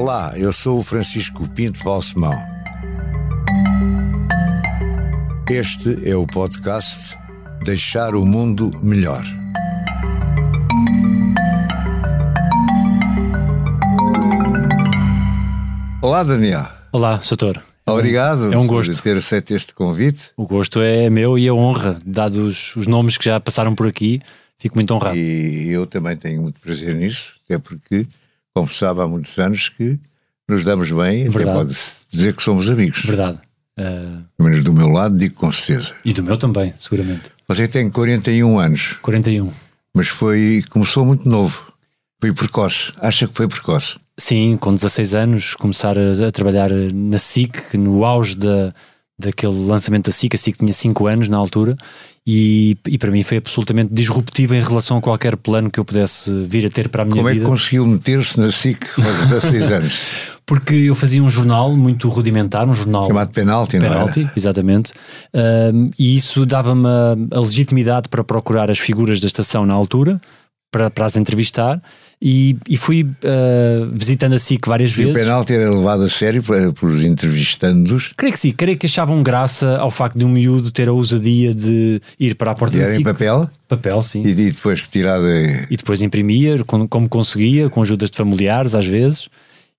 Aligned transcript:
Olá, 0.00 0.32
eu 0.38 0.52
sou 0.52 0.78
o 0.78 0.80
Francisco 0.84 1.48
Pinto 1.54 1.82
Balsemão. 1.82 2.32
Este 5.50 6.08
é 6.08 6.14
o 6.14 6.24
podcast 6.24 7.18
Deixar 7.64 8.14
o 8.14 8.24
Mundo 8.24 8.70
Melhor. 8.80 9.20
Olá, 16.00 16.22
Daniel. 16.22 16.68
Olá, 16.92 17.20
Sator. 17.20 17.60
Obrigado 17.84 18.52
é 18.52 18.56
um 18.56 18.68
gosto. 18.68 18.92
por 18.92 19.02
ter 19.02 19.16
aceito 19.16 19.52
este 19.52 19.74
convite. 19.74 20.30
O 20.36 20.46
gosto 20.46 20.80
é 20.80 21.10
meu 21.10 21.36
e 21.36 21.48
a 21.48 21.52
honra, 21.52 21.98
dados 22.06 22.76
os 22.76 22.86
nomes 22.86 23.18
que 23.18 23.24
já 23.24 23.40
passaram 23.40 23.74
por 23.74 23.88
aqui, 23.88 24.22
fico 24.58 24.76
muito 24.76 24.94
honrado. 24.94 25.16
E 25.16 25.70
eu 25.70 25.86
também 25.86 26.16
tenho 26.16 26.40
muito 26.40 26.60
prazer 26.60 26.94
nisso, 26.94 27.32
até 27.44 27.58
porque, 27.58 28.06
sabe, 28.66 29.00
há 29.00 29.06
muitos 29.06 29.38
anos 29.38 29.68
que 29.68 29.98
nos 30.48 30.64
damos 30.64 30.90
bem, 30.90 31.28
Verdade. 31.28 31.50
até 31.50 31.52
pode-se 31.58 31.92
dizer 32.10 32.34
que 32.34 32.42
somos 32.42 32.70
amigos. 32.70 33.04
Verdade. 33.04 33.38
Uh, 33.78 34.24
Pelo 34.36 34.48
menos 34.48 34.64
do 34.64 34.72
meu 34.72 34.88
lado, 34.88 35.16
digo 35.16 35.34
com 35.36 35.52
certeza. 35.52 35.94
E 36.04 36.12
do 36.12 36.22
meu 36.22 36.36
também, 36.36 36.74
seguramente. 36.80 37.30
Você 37.46 37.68
tem 37.68 37.88
41 37.90 38.58
anos. 38.58 38.94
41. 39.02 39.52
Mas 39.94 40.08
foi, 40.08 40.62
começou 40.70 41.04
muito 41.04 41.28
novo. 41.28 41.72
Foi 42.20 42.32
precoce. 42.32 42.92
Acha 43.00 43.28
que 43.28 43.34
foi 43.34 43.46
precoce? 43.46 43.96
Sim, 44.18 44.56
com 44.56 44.74
16 44.74 45.14
anos, 45.14 45.54
começar 45.54 45.96
a, 45.96 46.26
a 46.26 46.32
trabalhar 46.32 46.70
na 46.70 47.18
SIC, 47.18 47.74
no 47.78 48.04
auge 48.04 48.34
da, 48.34 48.74
daquele 49.18 49.52
lançamento 49.52 50.06
da 50.06 50.12
SIC. 50.12 50.34
A 50.34 50.38
SIC 50.38 50.58
tinha 50.58 50.72
5 50.72 51.06
anos 51.06 51.28
na 51.28 51.36
altura 51.36 51.76
e, 52.30 52.76
e 52.86 52.98
para 52.98 53.10
mim 53.10 53.22
foi 53.22 53.38
absolutamente 53.38 53.88
disruptivo 53.90 54.54
em 54.54 54.60
relação 54.60 54.98
a 54.98 55.00
qualquer 55.00 55.34
plano 55.34 55.70
que 55.70 55.80
eu 55.80 55.84
pudesse 55.84 56.30
vir 56.44 56.66
a 56.66 56.68
ter 56.68 56.90
para 56.90 57.00
a 57.02 57.06
minha 57.06 57.22
Como 57.22 57.28
vida. 57.28 57.42
Como 57.42 57.54
é 57.54 57.56
que 57.56 57.62
conseguiu 57.62 57.86
meter-se 57.86 58.38
na 58.38 58.52
SIC 58.52 58.84
aos 58.98 59.30
16 59.30 59.64
anos? 59.72 60.00
Porque 60.44 60.74
eu 60.74 60.94
fazia 60.94 61.22
um 61.22 61.30
jornal 61.30 61.74
muito 61.74 62.06
rudimentar, 62.10 62.68
um 62.68 62.74
jornal 62.74 63.06
chamado 63.06 63.30
Penalty, 63.30 63.78
Penalty, 63.78 64.20
não 64.20 64.26
era? 64.26 64.32
exatamente. 64.36 64.92
Um, 65.32 65.88
e 65.98 66.16
isso 66.16 66.44
dava-me 66.44 66.86
a, 66.86 67.16
a, 67.34 67.40
legitimidade 67.40 68.10
para 68.10 68.22
procurar 68.22 68.70
as 68.70 68.78
figuras 68.78 69.22
da 69.22 69.26
estação 69.26 69.64
na 69.64 69.72
altura, 69.72 70.20
para, 70.70 70.90
para 70.90 71.06
as 71.06 71.16
entrevistar. 71.16 71.80
E, 72.20 72.56
e 72.68 72.76
fui 72.76 73.04
uh, 73.04 73.90
visitando 73.92 74.32
a 74.34 74.38
SIC 74.40 74.66
várias 74.66 74.90
e 74.90 75.04
vezes. 75.04 75.12
o 75.12 75.14
penalti 75.14 75.52
era 75.52 75.70
levado 75.70 76.02
a 76.02 76.08
sério 76.08 76.42
pelos 76.42 77.04
entrevistandos? 77.04 78.12
Creio 78.16 78.32
que 78.32 78.40
sim, 78.40 78.50
creio 78.50 78.76
que 78.76 78.86
achavam 78.86 79.22
graça 79.22 79.76
ao 79.76 79.90
facto 79.90 80.18
de 80.18 80.24
um 80.24 80.28
miúdo 80.28 80.72
ter 80.72 80.88
a 80.88 80.92
ousadia 80.92 81.54
de 81.54 82.00
ir 82.18 82.34
para 82.34 82.50
a 82.50 82.54
porta 82.56 82.76
e 82.76 82.80
da 82.80 82.86
era 82.86 82.94
SIC. 82.94 83.00
em 83.02 83.04
papel? 83.04 83.48
Papel, 83.68 84.02
sim. 84.02 84.22
E, 84.22 84.30
e 84.30 84.34
depois 84.34 84.88
tirado. 84.88 85.28
E 85.70 85.76
depois 85.76 86.02
imprimia, 86.02 86.64
como, 86.64 86.88
como 86.88 87.08
conseguia, 87.08 87.70
com 87.70 87.82
ajudas 87.82 88.10
de 88.10 88.16
familiares 88.16 88.74
às 88.74 88.86
vezes. 88.86 89.28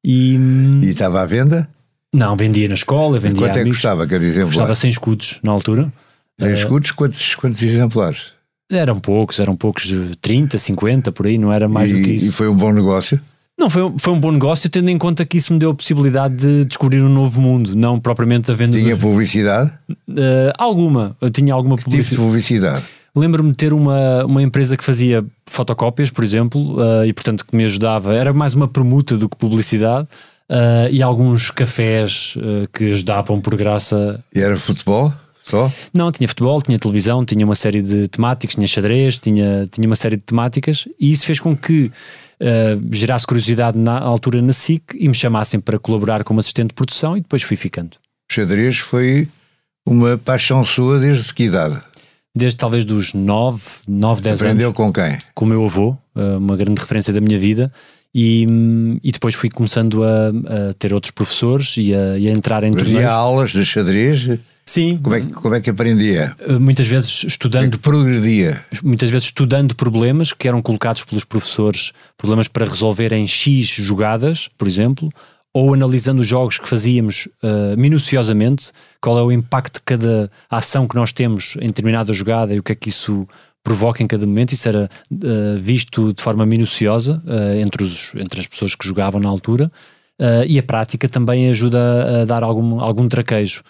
E, 0.01 0.37
e 0.81 0.89
estava 0.89 1.21
à 1.21 1.25
venda? 1.25 1.67
Não, 2.13 2.37
vendia 2.37 2.69
na 2.69 2.73
escola, 2.73 3.19
vendia 3.19 3.47
Quanto 3.47 3.59
é 3.59 3.63
que 3.63 3.69
custava 3.69 4.07
cada 4.07 4.23
exemplar? 4.23 4.53
Custava 4.53 4.75
100 4.75 4.89
escudos 4.89 5.39
na 5.43 5.51
altura. 5.51 5.91
100 6.39 6.53
escudos? 6.53 6.91
Quantos, 6.91 7.35
quantos 7.35 7.61
exemplares? 7.61 8.38
Eram 8.71 8.99
poucos, 8.99 9.39
eram 9.39 9.55
poucos 9.55 9.83
de 9.87 10.15
30, 10.17 10.57
50, 10.57 11.11
por 11.11 11.25
aí, 11.25 11.37
não 11.37 11.51
era 11.51 11.67
mais 11.67 11.89
e, 11.89 11.93
do 11.95 12.01
que 12.01 12.11
isso. 12.11 12.29
E 12.29 12.31
foi 12.31 12.47
um 12.47 12.55
bom 12.55 12.71
negócio? 12.71 13.19
Não, 13.59 13.69
foi, 13.69 13.93
foi 13.97 14.13
um 14.13 14.19
bom 14.19 14.31
negócio, 14.31 14.69
tendo 14.69 14.89
em 14.89 14.97
conta 14.97 15.25
que 15.25 15.37
isso 15.37 15.51
me 15.51 15.59
deu 15.59 15.71
a 15.71 15.75
possibilidade 15.75 16.35
de 16.35 16.63
descobrir 16.63 17.01
um 17.01 17.09
novo 17.09 17.41
mundo, 17.41 17.75
não 17.75 17.99
propriamente 17.99 18.49
a 18.49 18.55
venda. 18.55 18.77
Tinha 18.77 18.95
de... 18.95 19.01
publicidade? 19.01 19.71
Uh, 19.89 20.53
alguma, 20.57 21.13
eu 21.19 21.29
tinha 21.29 21.53
alguma 21.53 21.75
que 21.75 21.83
publicidade. 21.83 22.15
Tipo 22.15 22.21
de 22.21 22.27
publicidade? 22.27 22.83
Lembro-me 23.13 23.51
de 23.51 23.57
ter 23.57 23.73
uma, 23.73 24.23
uma 24.23 24.41
empresa 24.41 24.77
que 24.77 24.83
fazia 24.83 25.25
fotocópias, 25.45 26.09
por 26.09 26.23
exemplo, 26.23 26.77
uh, 26.79 27.05
e 27.05 27.11
portanto 27.11 27.45
que 27.45 27.53
me 27.53 27.65
ajudava, 27.65 28.15
era 28.15 28.31
mais 28.31 28.53
uma 28.53 28.67
permuta 28.67 29.17
do 29.17 29.27
que 29.27 29.35
publicidade. 29.35 30.07
Uh, 30.49 30.89
e 30.89 31.03
alguns 31.03 31.51
cafés 31.51 32.35
que 32.73 32.93
ajudavam 32.93 33.39
por 33.39 33.55
graça. 33.55 34.23
E 34.33 34.39
era 34.39 34.57
futebol? 34.57 35.13
Só? 35.49 35.71
Não, 35.91 36.11
tinha 36.11 36.27
futebol, 36.27 36.61
tinha 36.61 36.77
televisão, 36.77 37.25
tinha 37.25 37.43
uma 37.43 37.55
série 37.55 37.81
de 37.81 38.07
temáticas, 38.07 38.53
tinha 38.53 38.67
xadrez, 38.67 39.17
tinha, 39.17 39.67
tinha 39.71 39.87
uma 39.87 39.95
série 39.95 40.15
de 40.15 40.23
temáticas 40.23 40.87
e 40.99 41.11
isso 41.11 41.25
fez 41.25 41.39
com 41.39 41.57
que 41.57 41.85
uh, 42.39 42.95
gerasse 42.95 43.25
curiosidade 43.25 43.77
na 43.77 43.97
altura 43.97 44.41
na 44.41 44.53
SIC 44.53 44.93
e 44.93 45.07
me 45.07 45.15
chamassem 45.15 45.59
para 45.59 45.79
colaborar 45.79 46.23
como 46.23 46.39
assistente 46.39 46.69
de 46.69 46.73
produção 46.75 47.17
e 47.17 47.21
depois 47.21 47.41
fui 47.41 47.57
ficando. 47.57 47.97
O 48.29 48.33
xadrez 48.33 48.77
foi 48.77 49.27
uma 49.85 50.19
paixão 50.19 50.63
sua 50.63 50.99
desde 50.99 51.33
que 51.33 51.45
idade? 51.45 51.81
Desde 52.35 52.55
talvez 52.55 52.85
dos 52.85 53.13
9, 53.13 53.59
9 53.87 54.21
10 54.21 54.41
Aprendeu 54.41 54.67
anos. 54.67 54.77
com 54.77 54.93
quem? 54.93 55.17
Com 55.33 55.45
o 55.45 55.47
meu 55.47 55.65
avô, 55.65 55.97
uh, 56.15 56.37
uma 56.37 56.55
grande 56.55 56.79
referência 56.79 57.11
da 57.11 57.19
minha 57.19 57.39
vida. 57.39 57.71
E, 58.13 58.47
e 59.03 59.11
depois 59.11 59.35
fui 59.35 59.49
começando 59.51 60.03
a, 60.03 60.29
a 60.29 60.73
ter 60.73 60.93
outros 60.95 61.11
professores 61.11 61.75
e 61.77 61.93
a, 61.93 62.17
e 62.17 62.27
a 62.27 62.31
entrar 62.31 62.63
em 62.63 62.73
Fazia 62.73 63.07
aulas 63.07 63.51
de 63.51 63.63
xadrez? 63.63 64.39
Sim. 64.69 64.99
Como 65.01 65.15
é, 65.15 65.21
que, 65.21 65.27
como 65.31 65.55
é 65.55 65.61
que 65.61 65.69
aprendia? 65.71 66.35
Muitas 66.61 66.87
vezes 66.87 67.23
estudando. 67.23 67.73
É 67.73 67.77
progredia? 67.77 68.63
Muitas 68.83 69.09
vezes 69.09 69.25
estudando 69.25 69.75
problemas 69.75 70.31
que 70.31 70.47
eram 70.47 70.61
colocados 70.61 71.03
pelos 71.03 71.25
professores, 71.25 71.91
problemas 72.15 72.47
para 72.47 72.67
resolver 72.67 73.11
em 73.11 73.25
X 73.25 73.65
jogadas, 73.67 74.47
por 74.55 74.67
exemplo, 74.67 75.09
ou 75.51 75.73
analisando 75.73 76.21
os 76.21 76.27
jogos 76.27 76.59
que 76.59 76.69
fazíamos 76.69 77.27
uh, 77.41 77.75
minuciosamente, 77.79 78.71
qual 79.01 79.17
é 79.17 79.23
o 79.23 79.31
impacto 79.31 79.79
de 79.79 79.81
cada 79.81 80.29
ação 80.51 80.87
que 80.87 80.95
nós 80.95 81.11
temos 81.11 81.57
em 81.59 81.65
determinada 81.65 82.13
jogada 82.13 82.53
e 82.53 82.59
o 82.59 82.63
que 82.63 82.71
é 82.71 82.75
que 82.75 82.89
isso 82.89 83.27
provoca 83.63 84.03
em 84.03 84.07
cada 84.07 84.27
momento. 84.27 84.53
Isso 84.53 84.69
era 84.69 84.87
uh, 85.11 85.57
visto 85.57 86.13
de 86.13 86.21
forma 86.21 86.45
minuciosa 86.45 87.19
uh, 87.25 87.59
entre, 87.59 87.83
os, 87.83 88.11
entre 88.13 88.39
as 88.39 88.45
pessoas 88.45 88.75
que 88.75 88.87
jogavam 88.87 89.19
na 89.19 89.29
altura. 89.29 89.71
e 90.47 90.59
a 90.59 90.63
prática 90.63 91.09
também 91.09 91.49
ajuda 91.49 92.21
a 92.21 92.25
dar 92.25 92.43
algum, 92.43 92.79
algum 92.79 93.09
traquejo. 93.09 93.63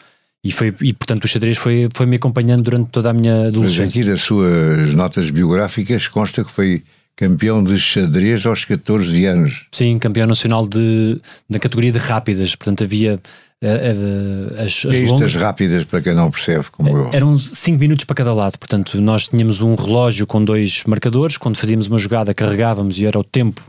E, 0.44 0.51
foi, 0.51 0.73
e 0.81 0.94
portanto 0.94 1.25
o 1.25 1.27
xadrez 1.27 1.57
foi, 1.57 1.89
foi 1.94 2.05
me 2.05 2.16
acompanhando 2.16 2.63
durante 2.63 2.89
toda 2.89 3.09
a 3.09 3.13
minha 3.13 3.47
adolescência. 3.47 3.83
Mas 3.83 3.95
aqui 3.95 4.03
das 4.05 4.22
suas 4.22 4.94
notas 4.94 5.29
biográficas 5.29 6.07
consta 6.07 6.44
que 6.45 6.51
foi 6.51 6.81
campeão 7.16 7.61
de 7.61 7.77
xadrez 7.77 8.45
aos 8.45 8.63
14 8.63 9.25
anos. 9.25 9.66
Sim, 9.73 10.00
campeão 10.00 10.25
nacional 10.25 10.66
de, 10.66 11.19
da 11.50 11.59
categoria 11.59 11.91
de 11.91 12.00
rápidas, 12.00 12.55
portanto 12.55 12.85
havia 12.85 13.16
uh, 13.61 13.67
uh, 13.67 14.63
as, 14.63 14.85
as 14.85 15.01
longas... 15.01 15.35
rápidas 15.35 15.83
para 15.83 16.01
quem 16.01 16.13
não 16.13 16.31
percebe 16.31 16.66
como 16.71 16.97
eu. 16.97 17.09
Eram 17.11 17.38
5 17.38 17.77
minutos 17.77 18.06
para 18.06 18.16
cada 18.16 18.33
lado, 18.33 18.57
portanto 18.57 19.01
nós 19.01 19.27
tínhamos 19.27 19.59
um 19.59 19.75
relógio 19.75 20.25
com 20.25 20.41
dois 20.41 20.85
marcadores, 20.88 21.35
quando 21.35 21.57
fazíamos 21.57 21.88
uma 21.88 22.00
jogada 22.00 22.33
carregávamos 22.33 22.97
e 22.97 23.06
era 23.06 23.19
o 23.19 23.23
tempo 23.25 23.61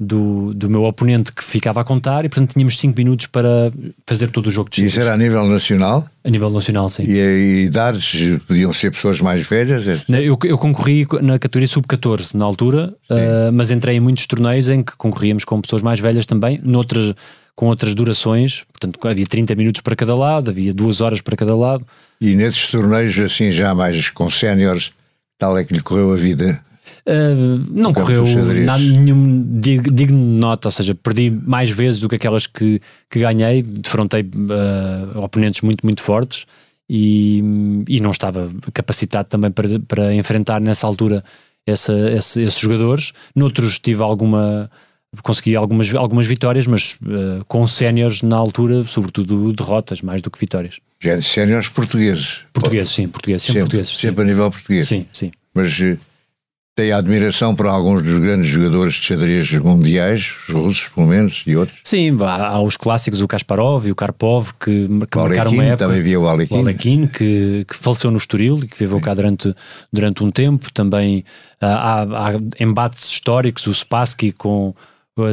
do, 0.00 0.54
do 0.54 0.70
meu 0.70 0.84
oponente 0.84 1.32
que 1.32 1.42
ficava 1.42 1.80
a 1.80 1.84
contar 1.84 2.24
e 2.24 2.28
portanto 2.28 2.52
tínhamos 2.52 2.78
5 2.78 2.96
minutos 2.96 3.26
para 3.26 3.72
fazer 4.06 4.30
todo 4.30 4.46
o 4.46 4.50
jogo 4.50 4.70
de 4.70 4.76
xadrez. 4.76 4.92
Isso 4.92 5.00
era 5.00 5.12
a 5.12 5.16
nível 5.16 5.44
nacional? 5.46 6.08
A 6.22 6.30
nível 6.30 6.50
nacional, 6.50 6.88
sim. 6.88 7.04
E 7.04 7.20
a 7.20 7.38
idades 7.64 8.38
podiam 8.46 8.72
ser 8.72 8.92
pessoas 8.92 9.20
mais 9.20 9.48
velhas? 9.48 9.88
Etc. 9.88 10.08
Eu, 10.10 10.38
eu 10.44 10.56
concorri 10.56 11.04
na 11.20 11.38
categoria 11.38 11.66
sub-14 11.66 12.34
na 12.34 12.44
altura, 12.44 12.94
uh, 13.10 13.52
mas 13.52 13.72
entrei 13.72 13.96
em 13.96 14.00
muitos 14.00 14.26
torneios 14.26 14.68
em 14.68 14.82
que 14.82 14.96
concorríamos 14.96 15.44
com 15.44 15.60
pessoas 15.60 15.82
mais 15.82 15.98
velhas 15.98 16.24
também, 16.26 16.60
noutras, 16.62 17.14
com 17.56 17.66
outras 17.66 17.92
durações, 17.92 18.64
portanto 18.70 19.08
havia 19.08 19.26
30 19.26 19.56
minutos 19.56 19.80
para 19.80 19.96
cada 19.96 20.14
lado, 20.14 20.50
havia 20.50 20.72
2 20.72 21.00
horas 21.00 21.20
para 21.20 21.36
cada 21.36 21.56
lado. 21.56 21.84
E 22.20 22.36
nesses 22.36 22.68
torneios 22.68 23.18
assim 23.18 23.50
já 23.50 23.74
mais 23.74 24.10
com 24.10 24.30
séniores, 24.30 24.90
tal 25.36 25.58
é 25.58 25.64
que 25.64 25.74
lhe 25.74 25.80
correu 25.80 26.12
a 26.12 26.16
vida? 26.16 26.60
Uh, 27.08 27.64
não 27.70 27.94
correu 27.94 28.22
nada 28.66 28.82
nenhum 28.82 29.42
digno 29.58 29.94
de 29.94 30.12
nota, 30.12 30.68
ou 30.68 30.72
seja, 30.72 30.94
perdi 30.94 31.30
mais 31.30 31.70
vezes 31.70 32.02
do 32.02 32.08
que 32.08 32.16
aquelas 32.16 32.46
que, 32.46 32.82
que 33.08 33.20
ganhei, 33.20 33.62
defrontei 33.62 34.20
uh, 34.20 35.18
oponentes 35.18 35.62
muito, 35.62 35.86
muito 35.86 36.02
fortes 36.02 36.44
e, 36.86 37.42
e 37.88 37.98
não 38.00 38.10
estava 38.10 38.50
capacitado 38.74 39.26
também 39.26 39.50
para, 39.50 39.80
para 39.80 40.14
enfrentar 40.14 40.60
nessa 40.60 40.86
altura 40.86 41.24
essa, 41.66 41.94
esse, 42.10 42.42
esses 42.42 42.60
jogadores. 42.60 43.12
Noutros 43.34 43.78
tive 43.78 44.02
alguma, 44.02 44.70
consegui 45.22 45.56
algumas, 45.56 45.94
algumas 45.94 46.26
vitórias, 46.26 46.66
mas 46.66 46.98
uh, 47.02 47.42
com 47.46 47.66
séniores 47.66 48.20
na 48.20 48.36
altura, 48.36 48.84
sobretudo 48.84 49.50
derrotas, 49.52 50.02
mais 50.02 50.20
do 50.20 50.30
que 50.30 50.38
vitórias. 50.38 50.78
Já 51.00 51.18
séniores 51.22 51.68
portugueses? 51.68 52.40
Portugueses, 52.52 52.92
sim, 52.92 53.08
portugueses, 53.08 53.46
sempre, 53.46 53.62
sempre 53.62 53.70
portugueses. 53.70 53.96
Sempre 53.98 54.24
sim. 54.24 54.28
a 54.28 54.30
nível 54.30 54.50
português? 54.50 54.88
Sim, 54.88 55.06
sim. 55.10 55.30
Mas 55.54 55.80
tem 56.78 56.92
admiração 56.92 57.56
por 57.56 57.66
alguns 57.66 58.04
dos 58.04 58.20
grandes 58.20 58.48
jogadores 58.48 58.94
de 58.94 59.00
xadrez 59.00 59.52
mundiais, 59.54 60.32
os 60.48 60.54
russos 60.54 60.88
pelo 60.88 61.08
menos, 61.08 61.42
e 61.44 61.56
outros? 61.56 61.76
Sim, 61.82 62.16
há, 62.20 62.50
há 62.50 62.62
os 62.62 62.76
clássicos, 62.76 63.20
o 63.20 63.26
Kasparov 63.26 63.88
e 63.88 63.90
o 63.90 63.96
Karpov, 63.96 64.52
que, 64.60 64.86
que 64.86 65.18
marcaram 65.18 65.50
uma 65.50 65.64
época. 65.64 65.76
também 65.78 65.98
havia 65.98 66.20
o 66.20 66.28
Alekhine. 66.28 66.60
O 66.60 66.62
Alekhine, 66.62 67.08
que, 67.08 67.64
que 67.68 67.74
faleceu 67.74 68.12
no 68.12 68.16
Estoril 68.16 68.60
e 68.62 68.68
que 68.68 68.78
viveu 68.78 68.98
Sim. 68.98 69.02
cá 69.02 69.12
durante, 69.12 69.52
durante 69.92 70.22
um 70.22 70.30
tempo. 70.30 70.72
Também 70.72 71.24
há, 71.60 72.02
há 72.02 72.62
embates 72.62 73.10
históricos, 73.10 73.66
o 73.66 73.74
Spassky 73.74 74.30
com, 74.30 74.72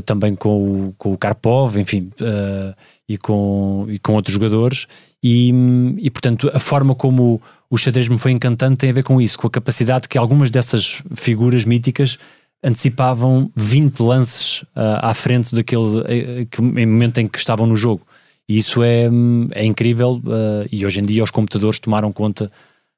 também 0.03 0.33
com 0.33 0.87
o, 0.87 0.95
com 0.97 1.13
o 1.13 1.17
Karpov, 1.17 1.77
enfim, 1.77 2.09
uh, 2.21 2.73
e, 3.07 3.19
com, 3.19 3.85
e 3.87 3.99
com 3.99 4.15
outros 4.15 4.33
jogadores. 4.33 4.87
E, 5.21 5.53
e, 5.99 6.09
portanto, 6.09 6.49
a 6.51 6.59
forma 6.59 6.95
como 6.95 7.39
o 7.75 7.77
xadrez 7.77 8.07
me 8.07 8.17
foi 8.17 8.31
encantando 8.31 8.77
tem 8.77 8.89
a 8.89 8.93
ver 8.93 9.03
com 9.03 9.21
isso, 9.21 9.37
com 9.37 9.47
a 9.47 9.51
capacidade 9.51 10.07
que 10.07 10.17
algumas 10.17 10.49
dessas 10.49 11.03
figuras 11.13 11.65
míticas 11.65 12.17
antecipavam 12.63 13.51
20 13.53 13.99
lances 13.99 14.61
uh, 14.61 14.97
à 15.01 15.13
frente 15.13 15.53
daquele 15.53 15.81
uh, 15.81 16.61
momento 16.61 17.19
em 17.19 17.27
que 17.27 17.37
estavam 17.37 17.67
no 17.67 17.75
jogo. 17.75 18.01
E 18.47 18.57
isso 18.57 18.81
é, 18.81 19.09
é 19.51 19.65
incrível 19.65 20.21
uh, 20.23 20.67
e 20.71 20.85
hoje 20.85 21.01
em 21.01 21.03
dia 21.03 21.23
os 21.23 21.31
computadores 21.31 21.77
tomaram 21.77 22.11
conta 22.13 22.49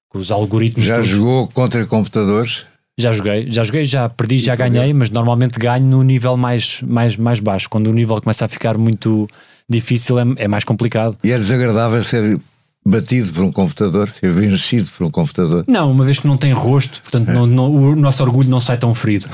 com 0.10 0.20
os 0.20 0.32
algoritmos. 0.32 0.86
Já 0.86 0.98
todos. 0.98 1.10
jogou 1.10 1.48
contra 1.48 1.86
computadores? 1.86 2.66
Já 3.00 3.12
joguei, 3.12 3.50
já 3.50 3.64
joguei, 3.64 3.84
já 3.84 4.08
perdi, 4.08 4.36
e 4.36 4.40
já 4.40 4.56
ganhei, 4.56 4.94
mas 4.94 5.10
normalmente 5.10 5.60
ganho 5.60 5.86
no 5.86 6.04
nível 6.04 6.38
mais, 6.38 6.82
mais, 6.84 7.18
mais 7.18 7.40
baixo. 7.40 7.70
Quando 7.70 7.88
o 7.88 7.94
nível 7.94 8.20
começa 8.22 8.46
a 8.46 8.48
ficar 8.48 8.78
muito 8.78 9.28
difícil, 9.70 10.20
é, 10.20 10.24
é 10.38 10.48
mais 10.48 10.64
complicado. 10.64 11.18
E 11.24 11.32
é 11.32 11.38
desagradável 11.38 12.04
ser 12.04 12.40
batido 12.88 13.34
por 13.34 13.44
um 13.44 13.52
computador, 13.52 14.10
ser 14.10 14.32
vencido 14.32 14.90
por 14.98 15.06
um 15.06 15.12
computador? 15.12 15.66
Não, 15.68 15.92
uma 15.92 16.06
vez 16.06 16.20
que 16.20 16.28
não 16.28 16.38
tem 16.38 16.54
rosto, 16.54 17.02
portanto, 17.02 17.28
não, 17.28 17.46
não, 17.46 17.70
o 17.70 17.96
nosso 17.96 18.24
orgulho 18.24 18.50
não 18.50 18.62
sai 18.62 18.78
tão 18.78 18.96
ferido. 18.96 19.28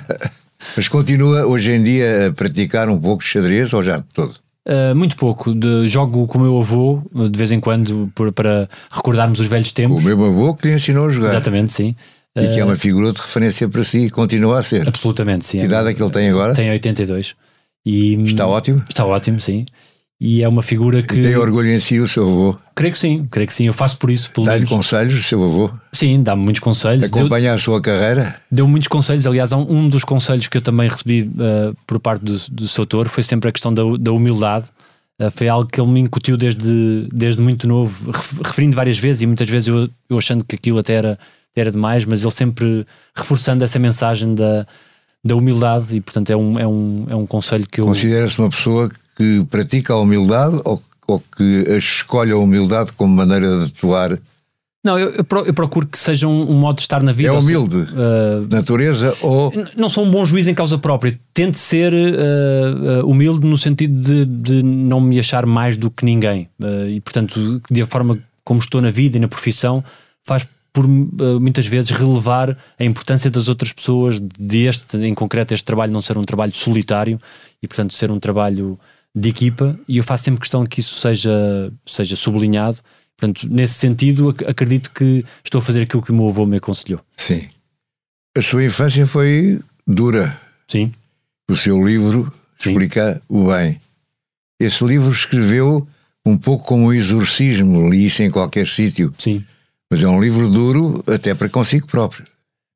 Mas 0.76 0.86
continua 0.86 1.46
hoje 1.46 1.72
em 1.72 1.82
dia 1.82 2.28
a 2.28 2.32
praticar 2.32 2.88
um 2.88 2.98
pouco 2.98 3.22
de 3.22 3.28
xadrez 3.28 3.72
ou 3.72 3.82
já 3.82 4.02
todo? 4.12 4.34
Uh, 4.68 4.94
muito 4.94 5.16
pouco. 5.16 5.52
De, 5.54 5.88
jogo 5.88 6.26
com 6.28 6.38
o 6.38 6.40
meu 6.42 6.60
avô, 6.60 7.02
de 7.28 7.36
vez 7.36 7.50
em 7.50 7.58
quando, 7.58 8.12
por, 8.14 8.30
para 8.32 8.68
recordarmos 8.92 9.40
os 9.40 9.46
velhos 9.46 9.72
tempos. 9.72 10.04
O 10.04 10.06
meu 10.06 10.24
avô 10.24 10.54
que 10.54 10.68
lhe 10.68 10.74
ensinou 10.74 11.06
a 11.06 11.10
jogar. 11.10 11.28
Exatamente, 11.30 11.72
sim. 11.72 11.96
E 12.36 12.48
que 12.54 12.60
é 12.60 12.64
uma 12.64 12.76
figura 12.76 13.12
de 13.12 13.20
referência 13.20 13.68
para 13.68 13.84
si 13.84 14.06
e 14.06 14.10
continua 14.10 14.60
a 14.60 14.62
ser. 14.62 14.88
Absolutamente, 14.88 15.44
sim. 15.44 15.58
Que 15.58 15.66
idade 15.66 15.88
é 15.88 15.94
que 15.94 16.02
ele 16.02 16.10
tem 16.10 16.30
agora? 16.30 16.54
Tem 16.54 16.70
82. 16.70 17.34
E, 17.84 18.14
está 18.24 18.46
ótimo? 18.46 18.82
Está 18.88 19.04
ótimo, 19.04 19.40
sim. 19.40 19.66
E 20.20 20.42
é 20.42 20.48
uma 20.48 20.62
figura 20.62 21.02
que. 21.02 21.14
Tem 21.14 21.36
orgulho 21.36 21.68
em 21.68 21.78
si 21.78 21.98
o 21.98 22.06
seu 22.06 22.28
avô? 22.28 22.56
Creio 22.74 22.92
que 22.92 22.98
sim, 22.98 23.26
creio 23.30 23.48
que 23.48 23.54
sim. 23.54 23.66
Eu 23.66 23.72
faço 23.72 23.98
por 23.98 24.10
isso. 24.10 24.30
Dá-lhe 24.44 24.66
conselhos, 24.66 25.18
o 25.18 25.22
seu 25.22 25.42
avô? 25.42 25.70
Sim, 25.92 26.22
dá-me 26.22 26.42
muitos 26.42 26.60
conselhos. 26.60 27.12
Acompanha 27.12 27.46
deu, 27.46 27.54
a 27.54 27.58
sua 27.58 27.80
carreira? 27.82 28.36
Deu 28.50 28.68
muitos 28.68 28.88
conselhos. 28.88 29.26
Aliás, 29.26 29.52
um 29.52 29.88
dos 29.88 30.04
conselhos 30.04 30.46
que 30.46 30.56
eu 30.56 30.62
também 30.62 30.88
recebi 30.88 31.22
uh, 31.22 31.76
por 31.86 31.98
parte 31.98 32.24
do, 32.24 32.38
do 32.50 32.68
seu 32.68 32.82
autor 32.82 33.08
foi 33.08 33.22
sempre 33.22 33.48
a 33.48 33.52
questão 33.52 33.74
da, 33.74 33.82
da 33.98 34.12
humildade. 34.12 34.66
Uh, 35.20 35.30
foi 35.30 35.48
algo 35.48 35.68
que 35.68 35.80
ele 35.80 35.90
me 35.90 36.00
incutiu 36.00 36.36
desde, 36.36 37.08
desde 37.12 37.42
muito 37.42 37.66
novo, 37.66 38.12
referindo 38.44 38.76
várias 38.76 38.98
vezes 38.98 39.22
e 39.22 39.26
muitas 39.26 39.50
vezes 39.50 39.68
eu, 39.68 39.88
eu 40.08 40.18
achando 40.18 40.44
que 40.44 40.54
aquilo 40.54 40.78
até 40.78 40.94
era 40.94 41.18
era 41.54 41.70
demais, 41.70 42.04
mas 42.04 42.22
ele 42.22 42.30
sempre 42.30 42.86
reforçando 43.14 43.62
essa 43.62 43.78
mensagem 43.78 44.34
da, 44.34 44.66
da 45.24 45.36
humildade 45.36 45.94
e 45.94 46.00
portanto 46.00 46.30
é 46.30 46.36
um, 46.36 46.58
é 46.58 46.66
um, 46.66 47.06
é 47.10 47.14
um 47.14 47.26
conselho 47.26 47.66
que 47.70 47.80
eu... 47.80 47.86
Considera-se 47.86 48.38
uma 48.38 48.48
pessoa 48.48 48.90
que 49.16 49.44
pratica 49.50 49.92
a 49.92 49.98
humildade 49.98 50.60
ou, 50.64 50.82
ou 51.06 51.22
que 51.36 51.64
escolhe 51.76 52.32
a 52.32 52.36
humildade 52.36 52.92
como 52.92 53.14
maneira 53.14 53.58
de 53.58 53.64
atuar 53.66 54.18
não, 54.84 54.98
eu, 54.98 55.12
eu, 55.12 55.54
procuro 55.54 55.86
que 55.86 55.96
seja 55.96 56.26
um, 56.26 56.50
um, 56.50 56.54
modo 56.54 56.76
de 56.76 56.82
estar 56.82 57.04
na 57.04 57.12
vida. 57.12 57.28
É 57.28 57.32
humilde, 57.32 57.76
uh, 57.76 58.48
natureza 58.50 59.16
ou. 59.22 59.52
Não 59.76 59.88
sou 59.88 60.04
um 60.04 60.10
bom 60.10 60.24
juiz 60.24 60.48
em 60.48 60.54
causa 60.54 60.76
própria. 60.76 61.18
Tento 61.32 61.56
ser 61.56 61.92
uh, 61.92 63.04
uh, 63.04 63.08
humilde 63.08 63.46
no 63.46 63.56
sentido 63.56 63.94
de, 63.94 64.26
de, 64.26 64.62
não 64.64 65.00
me 65.00 65.20
achar 65.20 65.46
mais 65.46 65.76
do 65.76 65.88
que 65.88 66.04
ninguém. 66.04 66.48
e, 66.88 67.00
portanto, 67.00 67.60
de 67.70 67.82
a 67.82 67.86
forma 67.86 68.18
como 68.44 68.58
estou 68.58 68.80
na 68.80 68.90
vida 68.90 69.16
e 69.16 69.20
na 69.20 69.28
profissão, 69.28 69.84
faz 70.24 70.44
por 70.72 70.88
muitas 70.88 71.66
vezes 71.66 71.90
relevar 71.90 72.56
a 72.78 72.84
importância 72.84 73.30
das 73.30 73.46
outras 73.46 73.72
pessoas, 73.72 74.18
deste, 74.18 74.96
em 74.96 75.14
concreto, 75.14 75.52
este 75.52 75.64
trabalho 75.64 75.92
não 75.92 76.00
ser 76.00 76.16
um 76.16 76.24
trabalho 76.24 76.54
solitário 76.54 77.18
e, 77.62 77.68
portanto, 77.68 77.92
ser 77.92 78.10
um 78.10 78.18
trabalho 78.18 78.80
de 79.14 79.28
equipa. 79.28 79.78
E 79.86 79.98
eu 79.98 80.04
faço 80.04 80.24
sempre 80.24 80.40
questão 80.40 80.64
que 80.64 80.80
isso 80.80 80.98
seja, 81.00 81.72
seja 81.84 82.16
sublinhado. 82.16 82.78
Portanto, 83.16 83.48
nesse 83.48 83.74
sentido, 83.74 84.34
acredito 84.46 84.90
que 84.90 85.24
estou 85.44 85.60
a 85.60 85.62
fazer 85.62 85.82
aquilo 85.82 86.02
que 86.02 86.10
o 86.10 86.14
meu 86.14 86.28
avô 86.28 86.44
me 86.46 86.56
aconselhou. 86.56 87.00
Sim. 87.16 87.48
A 88.36 88.42
sua 88.42 88.64
infância 88.64 89.06
foi 89.06 89.60
dura. 89.86 90.40
Sim. 90.66 90.92
O 91.50 91.56
seu 91.56 91.86
livro 91.86 92.32
explica 92.58 93.14
Sim. 93.14 93.20
o 93.28 93.46
bem. 93.48 93.80
Esse 94.58 94.84
livro 94.84 95.10
escreveu 95.10 95.86
um 96.24 96.36
pouco 96.36 96.64
como 96.64 96.86
um 96.86 96.92
exorcismo, 96.92 97.90
li 97.90 98.06
isso 98.06 98.22
em 98.22 98.30
qualquer 98.30 98.66
sítio. 98.66 99.12
Sim. 99.18 99.44
Mas 99.90 100.02
é 100.02 100.08
um 100.08 100.20
livro 100.20 100.48
duro 100.48 101.04
até 101.06 101.34
para 101.34 101.48
consigo 101.48 101.86
próprio. 101.86 102.24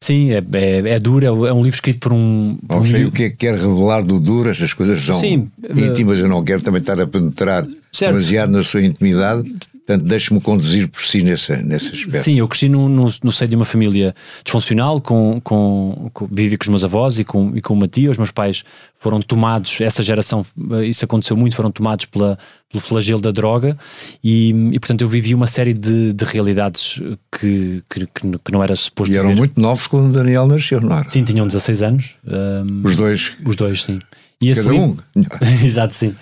Sim, 0.00 0.30
é, 0.30 0.44
é, 0.54 0.88
é 0.90 0.98
duro, 0.98 1.24
é, 1.24 1.48
é 1.48 1.52
um 1.52 1.62
livro 1.62 1.76
escrito 1.76 2.00
por 2.00 2.12
um. 2.12 2.58
Por 2.68 2.76
não 2.76 2.84
sei 2.84 3.04
um... 3.04 3.08
o 3.08 3.12
que 3.12 3.24
é 3.24 3.30
que 3.30 3.36
quer 3.36 3.54
revelar 3.54 4.02
do 4.02 4.20
duro, 4.20 4.50
estas 4.50 4.72
coisas 4.72 5.02
são 5.02 5.18
Sim, 5.18 5.50
íntimas, 5.74 6.18
eu 6.18 6.28
não 6.28 6.44
quero 6.44 6.60
também 6.60 6.80
estar 6.80 7.00
a 7.00 7.06
penetrar 7.06 7.66
certo. 7.92 8.12
demasiado 8.12 8.50
na 8.50 8.62
sua 8.62 8.82
intimidade. 8.82 9.52
Portanto, 9.86 10.04
deixe-me 10.04 10.40
conduzir 10.40 10.88
por 10.88 11.00
si 11.00 11.22
nessa, 11.22 11.56
nesse 11.58 11.94
aspecto. 11.94 12.24
Sim, 12.24 12.40
eu 12.40 12.48
cresci 12.48 12.68
no, 12.68 12.88
no, 12.88 13.08
no 13.22 13.30
seio 13.30 13.48
de 13.48 13.54
uma 13.54 13.64
família 13.64 14.12
disfuncional, 14.42 15.00
com, 15.00 15.40
com, 15.40 16.10
com, 16.12 16.26
vivi 16.26 16.58
com 16.58 16.64
os 16.64 16.68
meus 16.68 16.82
avós 16.82 17.20
e 17.20 17.24
com, 17.24 17.52
e 17.54 17.60
com 17.60 17.72
uma 17.72 17.86
tia. 17.86 18.10
Os 18.10 18.18
meus 18.18 18.32
pais 18.32 18.64
foram 18.96 19.20
tomados, 19.22 19.80
essa 19.80 20.02
geração, 20.02 20.44
isso 20.84 21.04
aconteceu 21.04 21.36
muito, 21.36 21.54
foram 21.54 21.70
tomados 21.70 22.04
pela, 22.06 22.36
pelo 22.68 22.82
flagelo 22.82 23.20
da 23.20 23.30
droga 23.30 23.78
e, 24.24 24.50
e 24.72 24.80
portanto 24.80 25.02
eu 25.02 25.08
vivi 25.08 25.34
uma 25.34 25.46
série 25.46 25.72
de, 25.72 26.12
de 26.12 26.24
realidades 26.24 27.00
que, 27.30 27.80
que, 27.88 28.06
que, 28.06 28.52
não 28.52 28.64
era 28.64 28.74
suposto 28.74 29.14
E 29.14 29.16
eram 29.16 29.28
viver. 29.28 29.38
muito 29.38 29.60
novos 29.60 29.86
quando 29.86 30.08
o 30.08 30.12
Daniel 30.12 30.48
nasceu, 30.48 30.80
não 30.80 30.96
era? 30.96 31.08
Sim, 31.08 31.22
tinham 31.22 31.46
16 31.46 31.82
anos. 31.82 32.18
Um, 32.26 32.82
os 32.82 32.96
dois? 32.96 33.34
Os 33.46 33.54
dois, 33.54 33.84
sim. 33.84 34.00
E 34.40 34.52
Cada 34.52 34.74
um? 34.74 34.96
Exato, 35.64 35.94
sim. 35.94 36.12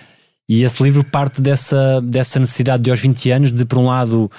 E 0.48 0.62
esse 0.62 0.82
livro 0.82 1.02
parte 1.02 1.40
dessa, 1.40 2.00
dessa 2.02 2.38
necessidade 2.38 2.82
de 2.82 2.90
aos 2.90 3.00
20 3.00 3.30
anos 3.30 3.52
de, 3.52 3.64
por 3.64 3.78
um 3.78 3.86
lado, 3.86 4.30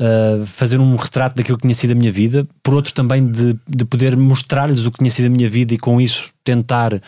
uh, 0.00 0.46
fazer 0.46 0.80
um 0.80 0.96
retrato 0.96 1.36
daquilo 1.36 1.58
que 1.58 1.62
tinha 1.62 1.74
sido 1.74 1.90
a 1.90 1.94
minha 1.94 2.10
vida, 2.10 2.46
por 2.62 2.74
outro 2.74 2.94
também 2.94 3.30
de, 3.30 3.54
de 3.68 3.84
poder 3.84 4.16
mostrar-lhes 4.16 4.86
o 4.86 4.90
que 4.90 4.98
tinha 4.98 5.10
sido 5.10 5.26
a 5.26 5.30
minha 5.30 5.48
vida 5.50 5.74
e 5.74 5.78
com 5.78 6.00
isso 6.00 6.30
tentar 6.42 7.00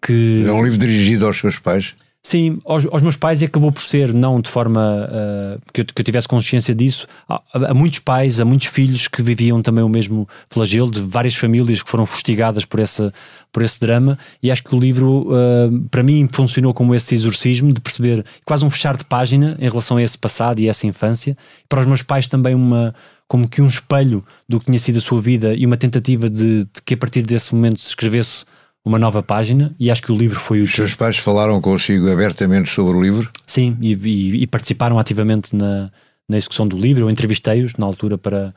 que... 0.00 0.44
É 0.46 0.52
um 0.52 0.64
livro 0.64 0.78
dirigido 0.78 1.26
aos 1.26 1.38
seus 1.38 1.58
pais? 1.58 1.94
Sim, 2.22 2.58
aos, 2.66 2.84
aos, 2.84 3.02
meus 3.02 3.16
pais 3.16 3.40
e 3.40 3.46
acabou 3.46 3.72
por 3.72 3.82
ser, 3.82 4.12
não 4.12 4.42
de 4.42 4.50
forma 4.50 5.08
uh, 5.08 5.60
que, 5.72 5.80
eu, 5.80 5.84
que, 5.86 6.00
eu, 6.02 6.04
tivesse 6.04 6.28
consciência 6.28 6.74
disso, 6.74 7.06
há, 7.26 7.72
muitos 7.72 7.98
pais, 8.00 8.42
há 8.42 8.44
muitos 8.44 8.66
filhos 8.66 9.08
que 9.08 9.22
viviam 9.22 9.62
também 9.62 9.82
o 9.82 9.88
mesmo 9.88 10.28
flagelo, 10.50 10.90
de 10.90 11.00
várias 11.00 11.34
famílias 11.34 11.82
que 11.82 11.88
foram 11.88 12.04
fustigadas 12.04 12.66
por, 12.66 12.78
essa, 12.78 13.10
por 13.50 13.62
esse 13.62 13.80
drama, 13.80 14.18
e 14.42 14.50
acho 14.50 14.62
que 14.62 14.74
o 14.74 14.78
livro, 14.78 15.28
uh, 15.30 15.88
para 15.90 16.02
mim, 16.02 16.28
funcionou 16.30 16.74
como 16.74 16.94
esse 16.94 17.14
exorcismo, 17.14 17.72
de 17.72 17.80
perceber 17.80 18.22
quase 18.44 18.66
um 18.66 18.70
fechar 18.70 18.98
de 18.98 19.04
página 19.06 19.56
em 19.58 19.68
relação 19.68 19.96
a 19.96 20.02
esse 20.02 20.18
passado 20.18 20.60
e 20.60 20.68
essa 20.68 20.86
infância. 20.86 21.34
Para 21.70 21.80
os 21.80 21.86
meus 21.86 22.02
pais 22.02 22.28
também 22.28 22.54
uma 22.54 22.94
como 23.26 23.48
que 23.48 23.62
um 23.62 23.68
espelho 23.68 24.24
do 24.48 24.58
que 24.58 24.66
tinha 24.66 24.78
sido 24.78 24.98
a 24.98 25.00
sua 25.00 25.20
vida 25.20 25.54
e 25.54 25.64
uma 25.64 25.76
tentativa 25.76 26.28
de, 26.28 26.64
de 26.64 26.82
que 26.84 26.94
a 26.94 26.96
partir 26.96 27.22
desse 27.22 27.54
momento 27.54 27.78
se 27.78 27.86
escrevesse 27.86 28.44
uma 28.84 28.98
nova 28.98 29.22
página 29.22 29.74
e 29.78 29.90
acho 29.90 30.02
que 30.02 30.12
o 30.12 30.16
livro 30.16 30.38
foi 30.38 30.62
útil. 30.62 30.84
Os 30.84 30.90
seus 30.90 30.94
pais 30.94 31.18
falaram 31.18 31.60
consigo 31.60 32.10
abertamente 32.10 32.70
sobre 32.70 32.96
o 32.96 33.02
livro? 33.02 33.30
Sim, 33.46 33.76
e, 33.80 33.94
e, 33.94 34.42
e 34.42 34.46
participaram 34.46 34.98
ativamente 34.98 35.54
na, 35.54 35.90
na 36.28 36.36
execução 36.36 36.66
do 36.66 36.76
livro. 36.76 37.04
Eu 37.04 37.10
entrevistei-os 37.10 37.74
na 37.74 37.84
altura 37.84 38.16
para, 38.16 38.54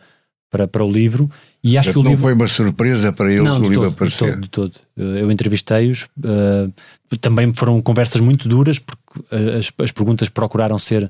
para, 0.50 0.68
para 0.68 0.84
o 0.84 0.89
livro 0.89 1.30
e 1.63 1.77
acho 1.77 1.92
que 1.92 2.00
o 2.00 2.03
não 2.03 2.12
livro... 2.12 2.24
foi 2.24 2.34
uma 2.34 2.48
surpresa 2.48 3.12
para 3.12 3.32
eles 3.32 3.44
não, 3.44 3.58
o 3.58 3.62
livro 3.63 3.75
todo, 3.75 3.88
aparecer? 3.88 4.39
De 4.39 4.48
todo, 4.48 4.72
de 4.72 4.80
todo. 4.96 5.18
Eu 5.18 5.32
entrevistei-os, 5.32 6.03
uh, 6.03 7.18
também 7.20 7.51
foram 7.53 7.82
conversas 7.82 8.22
muito 8.22 8.48
duras 8.48 8.77
porque 8.80 9.01
eh, 9.32 9.58
as, 9.58 9.72
as 9.80 9.92
perguntas 9.92 10.30
procuraram 10.30 10.77
ser 10.77 11.10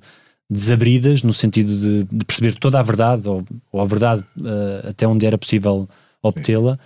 desabridas 0.50 1.24
no 1.24 1.34
sentido 1.34 1.76
de, 1.76 2.04
de 2.04 2.26
perceber 2.26 2.56
toda 2.56 2.80
a 2.80 2.84
verdade 2.84 3.28
ou, 3.28 3.44
ou 3.72 3.82
a 3.82 3.86
verdade 3.86 4.24
uh, 4.38 4.90
até 4.90 5.08
onde 5.08 5.26
era 5.26 5.38
possível 5.38 5.90
obtê-la. 6.22 6.80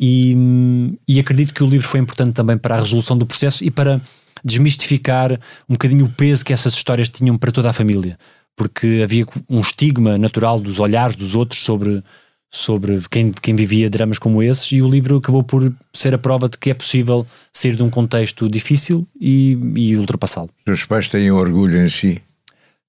E, 0.00 0.96
e 1.06 1.20
acredito 1.20 1.54
que 1.54 1.62
o 1.62 1.66
livro 1.66 1.86
foi 1.86 2.00
importante 2.00 2.32
também 2.32 2.58
para 2.58 2.74
a 2.74 2.80
resolução 2.80 3.16
do 3.16 3.26
processo 3.26 3.64
e 3.64 3.70
para 3.70 4.00
desmistificar 4.44 5.32
um 5.68 5.74
bocadinho 5.74 6.04
o 6.06 6.10
peso 6.10 6.44
que 6.44 6.52
essas 6.52 6.74
histórias 6.74 7.08
tinham 7.08 7.38
para 7.38 7.52
toda 7.52 7.70
a 7.70 7.72
família, 7.72 8.18
porque 8.56 9.00
havia 9.02 9.24
um 9.48 9.60
estigma 9.60 10.18
natural 10.18 10.60
dos 10.60 10.78
olhares 10.78 11.16
dos 11.16 11.34
outros 11.34 11.64
sobre, 11.64 12.02
sobre 12.50 13.00
quem, 13.10 13.30
quem 13.30 13.54
vivia 13.54 13.88
dramas 13.88 14.18
como 14.18 14.42
esses, 14.42 14.70
e 14.72 14.82
o 14.82 14.88
livro 14.88 15.16
acabou 15.16 15.42
por 15.42 15.72
ser 15.92 16.12
a 16.12 16.18
prova 16.18 16.48
de 16.48 16.58
que 16.58 16.70
é 16.70 16.74
possível 16.74 17.26
sair 17.52 17.76
de 17.76 17.82
um 17.82 17.88
contexto 17.88 18.48
difícil 18.50 19.06
e, 19.18 19.58
e 19.76 19.96
ultrapassá-lo. 19.96 20.50
Os 20.68 20.84
pais 20.84 21.08
têm 21.08 21.30
orgulho 21.30 21.80
em 21.80 21.88
si 21.88 22.20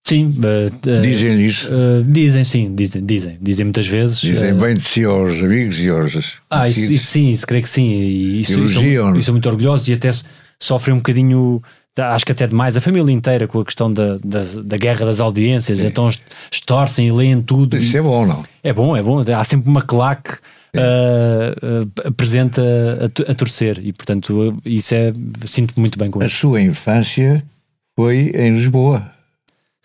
Sim. 0.08 0.36
Uh, 0.38 1.02
dizem 1.02 1.42
isso? 1.42 1.68
Uh, 1.68 2.04
dizem, 2.04 2.44
sim, 2.44 2.76
dizem, 2.76 3.04
dizem, 3.04 3.38
dizem 3.42 3.66
muitas 3.66 3.88
vezes. 3.88 4.22
Dizem 4.22 4.54
uh, 4.54 4.56
bem 4.56 4.76
de 4.76 4.84
si 4.84 5.04
aos 5.04 5.40
amigos 5.40 5.80
e 5.80 5.90
aos. 5.90 6.38
Ah, 6.48 6.70
isso, 6.70 6.94
isso, 6.94 7.08
sim, 7.08 7.32
isso 7.32 7.48
creio 7.48 7.64
que 7.64 7.70
sim. 7.70 7.90
E 7.90 8.42
isso, 8.42 8.64
isso, 8.64 8.80
isso 9.18 9.30
é 9.30 9.32
muito 9.32 9.50
orgulhoso 9.50 9.90
e 9.90 9.96
até 9.96 10.12
sofrem 10.60 10.94
um 10.94 11.00
bocadinho. 11.00 11.62
Acho 11.98 12.24
que 12.24 12.32
até 12.34 12.46
demais, 12.46 12.78
a 12.78 12.82
família 12.82 13.12
inteira 13.12 13.48
com 13.48 13.60
a 13.60 13.66
questão 13.66 13.92
da, 13.92 14.18
da, 14.24 14.44
da 14.64 14.78
guerra 14.78 15.06
das 15.08 15.20
audiências, 15.20 15.80
sim. 15.80 15.88
então 15.88 16.08
estorcem 16.52 17.08
e 17.08 17.12
leem 17.12 17.42
tudo. 17.42 17.76
Isso 17.76 17.96
e, 17.96 18.00
é 18.00 18.02
bom, 18.02 18.28
não? 18.28 18.44
É 18.62 18.74
bom, 18.74 18.96
é 18.96 19.02
bom. 19.02 19.24
Há 19.36 19.44
sempre 19.44 19.70
uma 19.70 19.82
claque 19.82 20.34
uh, 20.76 22.12
presente 22.12 22.60
a, 22.60 22.64
a, 22.64 23.32
a, 23.32 23.34
torcer 23.34 23.80
e, 23.82 23.92
portanto, 23.92 24.56
isso 24.64 24.94
é. 24.94 25.12
Sinto-me 25.48 25.82
muito 25.82 25.98
bem 25.98 26.12
com 26.12 26.20
isso. 26.20 26.28
A 26.28 26.40
sua 26.40 26.62
infância 26.62 27.44
foi 27.96 28.32
em 28.36 28.54
Lisboa. 28.56 29.15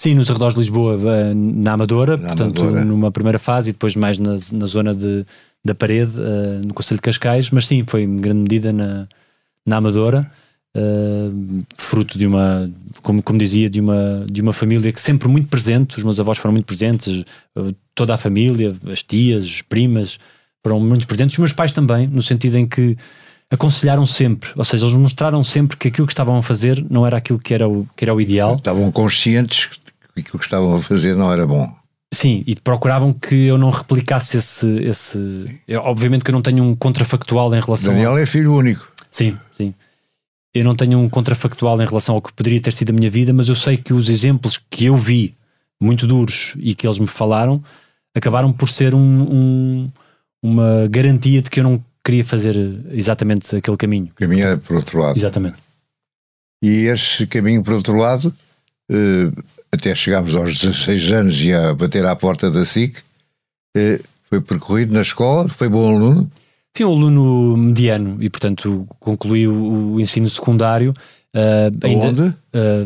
Sim, 0.01 0.15
nos 0.15 0.31
arredores 0.31 0.55
de 0.55 0.61
Lisboa, 0.61 0.99
eh, 1.15 1.35
na 1.35 1.75
Amadora, 1.75 2.17
na 2.17 2.29
portanto, 2.29 2.63
Amadora. 2.63 2.85
numa 2.87 3.13
primeira 3.13 3.39
fase 3.39 3.69
e 3.69 3.73
depois 3.75 3.95
mais 3.95 4.17
na, 4.19 4.31
na 4.31 4.65
zona 4.65 4.95
de, 4.95 5.27
da 5.63 5.75
parede, 5.75 6.13
uh, 6.19 6.67
no 6.67 6.73
Conselho 6.73 6.97
de 6.97 7.03
Cascais, 7.03 7.51
mas 7.51 7.67
sim, 7.67 7.85
foi 7.85 8.05
em 8.05 8.17
grande 8.17 8.41
medida 8.41 8.73
na, 8.73 9.07
na 9.67 9.77
Amadora, 9.77 10.27
uh, 10.75 11.65
fruto 11.77 12.19
de 12.19 12.27
uma, 12.27 12.71
como, 13.03 13.23
como 13.23 13.39
dizia, 13.39 13.69
de 13.69 13.79
uma, 13.79 14.25
de 14.27 14.41
uma 14.41 14.55
família 14.55 14.91
que 14.91 14.99
sempre 14.99 15.29
muito 15.29 15.49
presente, 15.49 15.99
os 15.99 16.03
meus 16.03 16.19
avós 16.19 16.39
foram 16.39 16.53
muito 16.53 16.65
presentes, 16.65 17.23
toda 17.95 18.15
a 18.15 18.17
família, 18.17 18.75
as 18.91 19.03
tias, 19.03 19.45
as 19.45 19.61
primas, 19.61 20.19
foram 20.65 20.81
muito 20.81 21.07
presentes, 21.07 21.35
os 21.35 21.41
meus 21.41 21.53
pais 21.53 21.73
também, 21.73 22.07
no 22.07 22.23
sentido 22.23 22.57
em 22.57 22.67
que 22.67 22.97
aconselharam 23.51 24.07
sempre, 24.07 24.51
ou 24.57 24.65
seja, 24.65 24.87
eles 24.87 24.97
mostraram 24.97 25.43
sempre 25.43 25.77
que 25.77 25.89
aquilo 25.89 26.07
que 26.07 26.13
estavam 26.13 26.37
a 26.37 26.43
fazer 26.43 26.85
não 26.89 27.07
era 27.07 27.17
aquilo 27.17 27.39
que 27.39 27.53
era 27.53 27.69
o, 27.69 27.87
que 27.97 28.05
era 28.05 28.15
o 28.15 28.21
ideal. 28.21 28.55
Estavam 28.55 28.91
conscientes 28.93 29.67
que 29.67 30.21
aquilo 30.21 30.39
que 30.39 30.45
estavam 30.45 30.77
a 30.77 30.81
fazer 30.81 31.17
não 31.17 31.33
era 31.33 31.47
bom. 31.47 31.69
Sim, 32.13 32.43
e 32.47 32.57
procuravam 32.57 33.13
que 33.13 33.47
eu 33.47 33.57
não 33.57 33.71
replicasse 33.71 34.37
esse. 34.37 34.67
esse 34.83 35.45
eu, 35.67 35.81
obviamente 35.83 36.25
que 36.25 36.31
eu 36.31 36.35
não 36.35 36.43
tenho 36.43 36.65
um 36.65 36.75
contrafactual 36.75 37.55
em 37.55 37.61
relação. 37.61 37.93
Daniel 37.93 38.15
a... 38.15 38.21
é 38.21 38.27
filho 38.27 38.55
único. 38.55 38.91
Sim, 39.11 39.37
sim. 39.57 39.73
Eu 40.53 40.65
não 40.65 40.75
tenho 40.75 40.99
um 40.99 41.09
contrafactual 41.09 41.81
em 41.81 41.87
relação 41.87 42.17
ao 42.17 42.23
que 42.23 42.33
poderia 42.33 42.61
ter 42.61 42.73
sido 42.73 42.91
a 42.91 42.93
minha 42.93 43.11
vida, 43.11 43.33
mas 43.33 43.49
eu 43.49 43.55
sei 43.55 43.77
que 43.77 43.93
os 43.93 44.09
exemplos 44.09 44.61
que 44.69 44.87
eu 44.87 44.97
vi, 44.97 45.35
muito 45.81 46.07
duros, 46.07 46.55
e 46.59 46.75
que 46.75 46.85
eles 46.87 46.99
me 46.99 47.07
falaram, 47.07 47.63
acabaram 48.15 48.53
por 48.53 48.69
ser 48.69 48.93
um, 48.93 48.99
um, 49.01 49.89
uma 50.43 50.89
garantia 50.89 51.41
de 51.41 51.49
que 51.49 51.61
eu 51.61 51.65
não 51.65 51.85
queria 52.05 52.25
fazer 52.25 52.57
exatamente 52.91 53.57
aquele 53.57 53.77
caminho. 53.77 54.11
Caminhar 54.15 54.59
por 54.59 54.77
outro 54.77 54.99
lado. 54.99 55.19
Exatamente. 55.19 55.57
E 56.63 56.87
esse 56.87 57.27
caminho 57.27 57.63
por 57.63 57.75
outro 57.75 57.97
lado, 57.97 58.33
eh, 58.91 59.31
até 59.73 59.95
chegámos 59.95 60.35
aos 60.35 60.59
16 60.59 61.13
anos 61.13 61.41
e 61.41 61.53
a 61.53 61.75
bater 61.75 62.05
à 62.05 62.15
porta 62.15 62.51
da 62.51 62.65
SIC, 62.65 62.99
eh, 63.77 64.01
foi 64.25 64.41
percorrido 64.41 64.93
na 64.93 65.03
escola, 65.03 65.49
foi 65.49 65.69
bom 65.69 65.89
aluno? 65.89 66.31
Fui 66.77 66.85
um 66.85 66.93
aluno 66.93 67.57
mediano 67.57 68.23
e, 68.23 68.31
portanto, 68.31 68.87
concluí 69.01 69.49
o, 69.49 69.95
o 69.95 70.01
ensino 70.01 70.29
secundário 70.29 70.95
Uh, 71.35 71.87
ainda, 71.87 72.09
Onde? 72.09 72.23
Uh, 72.23 72.35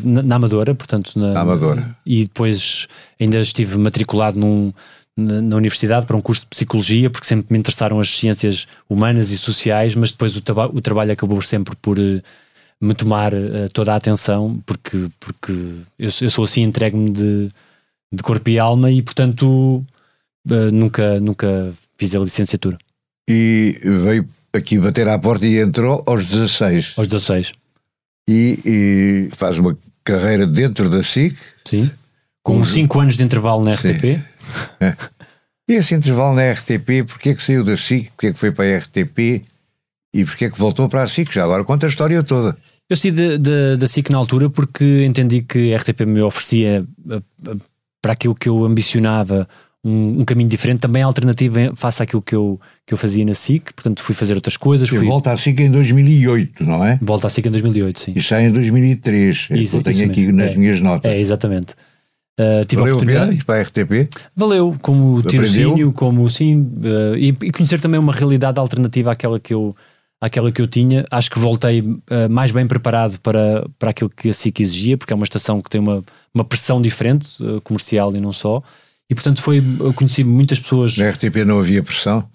na, 0.04 0.23
na, 0.23 0.37
Amadora, 0.37 0.75
portanto, 0.75 1.18
na, 1.18 1.33
na, 1.33 1.40
Amadora. 1.40 1.97
E 2.04 2.25
depois 2.25 2.87
ainda 3.18 3.40
estive 3.40 3.78
matriculado 3.78 4.38
num, 4.38 4.71
na, 5.16 5.56
universidade 5.56 6.06
para 6.06 6.16
um 6.16 6.21
curso 6.21 6.42
de 6.42 6.49
psicologia, 6.49 7.09
porque 7.09 7.26
sempre 7.26 7.52
me 7.52 7.59
interessaram 7.59 8.00
as 8.00 8.11
ciências 8.11 8.66
humanas 8.88 9.30
e 9.30 9.38
sociais, 9.38 9.94
mas 9.94 10.11
depois 10.11 10.37
o, 10.37 10.42
o 10.73 10.80
trabalho 10.80 11.12
acabou 11.12 11.40
sempre 11.40 11.76
por 11.76 11.99
uh, 11.99 12.23
me 12.80 12.94
tomar 12.94 13.33
uh, 13.33 13.68
toda 13.73 13.92
a 13.92 13.97
atenção, 13.97 14.61
porque, 14.66 15.09
porque 15.21 15.52
eu, 15.99 16.11
eu 16.21 16.30
sou 16.30 16.44
assim, 16.44 16.62
entrego-me 16.62 17.11
de, 17.11 17.49
de 18.12 18.23
corpo 18.23 18.50
e 18.50 18.59
alma 18.59 18.90
e, 18.90 19.02
portanto, 19.02 19.85
uh, 20.50 20.71
nunca, 20.73 21.21
nunca 21.21 21.73
fiz 21.97 22.14
a 22.14 22.18
licenciatura. 22.18 22.76
E 23.28 23.78
veio 23.83 24.28
aqui 24.52 24.78
bater 24.78 25.09
à 25.09 25.18
porta 25.18 25.47
e 25.47 25.59
entrou 25.59 26.02
aos 26.06 26.26
16. 26.26 26.94
Aos 26.97 27.09
16. 27.09 27.52
E, 28.28 28.59
e 28.64 29.28
faz 29.33 29.59
uma 29.59 29.76
carreira 30.02 30.47
dentro 30.47 30.90
da 30.90 31.02
SIC. 31.02 31.37
Sim. 31.64 31.90
Com 32.45 32.65
5 32.65 33.01
anos 33.01 33.17
de 33.17 33.25
intervalo 33.25 33.65
na 33.65 33.75
RTP. 33.75 34.23
É. 34.79 34.95
E 35.69 35.73
esse 35.73 35.95
intervalo 35.95 36.35
na 36.35 36.53
RTP, 36.53 37.05
porquê 37.07 37.31
é 37.31 37.35
que 37.35 37.43
saiu 37.43 37.65
da 37.65 37.77
SIC, 37.77 38.11
porquê 38.11 38.27
é 38.27 38.33
que 38.33 38.39
foi 38.39 38.53
para 38.53 38.67
a 38.67 38.79
RTP 38.79 39.43
e 40.15 40.25
porquê 40.25 40.45
é 40.45 40.51
que 40.51 40.59
voltou 40.59 40.89
para 40.89 41.03
a 41.03 41.09
SIC? 41.09 41.33
Já 41.33 41.43
agora 41.45 41.65
conta 41.65 41.87
a 41.87 41.89
história 41.89 42.23
toda. 42.23 42.57
Eu 42.89 42.97
saí 42.97 43.11
da 43.11 43.87
SIC 43.87 44.11
na 44.11 44.19
altura 44.19 44.51
porque 44.51 45.05
entendi 45.05 45.41
que 45.43 45.73
a 45.73 45.79
RTP 45.79 46.03
me 46.03 46.21
oferecia 46.21 46.87
eh, 47.11 47.23
eh, 47.49 47.57
para 48.03 48.13
aquilo 48.13 48.35
que 48.35 48.47
eu 48.47 48.63
ambicionava 48.63 49.49
um, 49.83 50.21
um, 50.21 50.25
caminho 50.25 50.51
diferente, 50.51 50.81
também 50.81 51.03
alternativa 51.03 51.73
face 51.75 52.03
àquilo 52.03 52.21
que 52.21 52.35
eu, 52.35 52.61
que 52.87 52.93
eu 52.93 52.99
fazia 52.99 53.25
na 53.25 53.33
SIC, 53.33 53.73
portanto 53.73 54.03
fui 54.03 54.15
fazer 54.15 54.35
outras 54.35 54.59
coisas. 54.59 54.87
Fui... 54.87 55.07
Volta 55.07 55.33
à 55.33 55.37
SIC 55.37 55.61
em 55.61 55.71
2008, 55.71 56.63
não 56.63 56.85
é? 56.85 56.99
Volta 57.01 57.27
à 57.27 57.31
SIC 57.31 57.47
em 57.47 57.51
2008, 57.51 58.01
sim. 58.01 58.13
E 58.15 58.23
sai 58.23 58.47
em 58.47 58.53
2003, 58.53 59.49
isso, 59.53 59.79
eu 59.79 59.83
tenho 59.83 60.05
aqui 60.05 60.31
nas 60.31 60.53
é, 60.53 60.57
minhas 60.57 60.81
notas. 60.83 61.11
É, 61.11 61.19
exatamente. 61.19 61.75
Uh, 62.38 62.64
tive 62.64 62.81
Valeu 62.81 62.95
a 62.95 62.97
oportunidade. 62.97 63.45
para 63.45 63.61
a 63.61 63.62
RTP? 63.62 64.09
Valeu, 64.35 64.76
como 64.83 65.23
tirocínio, 65.23 65.93
como 65.93 66.29
sim, 66.29 66.62
uh, 66.62 67.17
e, 67.17 67.29
e, 67.29 67.53
conhecer 67.53 67.81
também 67.81 68.00
uma 68.00 68.12
realidade 68.12 68.59
alternativa 68.59 69.12
àquela 69.12 69.38
que 69.38 69.55
eu, 69.55 69.75
àquela 70.21 70.50
que 70.50 70.61
eu 70.61 70.67
tinha. 70.67 71.05
Acho 71.12 71.31
que 71.31 71.38
voltei 71.38 71.81
uh, 71.81 72.29
mais 72.29 72.50
bem 72.50 72.67
preparado 72.67 73.21
para, 73.21 73.64
para 73.79 73.91
aquilo 73.91 74.11
que 74.11 74.31
a 74.31 74.33
SIC 74.33 74.61
exigia, 74.61 74.99
porque 74.99 75.12
é 75.12 75.17
uma 75.17 75.25
estação 75.25 75.61
que 75.61 75.71
tem 75.71 75.81
uma, 75.81 76.03
uma 76.35 76.45
pressão 76.45 76.83
diferente, 76.83 77.37
comercial 77.62 78.14
e 78.17 78.21
não 78.21 78.33
só. 78.33 78.61
E 79.09 79.14
portanto 79.14 79.41
foi, 79.41 79.62
eu 79.79 79.95
conheci 79.95 80.25
muitas 80.25 80.59
pessoas. 80.59 80.97
Na 80.97 81.11
RTP 81.11 81.45
não 81.47 81.61
havia 81.61 81.85
pressão? 81.85 82.29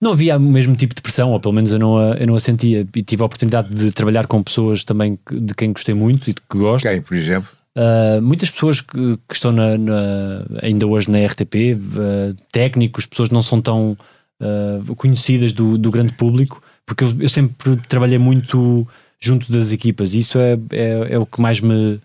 Não 0.00 0.12
havia 0.12 0.36
o 0.36 0.40
mesmo 0.40 0.76
tipo 0.76 0.94
de 0.94 1.02
pressão, 1.02 1.30
ou 1.30 1.40
pelo 1.40 1.52
menos 1.52 1.72
eu 1.72 1.78
não 1.78 1.98
a, 1.98 2.14
eu 2.14 2.26
não 2.26 2.36
a 2.36 2.40
sentia. 2.40 2.86
E 2.94 3.02
tive 3.02 3.22
a 3.22 3.26
oportunidade 3.26 3.68
de 3.68 3.90
trabalhar 3.90 4.26
com 4.26 4.42
pessoas 4.42 4.84
também 4.84 5.18
de 5.30 5.54
quem 5.54 5.72
gostei 5.72 5.94
muito 5.94 6.30
e 6.30 6.32
de 6.32 6.40
que 6.40 6.56
gosto. 6.56 6.86
Quem, 6.86 7.02
por 7.02 7.16
exemplo? 7.16 7.59
Uh, 7.76 8.20
muitas 8.20 8.50
pessoas 8.50 8.80
que, 8.80 9.16
que 9.28 9.34
estão 9.34 9.52
na, 9.52 9.78
na, 9.78 10.44
ainda 10.60 10.86
hoje 10.86 11.08
na 11.08 11.24
RTP, 11.24 11.74
uh, 11.74 11.78
ah, 11.98 12.42
técnicos, 12.50 13.06
pessoas 13.06 13.30
não 13.30 13.42
são 13.42 13.60
tão 13.60 13.96
uh, 14.40 14.96
conhecidas 14.96 15.52
do, 15.52 15.78
do, 15.78 15.90
grande 15.90 16.12
público, 16.14 16.60
porque 16.84 17.04
eu, 17.04 17.14
eu, 17.20 17.28
sempre 17.28 17.76
trabalhei 17.88 18.18
muito 18.18 18.86
junto 19.20 19.52
das 19.52 19.70
equipas 19.70 20.14
e 20.14 20.18
isso 20.18 20.38
é, 20.38 20.54
é, 20.72 21.14
é, 21.14 21.18
o 21.18 21.24
que 21.24 21.40
mais 21.40 21.60
me, 21.60 22.00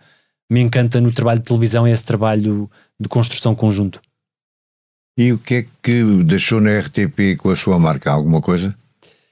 me 0.52 0.62
encanta 0.62 1.02
no 1.02 1.12
trabalho 1.12 1.40
de 1.40 1.46
televisão, 1.46 1.88
é 1.88 1.92
esse 1.92 2.06
trabalho 2.06 2.70
de 3.00 3.10
construção 3.10 3.56
conjunto. 3.56 4.00
E 5.18 5.34
o 5.34 5.38
que 5.40 5.56
é 5.56 5.66
que 5.82 6.04
deixou 6.26 6.62
na 6.62 6.78
RTP 6.80 7.38
com 7.38 7.50
a 7.50 7.56
sua 7.56 7.80
marca? 7.80 8.12
Alguma 8.12 8.42
coisa 8.42 8.76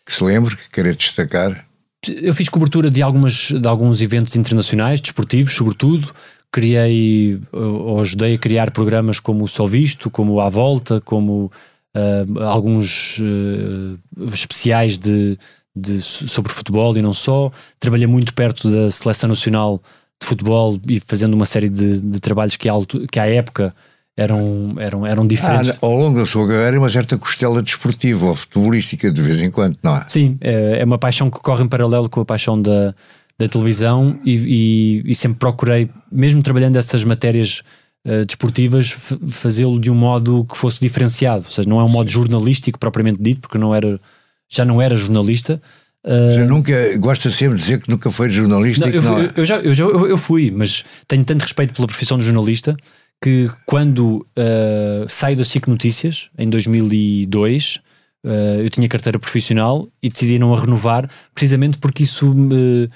que 0.05 0.13
se 0.13 0.23
lembre, 0.23 0.55
que 0.55 0.69
queira 0.69 0.95
destacar? 0.95 1.63
Eu 2.09 2.33
fiz 2.33 2.49
cobertura 2.49 2.89
de, 2.89 3.01
algumas, 3.01 3.51
de 3.51 3.67
alguns 3.67 4.01
eventos 4.01 4.35
internacionais, 4.35 5.01
desportivos, 5.01 5.53
sobretudo. 5.53 6.13
Criei, 6.51 7.39
ou 7.51 7.99
ajudei 7.99 8.35
a 8.35 8.37
criar 8.37 8.69
programas 8.69 9.19
como 9.19 9.43
o 9.43 9.47
Só 9.47 9.65
Visto, 9.65 10.11
como 10.11 10.39
À 10.39 10.49
Volta, 10.49 11.01
como 11.01 11.51
uh, 11.95 12.43
alguns 12.43 13.17
uh, 13.19 14.27
especiais 14.31 14.97
de, 14.97 15.35
de, 15.75 15.99
sobre 16.01 16.51
futebol 16.51 16.95
e 16.95 17.01
não 17.01 17.13
só. 17.13 17.51
Trabalhei 17.79 18.05
muito 18.05 18.35
perto 18.35 18.69
da 18.69 18.91
Seleção 18.91 19.29
Nacional 19.29 19.81
de 20.21 20.27
Futebol 20.27 20.79
e 20.87 20.99
fazendo 20.99 21.33
uma 21.33 21.47
série 21.47 21.69
de, 21.69 22.01
de 22.01 22.19
trabalhos 22.19 22.55
que, 22.55 22.69
à, 22.69 22.73
que 23.11 23.19
à 23.19 23.25
época 23.25 23.73
eram, 24.15 24.75
eram, 24.77 25.05
eram 25.05 25.27
diferentes. 25.27 25.71
Ah, 25.71 25.77
ao 25.81 25.95
longo 25.95 26.19
da 26.19 26.25
sua 26.25 26.47
carreira, 26.47 26.79
uma 26.79 26.89
certa 26.89 27.17
costela 27.17 27.61
desportiva 27.61 28.27
ou 28.27 28.35
futebolística, 28.35 29.11
de 29.11 29.21
vez 29.21 29.41
em 29.41 29.49
quando, 29.49 29.77
não 29.81 29.97
é? 29.97 30.05
Sim, 30.07 30.37
é, 30.39 30.77
é 30.79 30.85
uma 30.85 30.97
paixão 30.97 31.29
que 31.29 31.39
corre 31.39 31.63
em 31.63 31.67
paralelo 31.67 32.09
com 32.09 32.21
a 32.21 32.25
paixão 32.25 32.61
da, 32.61 32.93
da 33.37 33.47
televisão 33.47 34.19
e, 34.23 35.01
e, 35.05 35.11
e 35.11 35.15
sempre 35.15 35.39
procurei, 35.39 35.89
mesmo 36.11 36.43
trabalhando 36.43 36.77
essas 36.77 37.03
matérias 37.03 37.63
uh, 38.05 38.25
desportivas, 38.25 38.95
fazê-lo 39.29 39.79
de 39.79 39.89
um 39.89 39.95
modo 39.95 40.45
que 40.45 40.57
fosse 40.57 40.79
diferenciado. 40.79 41.45
Ou 41.45 41.51
seja, 41.51 41.67
não 41.67 41.79
é 41.79 41.83
um 41.83 41.89
modo 41.89 42.09
Sim. 42.09 42.15
jornalístico 42.15 42.77
propriamente 42.77 43.21
dito, 43.21 43.41
porque 43.41 43.57
não 43.57 43.73
era, 43.73 43.99
já 44.47 44.63
não 44.63 44.79
era 44.79 44.95
jornalista. 44.95 45.59
Uh, 46.05 46.35
já 46.35 46.45
nunca 46.45 46.97
gosta 46.99 47.31
sempre 47.31 47.55
de 47.55 47.63
dizer 47.63 47.81
que 47.81 47.89
nunca 47.89 48.11
foi 48.11 48.29
jornalista. 48.29 48.85
Não, 48.85 48.93
eu, 48.93 49.01
não 49.01 49.19
é. 49.19 49.31
eu, 49.35 49.45
já, 49.45 49.57
eu, 49.57 49.73
já, 49.73 49.83
eu, 49.85 50.07
eu 50.09 50.17
fui, 50.17 50.51
mas 50.51 50.85
tenho 51.07 51.23
tanto 51.25 51.41
respeito 51.41 51.73
pela 51.73 51.87
profissão 51.87 52.19
de 52.19 52.25
jornalista 52.25 52.77
que 53.23 53.49
quando 53.65 54.17
uh, 54.17 55.07
saio 55.07 55.37
da 55.37 55.45
SIC 55.45 55.69
Notícias, 55.69 56.29
em 56.37 56.49
2002, 56.49 57.77
uh, 57.77 58.27
eh, 58.27 58.65
eu 58.65 58.69
tinha 58.69 58.85
carteira 58.89 59.17
profissional 59.17 59.87
e 60.01 60.09
decidi 60.09 60.37
não 60.37 60.53
a 60.53 60.59
renovar, 60.59 61.09
precisamente 61.33 61.77
porque 61.77 62.03
isso 62.03 62.33
me 62.33 62.89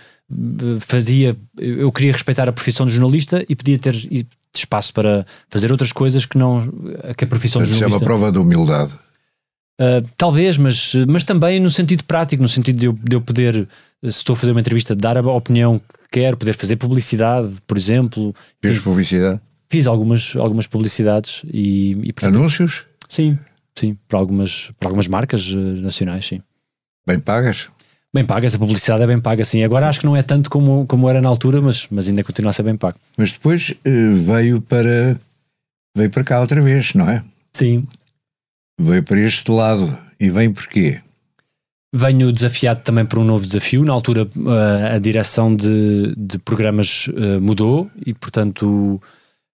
fazia. 0.82 1.34
Eu 1.58 1.90
queria 1.94 2.12
respeitar 2.12 2.50
a 2.50 2.52
profissão 2.52 2.86
de 2.86 2.92
jornalista 2.92 3.46
e 3.48 3.56
podia 3.56 3.80
ter 3.80 3.96
espaço 4.54 4.94
para 4.94 5.26
fazer 5.50 5.72
outras 5.72 5.94
coisas 5.94 6.26
que 6.26 6.38
não. 6.38 6.68
que 7.18 7.24
a 7.24 7.28
profissão 7.28 7.64
de 7.64 7.70
jornalista. 7.70 7.86
Isso 7.86 7.96
é 7.96 7.98
uma 7.98 8.00
prova 8.00 8.30
de 8.30 8.38
humildade. 8.38 8.94
Uh, 9.80 10.04
talvez, 10.18 10.58
mas, 10.58 10.94
mas 11.08 11.24
também 11.24 11.58
no 11.58 11.72
sentido 11.72 12.04
prático, 12.04 12.44
no 12.44 12.50
sentido 12.50 12.78
de 12.78 12.86
eu, 12.88 12.94
de 12.94 13.16
eu 13.16 13.22
poder, 13.22 13.66
se 14.04 14.10
estou 14.10 14.34
a 14.34 14.36
fazer 14.36 14.52
uma 14.52 14.60
entrevista, 14.60 14.94
dar 14.94 15.18
a 15.18 15.22
opinião 15.22 15.80
que 15.80 15.86
quero, 16.12 16.36
poder 16.36 16.52
fazer 16.52 16.76
publicidade, 16.76 17.62
por 17.66 17.78
exemplo. 17.78 18.36
Fez 18.62 18.80
publicidade? 18.80 19.40
Fiz 19.70 19.86
algumas, 19.86 20.36
algumas 20.36 20.66
publicidades 20.66 21.44
e, 21.52 21.92
e 22.04 22.14
portanto, 22.14 22.38
Anúncios? 22.38 22.86
Sim, 23.10 23.38
sim, 23.78 23.98
para 24.08 24.18
algumas, 24.18 24.72
para 24.80 24.88
algumas 24.88 25.08
marcas 25.08 25.50
uh, 25.50 25.58
nacionais, 25.58 26.26
sim. 26.26 26.42
Bem 27.06 27.20
pagas? 27.20 27.70
Bem 28.14 28.26
pagas, 28.26 28.56
a 28.56 28.60
publicidade 28.60 29.04
é 29.04 29.08
bem 29.08 29.20
paga, 29.20 29.44
sim. 29.44 29.64
Agora 29.64 29.90
acho 29.90 30.00
que 30.00 30.06
não 30.06 30.16
é 30.16 30.24
tanto 30.24 30.50
como, 30.50 30.86
como 30.88 31.10
era 31.10 31.22
na 31.22 31.28
altura, 31.28 31.62
mas, 31.62 31.88
mas 31.92 32.08
ainda 32.08 32.24
continua 32.24 32.52
a 32.52 32.54
ser 32.54 32.64
bem 32.64 32.78
pago. 32.78 32.98
Mas 33.18 33.34
depois 33.34 33.72
uh, 33.72 34.16
veio 34.16 34.62
para 34.62 35.20
veio 35.96 36.10
para 36.10 36.24
cá 36.24 36.40
outra 36.40 36.62
vez, 36.62 36.94
não 36.94 37.10
é? 37.10 37.22
Sim. 37.54 37.86
Veio 38.80 39.04
para 39.04 39.20
este 39.20 39.52
lado. 39.52 39.98
E 40.20 40.30
vem 40.30 40.52
porquê? 40.52 41.00
Venho 41.94 42.32
desafiado 42.32 42.82
também 42.82 43.06
para 43.06 43.20
um 43.20 43.24
novo 43.24 43.46
desafio. 43.46 43.84
Na 43.84 43.94
altura, 43.94 44.24
uh, 44.24 44.96
a 44.96 45.00
direção 45.00 45.56
de, 45.56 46.16
de 46.16 46.40
programas 46.40 47.08
mudou 47.42 47.90
e, 48.06 48.14
portanto, 48.14 49.02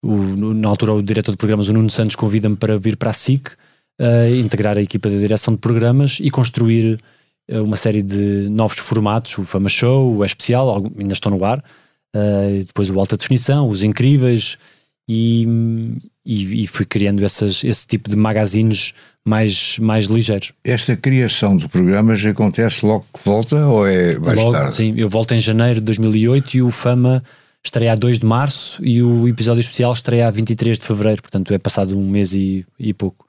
o, 0.02 0.17
na 0.55 0.69
altura 0.69 0.95
o 0.95 1.02
diretor 1.02 1.33
de 1.33 1.38
programas, 1.38 1.69
o 1.69 1.73
Nuno 1.73 1.90
Santos, 1.90 2.17
convida-me 2.17 2.57
para 2.57 2.78
vir 2.78 2.97
para 2.97 3.11
a 3.11 3.14
SIC, 3.14 3.49
uh, 4.00 4.35
integrar 4.37 4.78
a 4.78 4.83
equipa 4.83 5.09
de 5.09 5.19
direção 5.19 5.55
de 5.55 5.61
programas 5.61 6.19
e 6.21 6.31
construir 6.31 6.99
uh, 7.50 7.62
uma 7.62 7.76
série 7.76 8.02
de 8.02 8.49
novos 8.49 8.78
formatos, 8.78 9.37
o 9.38 9.45
Fama 9.45 9.69
Show, 9.69 10.17
o 10.17 10.25
Especial, 10.25 10.85
ainda 10.99 11.12
estão 11.12 11.31
no 11.33 11.45
ar, 11.45 11.59
uh, 11.59 12.64
depois 12.64 12.90
o 12.90 12.99
Alta 12.99 13.17
Definição, 13.17 13.69
os 13.69 13.83
Incríveis, 13.83 14.57
e, 15.09 15.49
e, 16.25 16.64
e 16.64 16.67
fui 16.67 16.85
criando 16.85 17.25
essas, 17.25 17.64
esse 17.64 17.87
tipo 17.87 18.11
de 18.11 18.17
magazines 18.17 18.93
mais, 19.25 19.78
mais 19.78 20.05
ligeiros. 20.05 20.52
Esta 20.62 20.95
criação 20.97 21.57
de 21.57 21.67
programas 21.67 22.25
acontece 22.25 22.85
logo 22.85 23.07
que 23.12 23.25
volta 23.25 23.67
ou 23.67 23.87
é 23.87 24.19
mais 24.19 24.37
logo, 24.37 24.52
tarde? 24.52 24.75
Sim, 24.75 24.95
eu 24.97 25.09
volto 25.09 25.33
em 25.33 25.40
janeiro 25.40 25.76
de 25.76 25.87
2008 25.87 26.57
e 26.59 26.62
o 26.62 26.71
Fama 26.71 27.23
estreia 27.65 27.93
a 27.93 27.97
2 27.97 28.19
de 28.19 28.27
março 28.27 28.85
e 28.85 29.03
o 29.03 29.29
episódio 29.29 29.61
especial 29.61 29.93
estreia 29.93 30.29
a 30.29 30.31
23 30.31 30.79
de 30.79 30.85
fevereiro, 30.85 31.23
portanto 31.23 31.53
é 31.53 31.59
passado 31.59 31.99
um 31.99 32.09
mês 32.09 32.35
e, 32.35 32.65
e 32.79 32.93
pouco. 32.95 33.27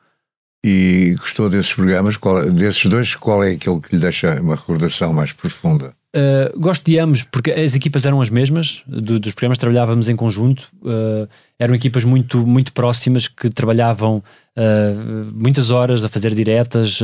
E 0.64 1.16
gostou 1.18 1.50
desses 1.50 1.74
programas? 1.74 2.18
Qual, 2.18 2.50
desses 2.52 2.86
dois, 2.86 3.16
qual 3.16 3.44
é 3.44 3.52
aquele 3.52 3.80
que 3.80 3.96
lhe 3.96 4.02
deixa 4.02 4.40
uma 4.42 4.56
recordação 4.56 5.14
mais 5.14 5.32
profunda? 5.32 5.94
Uh, 6.16 6.60
gosto 6.60 6.84
de 6.84 6.98
ambos, 6.98 7.22
porque 7.22 7.52
as 7.52 7.76
equipas 7.76 8.04
eram 8.04 8.20
as 8.20 8.32
mesmas, 8.32 8.84
do, 8.88 9.20
dos 9.20 9.32
programas 9.34 9.60
trabalhávamos 9.60 10.10
em 10.10 10.16
conjunto, 10.16 10.68
uh, 10.82 11.30
eram 11.60 11.76
equipas 11.76 12.04
muito, 12.04 12.46
muito 12.48 12.74
próximas 12.74 13.28
que 13.28 13.48
trabalhavam 13.48 14.18
uh, 14.18 15.32
muitas 15.36 15.70
horas 15.70 16.04
a 16.04 16.10
fazer 16.10 16.34
diretas. 16.34 17.00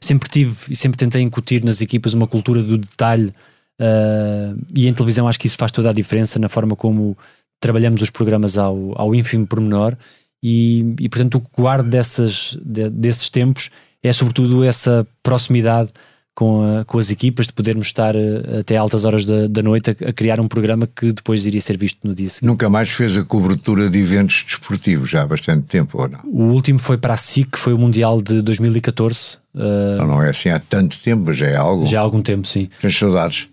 sempre 0.00 0.28
tive 0.28 0.56
e 0.68 0.74
sempre 0.74 0.98
tentei 0.98 1.22
incutir 1.22 1.64
nas 1.64 1.80
equipas 1.80 2.14
uma 2.14 2.26
cultura 2.26 2.62
do 2.62 2.76
detalhe 2.76 3.32
Uh, 3.80 4.58
e 4.74 4.88
em 4.88 4.94
televisão 4.94 5.28
acho 5.28 5.38
que 5.38 5.46
isso 5.46 5.58
faz 5.58 5.70
toda 5.70 5.90
a 5.90 5.92
diferença 5.92 6.38
na 6.38 6.48
forma 6.48 6.74
como 6.74 7.16
trabalhamos 7.60 8.00
os 8.00 8.10
programas 8.10 8.56
ao, 8.56 8.92
ao 8.98 9.14
ínfimo 9.14 9.46
pormenor 9.46 9.96
e, 10.42 10.94
e 10.98 11.08
portanto 11.08 11.36
o 11.36 11.40
que 11.40 11.48
guardo 11.56 11.86
dessas, 11.86 12.56
de, 12.64 12.88
desses 12.88 13.28
tempos 13.28 13.70
é 14.02 14.12
sobretudo 14.12 14.64
essa 14.64 15.06
proximidade 15.22 15.90
com, 16.36 16.62
a, 16.62 16.84
com 16.84 16.98
as 16.98 17.10
equipas, 17.10 17.46
de 17.46 17.54
podermos 17.54 17.86
estar 17.86 18.14
uh, 18.14 18.60
até 18.60 18.76
altas 18.76 19.06
horas 19.06 19.24
da, 19.24 19.46
da 19.48 19.62
noite 19.62 19.90
a, 19.90 20.10
a, 20.10 20.12
criar 20.12 20.38
um 20.38 20.46
programa 20.46 20.86
que 20.86 21.10
depois 21.10 21.46
iria 21.46 21.60
ser 21.62 21.78
visto 21.78 22.06
no 22.06 22.14
dia 22.14 22.28
seguinte. 22.28 22.46
Nunca 22.46 22.68
mais 22.68 22.90
fez 22.90 23.16
a 23.16 23.24
cobertura 23.24 23.88
de 23.88 23.98
eventos 23.98 24.44
desportivos, 24.46 25.08
já 25.08 25.22
há 25.22 25.26
bastante 25.26 25.66
tempo, 25.66 26.00
ou 26.00 26.08
não? 26.08 26.20
O 26.26 26.52
último 26.52 26.78
foi 26.78 26.98
para 26.98 27.14
a 27.14 27.16
SIC, 27.16 27.56
foi 27.56 27.72
o 27.72 27.78
Mundial 27.78 28.20
de 28.20 28.42
2014. 28.42 29.38
Uh, 29.54 29.96
não, 29.98 30.06
não 30.06 30.22
é 30.22 30.28
assim 30.28 30.50
há 30.50 30.60
tanto 30.60 31.00
tempo, 31.00 31.32
já 31.32 31.46
é 31.46 31.56
algo. 31.56 31.86
Já 31.86 32.00
há 32.00 32.02
algum 32.02 32.20
tempo, 32.20 32.46
sim. 32.46 32.68
Tens 32.82 32.96
saudades? 32.98 33.48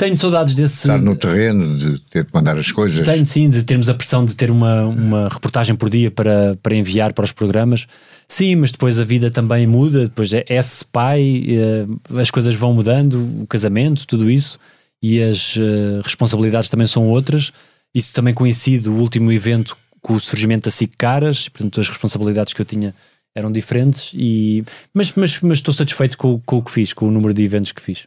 Tenho 0.00 0.16
saudades 0.16 0.54
desse. 0.54 0.76
Estar 0.76 0.98
no 0.98 1.14
terreno, 1.14 1.76
de 1.76 2.00
ter 2.00 2.24
de 2.24 2.30
mandar 2.32 2.56
as 2.56 2.72
coisas. 2.72 3.06
Tenho 3.06 3.26
sim, 3.26 3.50
de 3.50 3.62
termos 3.62 3.90
a 3.90 3.92
pressão 3.92 4.24
de 4.24 4.34
ter 4.34 4.50
uma, 4.50 4.86
uma 4.86 5.28
reportagem 5.28 5.74
por 5.74 5.90
dia 5.90 6.10
para, 6.10 6.56
para 6.62 6.74
enviar 6.74 7.12
para 7.12 7.22
os 7.22 7.32
programas. 7.32 7.86
Sim, 8.26 8.56
mas 8.56 8.72
depois 8.72 8.98
a 8.98 9.04
vida 9.04 9.30
também 9.30 9.66
muda. 9.66 10.04
Depois 10.04 10.32
é 10.32 10.42
esse 10.48 10.86
pai, 10.86 11.44
eh, 11.46 12.18
as 12.18 12.30
coisas 12.30 12.54
vão 12.54 12.72
mudando, 12.72 13.42
o 13.42 13.46
casamento, 13.46 14.06
tudo 14.06 14.30
isso. 14.30 14.58
E 15.02 15.22
as 15.22 15.56
uh, 15.56 16.00
responsabilidades 16.02 16.70
também 16.70 16.86
são 16.86 17.06
outras. 17.06 17.52
Isso 17.94 18.14
também 18.14 18.32
coincide 18.32 18.88
o 18.88 18.94
último 18.94 19.30
evento 19.30 19.76
com 20.00 20.14
o 20.14 20.20
surgimento 20.20 20.64
da 20.64 20.70
SIC 20.70 20.94
Caras, 20.96 21.46
portanto, 21.50 21.78
as 21.78 21.88
responsabilidades 21.90 22.54
que 22.54 22.62
eu 22.62 22.64
tinha 22.64 22.94
eram 23.34 23.52
diferentes. 23.52 24.12
E, 24.14 24.64
mas, 24.94 25.12
mas, 25.12 25.42
mas 25.42 25.58
estou 25.58 25.74
satisfeito 25.74 26.16
com, 26.16 26.40
com 26.46 26.56
o 26.56 26.62
que 26.62 26.70
fiz, 26.70 26.94
com 26.94 27.06
o 27.06 27.10
número 27.10 27.34
de 27.34 27.44
eventos 27.44 27.70
que 27.70 27.82
fiz 27.82 28.06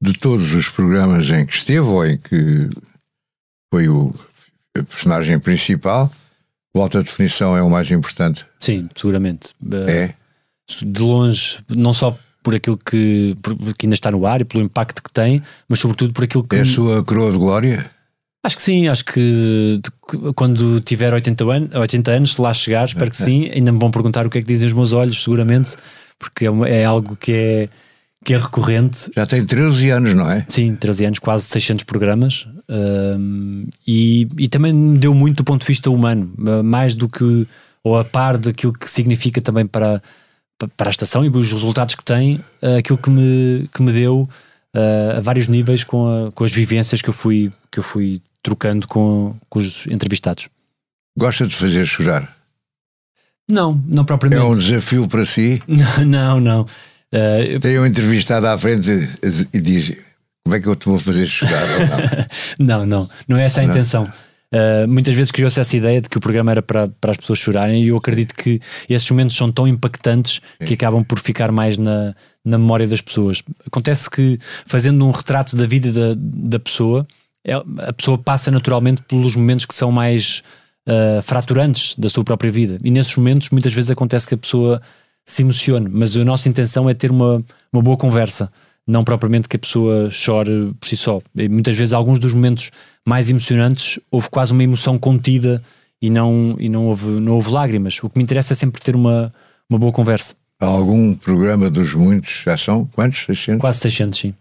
de 0.00 0.12
todos 0.12 0.52
os 0.52 0.68
programas 0.68 1.30
em 1.30 1.44
que 1.44 1.54
esteve 1.54 1.86
ou 1.86 2.06
em 2.06 2.16
que 2.16 2.70
foi 3.72 3.88
o 3.88 4.14
personagem 4.88 5.38
principal, 5.38 6.10
o 6.74 6.80
Alta 6.80 7.02
Definição 7.02 7.56
é 7.56 7.62
o 7.62 7.70
mais 7.70 7.90
importante? 7.90 8.46
Sim, 8.60 8.88
seguramente. 8.94 9.54
Eh, 9.72 9.90
é? 9.90 10.14
De 10.84 11.02
longe, 11.02 11.58
não 11.68 11.92
só 11.92 12.16
por 12.42 12.54
aquilo 12.54 12.78
que, 12.78 13.36
por, 13.42 13.56
que 13.74 13.86
ainda 13.86 13.94
está 13.94 14.10
no 14.10 14.24
ar 14.26 14.40
e 14.40 14.44
pelo 14.44 14.62
impacto 14.62 15.02
que 15.02 15.12
tem, 15.12 15.42
mas 15.68 15.80
sobretudo 15.80 16.12
por 16.12 16.24
aquilo 16.24 16.44
que. 16.44 16.56
É 16.56 16.60
a 16.60 16.64
sua 16.64 17.02
coroa 17.02 17.32
de 17.32 17.38
glória? 17.38 17.90
Acho 18.44 18.56
que 18.56 18.62
sim, 18.62 18.88
acho 18.88 19.04
que 19.04 19.80
quando 20.34 20.80
tiver 20.80 21.12
80 21.12 21.44
anos, 21.44 21.74
80 21.74 22.10
anos, 22.10 22.34
se 22.34 22.40
lá 22.40 22.54
chegar, 22.54 22.86
espero 22.86 23.10
que 23.10 23.16
sim, 23.20 23.50
ainda 23.52 23.72
me 23.72 23.78
vão 23.78 23.90
perguntar 23.90 24.26
o 24.26 24.30
que 24.30 24.38
é 24.38 24.40
que 24.40 24.46
dizem 24.46 24.68
os 24.68 24.72
meus 24.72 24.92
olhos, 24.92 25.22
seguramente, 25.22 25.76
porque 26.18 26.46
é, 26.46 26.80
é 26.80 26.84
algo 26.84 27.16
que 27.16 27.32
é 27.32 27.68
que 28.24 28.34
é 28.34 28.38
recorrente. 28.38 29.10
Já 29.14 29.26
tem 29.26 29.44
13 29.44 29.90
anos, 29.90 30.14
não 30.14 30.30
é? 30.30 30.44
Sim, 30.48 30.74
13 30.74 31.06
anos, 31.06 31.18
quase 31.18 31.44
600 31.44 31.84
programas. 31.84 32.46
Um, 32.68 33.66
e, 33.86 34.28
e 34.38 34.48
também 34.48 34.72
me 34.72 34.98
deu 34.98 35.14
muito 35.14 35.38
do 35.38 35.44
ponto 35.44 35.62
de 35.62 35.66
vista 35.66 35.90
humano, 35.90 36.32
mais 36.64 36.94
do 36.94 37.08
que, 37.08 37.46
ou 37.82 37.98
a 37.98 38.04
par 38.04 38.36
daquilo 38.36 38.72
que 38.72 38.88
significa 38.88 39.40
também 39.40 39.66
para, 39.66 40.02
para 40.76 40.88
a 40.88 40.90
estação 40.90 41.24
e 41.24 41.28
os 41.28 41.52
resultados 41.52 41.94
que 41.94 42.04
tem, 42.04 42.40
aquilo 42.78 42.98
que 42.98 43.10
me, 43.10 43.68
que 43.72 43.82
me 43.82 43.92
deu 43.92 44.28
uh, 44.74 45.18
a 45.18 45.20
vários 45.20 45.46
níveis 45.46 45.84
com, 45.84 46.06
a, 46.06 46.32
com 46.32 46.44
as 46.44 46.52
vivências 46.52 47.00
que 47.00 47.08
eu 47.08 47.14
fui, 47.14 47.52
que 47.70 47.78
eu 47.78 47.82
fui 47.82 48.20
trocando 48.42 48.86
com, 48.86 49.34
com 49.48 49.58
os 49.58 49.86
entrevistados. 49.86 50.48
Gosta 51.16 51.46
de 51.46 51.54
fazer 51.54 51.86
chorar? 51.86 52.36
Não, 53.50 53.82
não 53.86 54.04
propriamente. 54.04 54.42
É 54.42 54.44
um 54.44 54.52
desafio 54.52 55.08
para 55.08 55.24
si? 55.24 55.62
não, 56.06 56.40
não. 56.40 56.66
Uh, 57.14 57.58
Tem 57.60 57.78
um 57.78 57.86
entrevistado 57.86 58.46
à 58.46 58.58
frente 58.58 58.90
e 59.52 59.60
diz: 59.60 59.96
Como 60.44 60.54
é 60.54 60.60
que 60.60 60.66
eu 60.66 60.76
te 60.76 60.86
vou 60.86 60.98
fazer 60.98 61.26
chegar? 61.26 61.62
não, 62.58 62.84
não, 62.84 63.08
não 63.26 63.38
é 63.38 63.44
essa 63.44 63.60
a 63.60 63.64
não. 63.64 63.70
intenção. 63.70 64.10
Uh, 64.50 64.88
muitas 64.88 65.14
vezes 65.14 65.30
criou-se 65.30 65.60
essa 65.60 65.76
ideia 65.76 66.00
de 66.00 66.08
que 66.08 66.16
o 66.16 66.20
programa 66.20 66.50
era 66.50 66.62
para, 66.62 66.88
para 66.88 67.10
as 67.10 67.18
pessoas 67.18 67.38
chorarem 67.38 67.84
e 67.84 67.88
eu 67.88 67.96
acredito 67.98 68.34
que 68.34 68.58
esses 68.88 69.10
momentos 69.10 69.36
são 69.36 69.52
tão 69.52 69.68
impactantes 69.68 70.40
Sim. 70.58 70.66
que 70.66 70.72
acabam 70.72 71.04
por 71.04 71.18
ficar 71.18 71.52
mais 71.52 71.76
na, 71.76 72.14
na 72.42 72.56
memória 72.56 72.86
das 72.86 73.02
pessoas. 73.02 73.42
Acontece 73.66 74.08
que 74.08 74.38
fazendo 74.64 75.06
um 75.06 75.10
retrato 75.10 75.54
da 75.54 75.66
vida 75.66 75.92
da, 75.92 76.14
da 76.16 76.58
pessoa, 76.58 77.06
é, 77.44 77.52
a 77.52 77.92
pessoa 77.92 78.16
passa 78.16 78.50
naturalmente 78.50 79.02
pelos 79.02 79.36
momentos 79.36 79.66
que 79.66 79.74
são 79.74 79.92
mais 79.92 80.42
uh, 80.88 81.20
fraturantes 81.20 81.94
da 81.96 82.08
sua 82.08 82.24
própria 82.24 82.50
vida 82.50 82.78
e 82.82 82.90
nesses 82.90 83.14
momentos 83.16 83.50
muitas 83.50 83.74
vezes 83.74 83.90
acontece 83.90 84.26
que 84.26 84.34
a 84.34 84.38
pessoa 84.38 84.80
se 85.28 85.42
emocione, 85.42 85.90
mas 85.92 86.16
a 86.16 86.24
nossa 86.24 86.48
intenção 86.48 86.88
é 86.88 86.94
ter 86.94 87.10
uma, 87.10 87.44
uma 87.70 87.82
boa 87.82 87.98
conversa, 87.98 88.50
não 88.86 89.04
propriamente 89.04 89.46
que 89.46 89.56
a 89.56 89.58
pessoa 89.58 90.10
chore 90.10 90.72
por 90.80 90.88
si 90.88 90.96
só. 90.96 91.20
E 91.36 91.46
muitas 91.50 91.76
vezes, 91.76 91.92
alguns 91.92 92.18
dos 92.18 92.32
momentos 92.32 92.70
mais 93.06 93.28
emocionantes, 93.28 94.00
houve 94.10 94.30
quase 94.30 94.54
uma 94.54 94.64
emoção 94.64 94.98
contida 94.98 95.62
e 96.00 96.08
não, 96.08 96.56
e 96.58 96.70
não, 96.70 96.86
houve, 96.86 97.06
não 97.06 97.34
houve 97.34 97.50
lágrimas. 97.50 98.02
O 98.02 98.08
que 98.08 98.16
me 98.16 98.24
interessa 98.24 98.54
é 98.54 98.56
sempre 98.56 98.80
ter 98.80 98.96
uma, 98.96 99.30
uma 99.68 99.78
boa 99.78 99.92
conversa. 99.92 100.34
Há 100.58 100.64
algum 100.64 101.14
programa 101.14 101.68
dos 101.68 101.92
muitos, 101.92 102.44
já 102.46 102.56
são 102.56 102.86
quantos? 102.86 103.26
600? 103.26 103.60
Quase 103.60 103.80
600, 103.80 104.18
sim. 104.18 104.34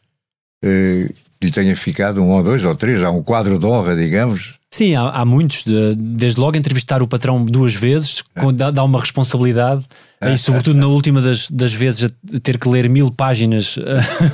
Uh, 0.64 1.14
e 1.42 1.52
tenha 1.52 1.76
ficado 1.76 2.22
um 2.22 2.32
ou 2.32 2.44
dois 2.44 2.64
ou 2.64 2.76
três, 2.76 3.04
há 3.04 3.12
um 3.12 3.22
quadro 3.22 3.60
de 3.60 3.66
honra, 3.66 3.96
digamos, 3.96 4.58
Sim, 4.70 4.96
há, 4.96 5.10
há 5.10 5.26
muitos. 5.26 5.64
De, 5.64 5.96
desde 5.96 6.40
logo 6.40 6.58
entrevistar 6.58 7.02
o 7.02 7.08
patrão 7.08 7.44
duas 7.44 7.74
vezes 7.74 8.24
é. 8.36 8.52
dá, 8.52 8.70
dá, 8.70 8.84
uma 8.84 9.00
responsabilidade 9.00 9.86
é. 10.20 10.34
e, 10.34 10.38
sobretudo, 10.38 10.78
na 10.78 10.88
última 10.88 11.22
das, 11.22 11.50
das 11.50 11.74
vezes, 11.74 12.12
ter 12.44 12.58
que 12.58 12.68
ler 12.68 12.90
mil 12.90 13.10
páginas 13.10 13.80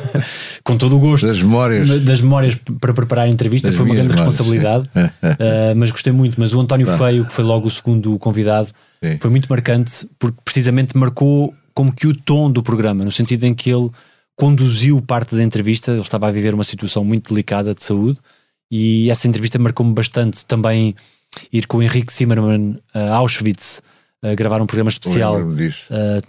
com 0.64 0.76
todo 0.76 0.96
o 0.96 1.00
gosto 1.00 1.28
das 1.28 1.38
memórias, 1.38 2.02
das 2.02 2.20
memórias 2.20 2.56
para 2.82 2.94
preparar 2.94 3.26
a 3.26 3.30
entrevista. 3.30 3.68
Das 3.68 3.78
foi 3.78 3.86
uma 3.86 3.94
grande 3.94 4.10
memórias, 4.10 4.36
responsabilidade, 4.36 4.90
uh, 4.96 5.76
mas 5.78 5.92
gostei 5.92 6.12
muito. 6.12 6.40
Mas 6.40 6.54
o 6.54 6.60
António 6.60 6.88
Pá. 6.88 6.98
Feio, 6.98 7.26
que 7.26 7.32
foi 7.32 7.44
logo 7.44 7.68
o 7.68 7.72
segundo 7.72 8.18
convidado, 8.18 8.70
sim. 9.04 9.18
foi 9.22 9.30
muito 9.30 9.48
marcante 9.48 10.08
porque 10.18 10.38
precisamente 10.44 10.98
marcou 10.98 11.54
como 11.76 11.94
que 11.94 12.08
o 12.08 12.16
tom 12.16 12.52
do 12.52 12.64
programa, 12.64 13.04
no 13.04 13.12
sentido 13.12 13.46
em 13.46 13.54
que 13.54 13.70
ele 13.70 13.90
conduziu 14.36 15.02
parte 15.02 15.36
da 15.36 15.44
entrevista. 15.44 15.92
Ele 15.92 16.02
estava 16.02 16.28
a 16.28 16.32
viver 16.32 16.54
uma 16.54 16.64
situação 16.64 17.04
muito 17.04 17.30
delicada 17.30 17.74
de 17.74 17.84
saúde 17.84 18.20
e 18.72 19.10
essa 19.10 19.28
entrevista 19.28 19.60
marcou-me 19.60 19.94
bastante 19.94 20.46
também 20.46 20.96
ir 21.52 21.68
com 21.68 21.78
o 21.78 21.84
Henrique 21.84 22.14
Zimmermann 22.14 22.80
a 22.94 23.16
Auschwitz 23.16 23.82
a 24.24 24.34
gravar 24.36 24.62
um 24.62 24.66
programa 24.66 24.90
especial 24.90 25.42
uh, 25.42 25.54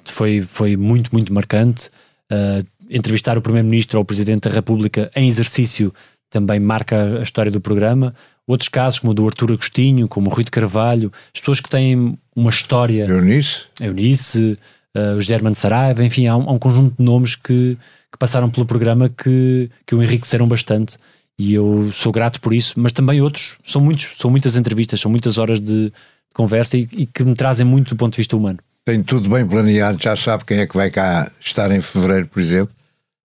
foi, 0.04 0.40
foi 0.40 0.76
muito, 0.76 1.10
muito 1.12 1.32
marcante. 1.32 1.88
Uh, 2.30 2.66
entrevistar 2.90 3.38
o 3.38 3.40
Primeiro-Ministro 3.40 3.98
ou 3.98 4.02
o 4.02 4.04
Presidente 4.04 4.48
da 4.48 4.54
República 4.54 5.10
em 5.14 5.28
exercício 5.28 5.94
também 6.28 6.58
marca 6.58 7.20
a 7.20 7.22
história 7.22 7.52
do 7.52 7.60
programa. 7.60 8.12
Outros 8.46 8.68
casos, 8.68 8.98
como 8.98 9.12
o 9.12 9.14
do 9.14 9.24
Artur 9.24 9.52
Agostinho, 9.52 10.08
como 10.08 10.28
o 10.28 10.34
Rui 10.34 10.42
de 10.42 10.50
Carvalho, 10.50 11.12
as 11.32 11.40
pessoas 11.40 11.60
que 11.60 11.68
têm 11.68 12.18
uma 12.34 12.50
história. 12.50 13.04
Eunice. 13.04 13.62
Eunice, 13.80 14.58
uh, 14.96 15.16
o 15.16 15.20
German 15.20 15.54
Saraiva, 15.54 16.04
enfim, 16.04 16.26
há 16.26 16.36
um, 16.36 16.48
há 16.48 16.52
um, 16.52 16.58
conjunto 16.58 16.96
de 16.98 17.04
nomes 17.04 17.36
que, 17.36 17.76
que 18.10 18.18
passaram 18.18 18.50
pelo 18.50 18.66
programa 18.66 19.08
que, 19.08 19.70
que 19.86 19.94
o 19.94 20.02
enriqueceram 20.02 20.46
bastante 20.48 20.96
e 21.38 21.54
eu 21.54 21.90
sou 21.92 22.12
grato 22.12 22.40
por 22.40 22.54
isso, 22.54 22.74
mas 22.78 22.92
também 22.92 23.20
outros, 23.20 23.56
são 23.64 23.80
muitos, 23.80 24.10
são 24.16 24.30
muitas 24.30 24.56
entrevistas, 24.56 25.00
são 25.00 25.10
muitas 25.10 25.36
horas 25.36 25.60
de, 25.60 25.86
de 25.86 25.92
conversa 26.32 26.76
e, 26.76 26.88
e, 26.92 27.06
que 27.06 27.24
me 27.24 27.34
trazem 27.34 27.66
muito 27.66 27.90
do 27.90 27.96
ponto 27.96 28.12
de 28.12 28.18
vista 28.18 28.36
humano. 28.36 28.58
Tem 28.84 29.02
tudo 29.02 29.28
bem 29.28 29.46
planeado, 29.46 30.00
já 30.00 30.14
sabe 30.14 30.44
quem 30.44 30.58
é 30.58 30.66
que 30.66 30.76
vai 30.76 30.90
cá 30.90 31.30
estar 31.40 31.70
em 31.72 31.80
fevereiro, 31.80 32.28
por 32.28 32.40
exemplo? 32.40 32.74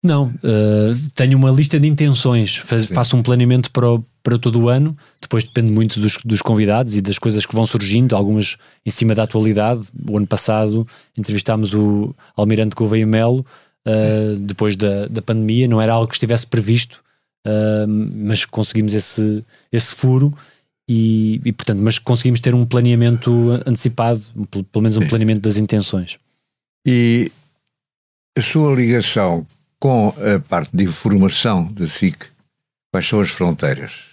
Não, 0.04 0.28
uh, 0.28 1.12
tenho 1.16 1.38
uma 1.38 1.52
lista 1.52 1.80
de 1.80 1.88
intenções, 1.88 2.56
faz, 2.58 2.86
faço 2.86 3.18
um 3.18 3.24
planeamento 3.24 3.72
para 3.72 3.90
o, 3.90 4.06
para 4.28 4.38
todo 4.38 4.60
o 4.60 4.68
ano. 4.68 4.98
Depois 5.22 5.46
depende 5.46 5.72
muito 5.72 6.02
dos, 6.02 6.18
dos 6.26 6.42
convidados 6.42 6.98
e 6.98 7.02
das 7.02 7.18
coisas 7.18 7.46
que 7.46 7.56
vão 7.56 7.66
surgindo, 7.66 8.14
algumas 8.14 8.58
em 8.86 8.92
cima 8.92 9.16
da 9.16 9.24
atualidade. 9.24 9.88
O 10.10 10.18
ano 10.18 10.28
passado 10.28 10.86
entrevistámos 11.18 11.74
o 11.74 12.14
Almirante 12.36 12.76
Gouveia 12.76 13.08
Melo, 13.08 13.46
uh, 13.88 14.38
depois 14.42 14.76
da, 14.76 15.08
da 15.08 15.22
pandemia, 15.22 15.66
não 15.70 15.82
era 15.82 15.94
algo 15.94 16.10
que 16.10 16.16
estivesse 16.16 16.46
previsto, 16.46 17.02
uh, 17.48 17.88
mas 17.88 18.44
conseguimos 18.44 18.94
esse, 18.94 19.46
esse 19.72 19.96
furo. 19.96 20.38
E, 20.90 21.40
e, 21.46 21.54
portanto, 21.54 21.80
mas 21.80 21.98
conseguimos 21.98 22.42
ter 22.42 22.54
um 22.54 22.66
planeamento 22.66 23.32
antecipado, 23.66 24.22
pelo 24.52 24.84
menos 24.84 24.98
um 24.98 25.08
planeamento 25.08 25.40
das 25.40 25.56
intenções. 25.56 26.20
E 26.86 27.32
a 28.38 28.42
sua 28.42 28.76
ligação 28.76 29.48
com 29.80 30.10
a 30.10 30.38
parte 30.40 30.76
de 30.76 30.84
informação 30.84 31.72
da 31.72 31.88
SIC, 31.88 32.26
quais 32.92 33.08
são 33.08 33.22
as 33.22 33.30
fronteiras? 33.30 34.07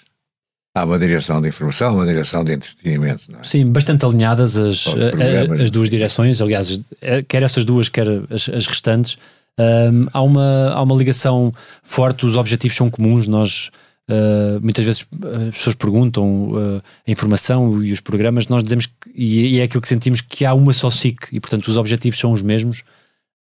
Há 0.76 0.84
uma 0.84 0.98
direção 0.98 1.40
de 1.40 1.48
informação, 1.48 1.94
uma 1.94 2.04
direção 2.04 2.42
de 2.42 2.52
entretenimento. 2.52 3.24
É? 3.38 3.44
Sim, 3.44 3.70
bastante 3.70 4.04
alinhadas 4.04 4.56
as, 4.56 4.88
a, 4.88 5.62
as 5.62 5.70
duas 5.70 5.88
direções, 5.88 6.42
aliás, 6.42 6.80
é, 7.00 7.22
quer 7.22 7.44
essas 7.44 7.64
duas, 7.64 7.88
quer 7.88 8.06
as, 8.28 8.48
as 8.48 8.66
restantes. 8.66 9.16
Um, 9.56 10.08
há, 10.12 10.20
uma, 10.20 10.72
há 10.72 10.82
uma 10.82 10.96
ligação 10.96 11.54
forte, 11.80 12.26
os 12.26 12.37
objetivos 12.37 12.76
são 12.76 12.90
comuns. 12.90 13.28
Nós 13.28 13.70
uh, 14.10 14.60
muitas 14.60 14.84
vezes 14.84 15.06
as 15.48 15.54
pessoas 15.54 15.76
perguntam 15.76 16.48
uh, 16.48 16.82
a 17.06 17.10
informação 17.10 17.80
e 17.80 17.92
os 17.92 18.00
programas, 18.00 18.48
nós 18.48 18.64
dizemos 18.64 18.87
que, 18.87 18.94
e, 19.14 19.54
e, 19.54 19.60
é 19.60 19.62
aquilo 19.62 19.80
que 19.80 19.88
sentimos 19.88 20.20
que 20.20 20.44
há 20.44 20.54
uma 20.54 20.72
só 20.72 20.90
SIC 20.90 21.28
e, 21.30 21.38
portanto, 21.38 21.68
os 21.68 21.76
objetivos 21.76 22.18
são 22.18 22.32
os 22.32 22.42
mesmos. 22.42 22.82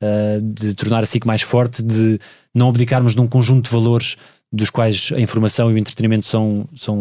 Uh, 0.04 0.42
de 0.42 0.74
tornar 0.76 1.02
a 1.02 1.06
SIC 1.06 1.26
mais 1.26 1.42
forte, 1.42 1.82
de 1.82 2.20
não 2.54 2.68
abdicarmos 2.68 3.16
de 3.16 3.22
um 3.22 3.28
conjunto 3.28 3.66
de 3.66 3.72
valores 3.72 4.18
dos 4.54 4.70
quais 4.70 5.12
a 5.16 5.20
informação 5.20 5.72
e 5.72 5.74
o 5.74 5.78
entretenimento 5.78 6.26
são. 6.26 6.66
são 6.76 6.96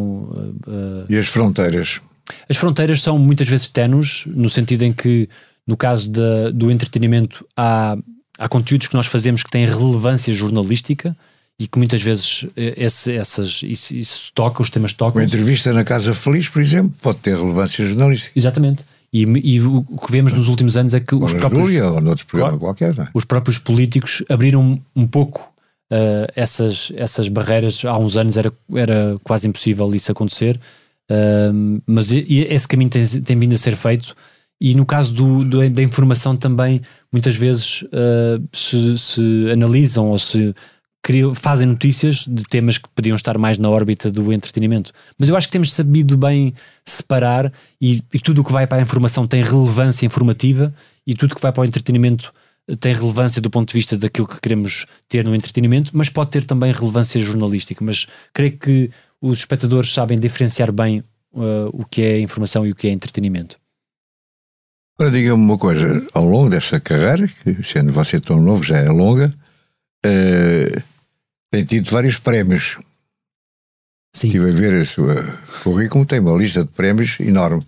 uh, 0.67 1.07
e 1.09 1.19
as 1.19 1.29
fronteiras? 1.29 2.01
As 2.49 2.57
fronteiras 2.57 3.03
são 3.03 3.19
muitas 3.19 3.47
vezes 3.47 3.69
tenues, 3.69 4.25
no 4.27 4.49
sentido 4.49 4.85
em 4.85 4.93
que, 4.93 5.29
no 5.67 5.77
caso 5.77 6.11
da, 6.11 6.51
do 6.51 6.71
entretenimento, 6.71 7.47
há, 7.55 7.95
há 8.39 8.49
conteúdos 8.49 8.87
que 8.87 8.95
nós 8.95 9.07
fazemos 9.07 9.43
que 9.43 9.51
têm 9.51 9.67
relevância 9.67 10.33
jornalística 10.33 11.15
e 11.59 11.67
que 11.67 11.79
muitas 11.79 12.01
vezes 12.01 12.47
eh, 12.57 12.75
esse, 12.77 13.13
essas, 13.13 13.63
isso, 13.63 13.95
isso 13.95 14.33
toca, 14.35 14.63
os 14.63 14.71
temas 14.71 14.95
tocam. 14.95 15.21
Uma 15.21 15.27
entrevista 15.27 15.73
na 15.75 15.85
Casa 15.85 16.15
Feliz, 16.15 16.49
por 16.49 16.63
exemplo, 16.63 16.95
pode 17.03 17.19
ter 17.19 17.37
relevância 17.37 17.87
jornalística. 17.87 18.33
Exatamente. 18.39 18.83
E, 19.13 19.25
e 19.25 19.61
o 19.61 19.83
que 19.83 20.11
vemos 20.11 20.33
nos 20.33 20.49
últimos 20.49 20.75
anos 20.75 20.95
é 20.95 21.01
que 21.01 21.15
os 21.15 21.35
próprios, 21.35 21.71
ou 21.71 22.01
noutro 22.01 22.25
programa 22.25 22.59
claro, 22.59 22.75
qualquer, 22.75 22.99
é? 22.99 23.09
os 23.13 23.27
próprios 23.27 23.59
políticos 23.59 24.25
abriram 24.31 24.81
um 24.97 25.07
pouco 25.07 25.52
uh, 25.93 26.33
essas, 26.35 26.91
essas 26.97 27.29
barreiras. 27.29 27.85
Há 27.85 27.97
uns 27.99 28.17
anos 28.17 28.39
era, 28.39 28.51
era 28.75 29.19
quase 29.23 29.47
impossível 29.47 29.95
isso 29.95 30.11
acontecer, 30.11 30.59
uh, 31.11 31.83
mas 31.87 32.11
esse 32.11 32.67
caminho 32.67 32.91
tem, 32.91 33.07
tem 33.07 33.39
vindo 33.39 33.53
a 33.53 33.59
ser 33.59 33.77
feito. 33.77 34.17
E 34.61 34.75
no 34.75 34.87
caso 34.87 35.13
do, 35.13 35.45
do 35.45 35.69
da 35.71 35.83
informação 35.83 36.37
também, 36.37 36.81
muitas 37.13 37.37
vezes 37.37 37.83
uh, 37.83 38.43
se, 38.53 38.97
se, 38.97 39.51
analisam 39.53 40.09
ou 40.09 40.19
se 40.19 40.55
criam, 41.03 41.35
fazem 41.35 41.67
notícias 41.67 42.25
de 42.29 42.45
temas 42.45 42.79
que 42.79 42.89
podiam 42.95 43.17
estar 43.17 43.37
mais 43.37 43.59
na 43.59 43.69
órbita 43.69 44.11
do 44.11 44.33
entretenimento. 44.33 44.93
Mas 45.19 45.29
eu 45.29 45.37
acho 45.37 45.49
que 45.49 45.53
temos 45.53 45.73
sabido 45.73 46.17
bem 46.17 46.55
separar 46.87 47.53
e, 47.81 48.01
e 48.15 48.21
tudo 48.21 48.41
o 48.41 48.45
que 48.45 48.53
vai 48.53 48.65
para 48.65 48.79
a 48.79 48.83
informação 48.83 49.27
tem 49.27 49.43
relevância 49.43 50.07
informativa 50.07 50.73
e 51.05 51.13
tudo 51.13 51.33
o 51.33 51.35
que 51.35 51.43
vai 51.43 51.51
para 51.51 51.63
o 51.63 51.65
entretenimento 51.65 52.33
tem 52.79 52.95
relevância 52.95 53.41
do 53.41 53.51
ponto 53.51 53.69
de 53.69 53.75
vista 53.75 53.97
daquilo 53.97 54.27
que 54.27 54.41
queremos 54.41 54.87
ter 55.09 55.25
no 55.25 55.35
entretenimento, 55.35 55.91
mas 55.95 56.09
pode 56.09 56.31
ter 56.31 56.47
também 56.47 56.73
relevância 56.73 57.21
jornalística. 57.21 57.85
Mas 57.85 58.07
creio 58.33 58.57
que 58.59 58.91
os 59.21 59.39
espectadores 59.39 59.93
sabem 59.93 60.19
diferenciar 60.19 60.73
bem 60.73 61.03
uh, 61.33 61.69
o 61.73 61.85
que 61.85 62.03
é 62.03 62.21
informação 62.21 62.67
e 62.67 62.71
o 62.71 62.75
que 62.75 62.89
é 62.89 62.91
entretenimento. 62.91 63.59
Agora 64.99 65.11
diga-me 65.11 65.43
uma 65.43 65.59
coisa, 65.59 66.07
ao 66.13 66.25
longo 66.25 66.51
desta 66.51 66.79
carreira, 66.79 67.27
que 67.27 67.63
sendo 67.65 67.93
você 67.93 68.21
tão 68.21 68.41
novo 68.41 68.63
já 68.63 68.79
é 68.79 68.89
longa, 68.89 69.33
uh, 70.07 70.83
tem 71.51 71.65
tido 71.65 71.91
vários 71.91 72.19
prémios. 72.19 72.79
Sim. 74.15 74.29
Estive 74.29 74.51
a 74.51 74.53
ver 74.53 74.83
a 74.83 74.85
sua 74.85 75.39
currículo, 75.63 76.05
tem 76.05 76.21
uma 76.21 76.37
lista 76.37 76.63
de 76.65 76.71
prémios 76.71 77.19
enorme. 77.19 77.63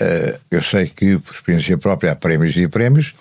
Uh, 0.00 0.38
eu 0.50 0.62
sei 0.62 0.88
que, 0.88 1.18
por 1.18 1.34
experiência 1.34 1.76
própria, 1.76 2.12
há 2.12 2.16
prémios 2.16 2.56
e 2.56 2.68
prémios, 2.68 3.14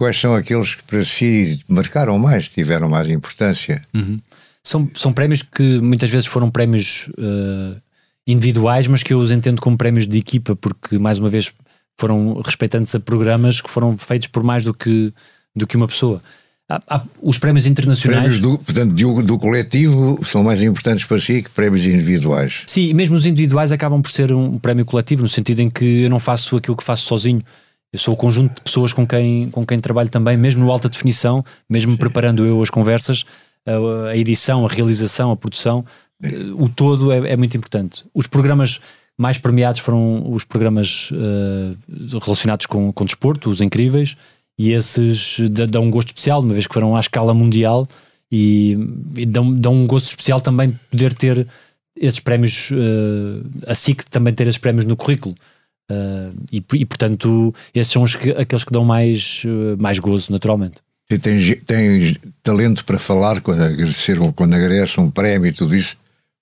Quais 0.00 0.18
são 0.18 0.34
aqueles 0.34 0.76
que 0.76 0.82
para 0.84 1.04
si 1.04 1.60
marcaram 1.68 2.18
mais, 2.18 2.48
tiveram 2.48 2.88
mais 2.88 3.10
importância? 3.10 3.82
Uhum. 3.92 4.18
São, 4.64 4.90
são 4.94 5.12
prémios 5.12 5.42
que 5.42 5.78
muitas 5.78 6.10
vezes 6.10 6.26
foram 6.26 6.50
prémios 6.50 7.10
uh, 7.18 7.78
individuais, 8.26 8.86
mas 8.86 9.02
que 9.02 9.12
eu 9.12 9.18
os 9.18 9.30
entendo 9.30 9.60
como 9.60 9.76
prémios 9.76 10.06
de 10.06 10.16
equipa, 10.16 10.56
porque 10.56 10.96
mais 10.98 11.18
uma 11.18 11.28
vez 11.28 11.52
foram 11.98 12.40
respeitantes 12.40 12.94
a 12.94 12.98
programas 12.98 13.60
que 13.60 13.68
foram 13.68 13.98
feitos 13.98 14.28
por 14.28 14.42
mais 14.42 14.62
do 14.62 14.72
que, 14.72 15.12
do 15.54 15.66
que 15.66 15.76
uma 15.76 15.86
pessoa. 15.86 16.22
Há, 16.66 16.80
há 16.88 17.02
os 17.20 17.36
prémios 17.36 17.66
internacionais. 17.66 18.22
Prémios 18.22 18.40
do, 18.40 18.56
portanto, 18.56 18.94
do, 18.94 19.22
do, 19.22 19.38
coletivo 19.38 20.18
são 20.24 20.42
mais 20.42 20.62
importantes 20.62 21.04
para 21.04 21.20
si 21.20 21.42
que 21.42 21.50
prémios 21.50 21.84
individuais. 21.84 22.62
Sim, 22.66 22.86
e 22.86 22.94
mesmo 22.94 23.16
os 23.16 23.26
individuais 23.26 23.70
acabam 23.70 24.00
por 24.00 24.10
ser 24.10 24.32
um 24.32 24.58
prémio 24.58 24.86
coletivo, 24.86 25.20
no 25.20 25.28
sentido 25.28 25.60
em 25.60 25.68
que 25.68 26.04
eu 26.04 26.08
não 26.08 26.18
faço 26.18 26.56
aquilo 26.56 26.74
que 26.74 26.84
faço 26.84 27.04
sozinho. 27.04 27.42
Eu 27.92 27.98
sou 27.98 28.14
o 28.14 28.16
conjunto 28.16 28.54
de 28.54 28.62
pessoas 28.62 28.92
com 28.92 29.06
quem, 29.06 29.50
com 29.50 29.66
quem 29.66 29.80
trabalho 29.80 30.08
também, 30.08 30.36
mesmo 30.36 30.64
no 30.64 30.70
alta 30.70 30.88
definição, 30.88 31.44
mesmo 31.68 31.92
Sim. 31.92 31.98
preparando 31.98 32.46
eu 32.46 32.62
as 32.62 32.70
conversas, 32.70 33.24
a, 33.66 34.10
a, 34.10 34.16
edição, 34.16 34.64
a 34.64 34.68
realização, 34.68 35.32
a 35.32 35.36
produção, 35.36 35.84
Sim. 36.24 36.52
o 36.56 36.68
todo 36.68 37.10
é, 37.10 37.32
é, 37.32 37.36
muito 37.36 37.56
importante. 37.56 38.04
Os 38.14 38.28
programas 38.28 38.80
mais 39.18 39.38
premiados 39.38 39.80
foram 39.80 40.32
os 40.32 40.44
programas 40.44 41.10
uh, 41.10 42.18
relacionados 42.22 42.66
com, 42.66 42.92
com 42.92 43.04
desporto, 43.04 43.50
os 43.50 43.60
incríveis, 43.60 44.16
e 44.58 44.70
esses 44.70 45.40
dão 45.68 45.84
um 45.84 45.90
gosto 45.90 46.08
especial, 46.08 46.40
uma 46.40 46.52
vez 46.52 46.66
que 46.66 46.72
foram 46.72 46.96
à 46.96 47.00
escala 47.00 47.34
mundial, 47.34 47.88
e, 48.30 48.78
e 49.16 49.26
dão, 49.26 49.52
dão 49.52 49.74
um 49.74 49.86
gosto 49.86 50.06
especial 50.06 50.40
também 50.40 50.78
poder 50.90 51.12
ter 51.12 51.46
esses 51.96 52.20
prémios, 52.20 52.70
uh, 52.70 53.50
a 53.66 53.74
SIC 53.74 54.04
também 54.08 54.32
ter 54.32 54.46
esses 54.46 54.58
prémios 54.58 54.84
no 54.84 54.96
currículo. 54.96 55.34
Uh, 55.90 56.32
e, 56.52 56.64
e, 56.74 56.84
portanto, 56.84 57.52
esses 57.74 57.92
são 57.92 58.04
os 58.04 58.14
que, 58.14 58.30
aqueles 58.30 58.62
que 58.62 58.72
dão 58.72 58.84
mais, 58.84 59.42
uh, 59.44 59.76
mais 59.82 59.98
gozo, 59.98 60.30
naturalmente. 60.30 60.76
E 61.10 61.18
tem, 61.18 61.56
tem 61.66 62.16
talento 62.44 62.84
para 62.84 62.96
falar 62.96 63.40
quando 63.40 63.62
agradecer, 63.62 64.16
quando 64.36 64.54
agradece 64.54 65.00
um 65.00 65.10
prémio 65.10 65.48
e 65.48 65.52
tudo 65.52 65.74
isso, 65.74 65.96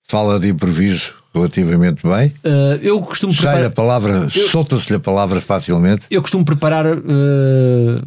fala 0.07 0.39
de 0.39 0.49
improviso 0.49 1.15
relativamente 1.33 2.03
bem. 2.03 2.27
Uh, 2.45 2.77
eu 2.79 3.01
costumo 3.01 3.33
preparar... 3.33 3.65
a 3.65 3.69
palavra, 3.71 4.29
solta-se-lhe 4.29 4.97
a 4.97 4.99
palavra 4.99 5.41
facilmente. 5.41 6.05
Eu 6.11 6.21
costumo 6.21 6.45
preparar 6.45 6.85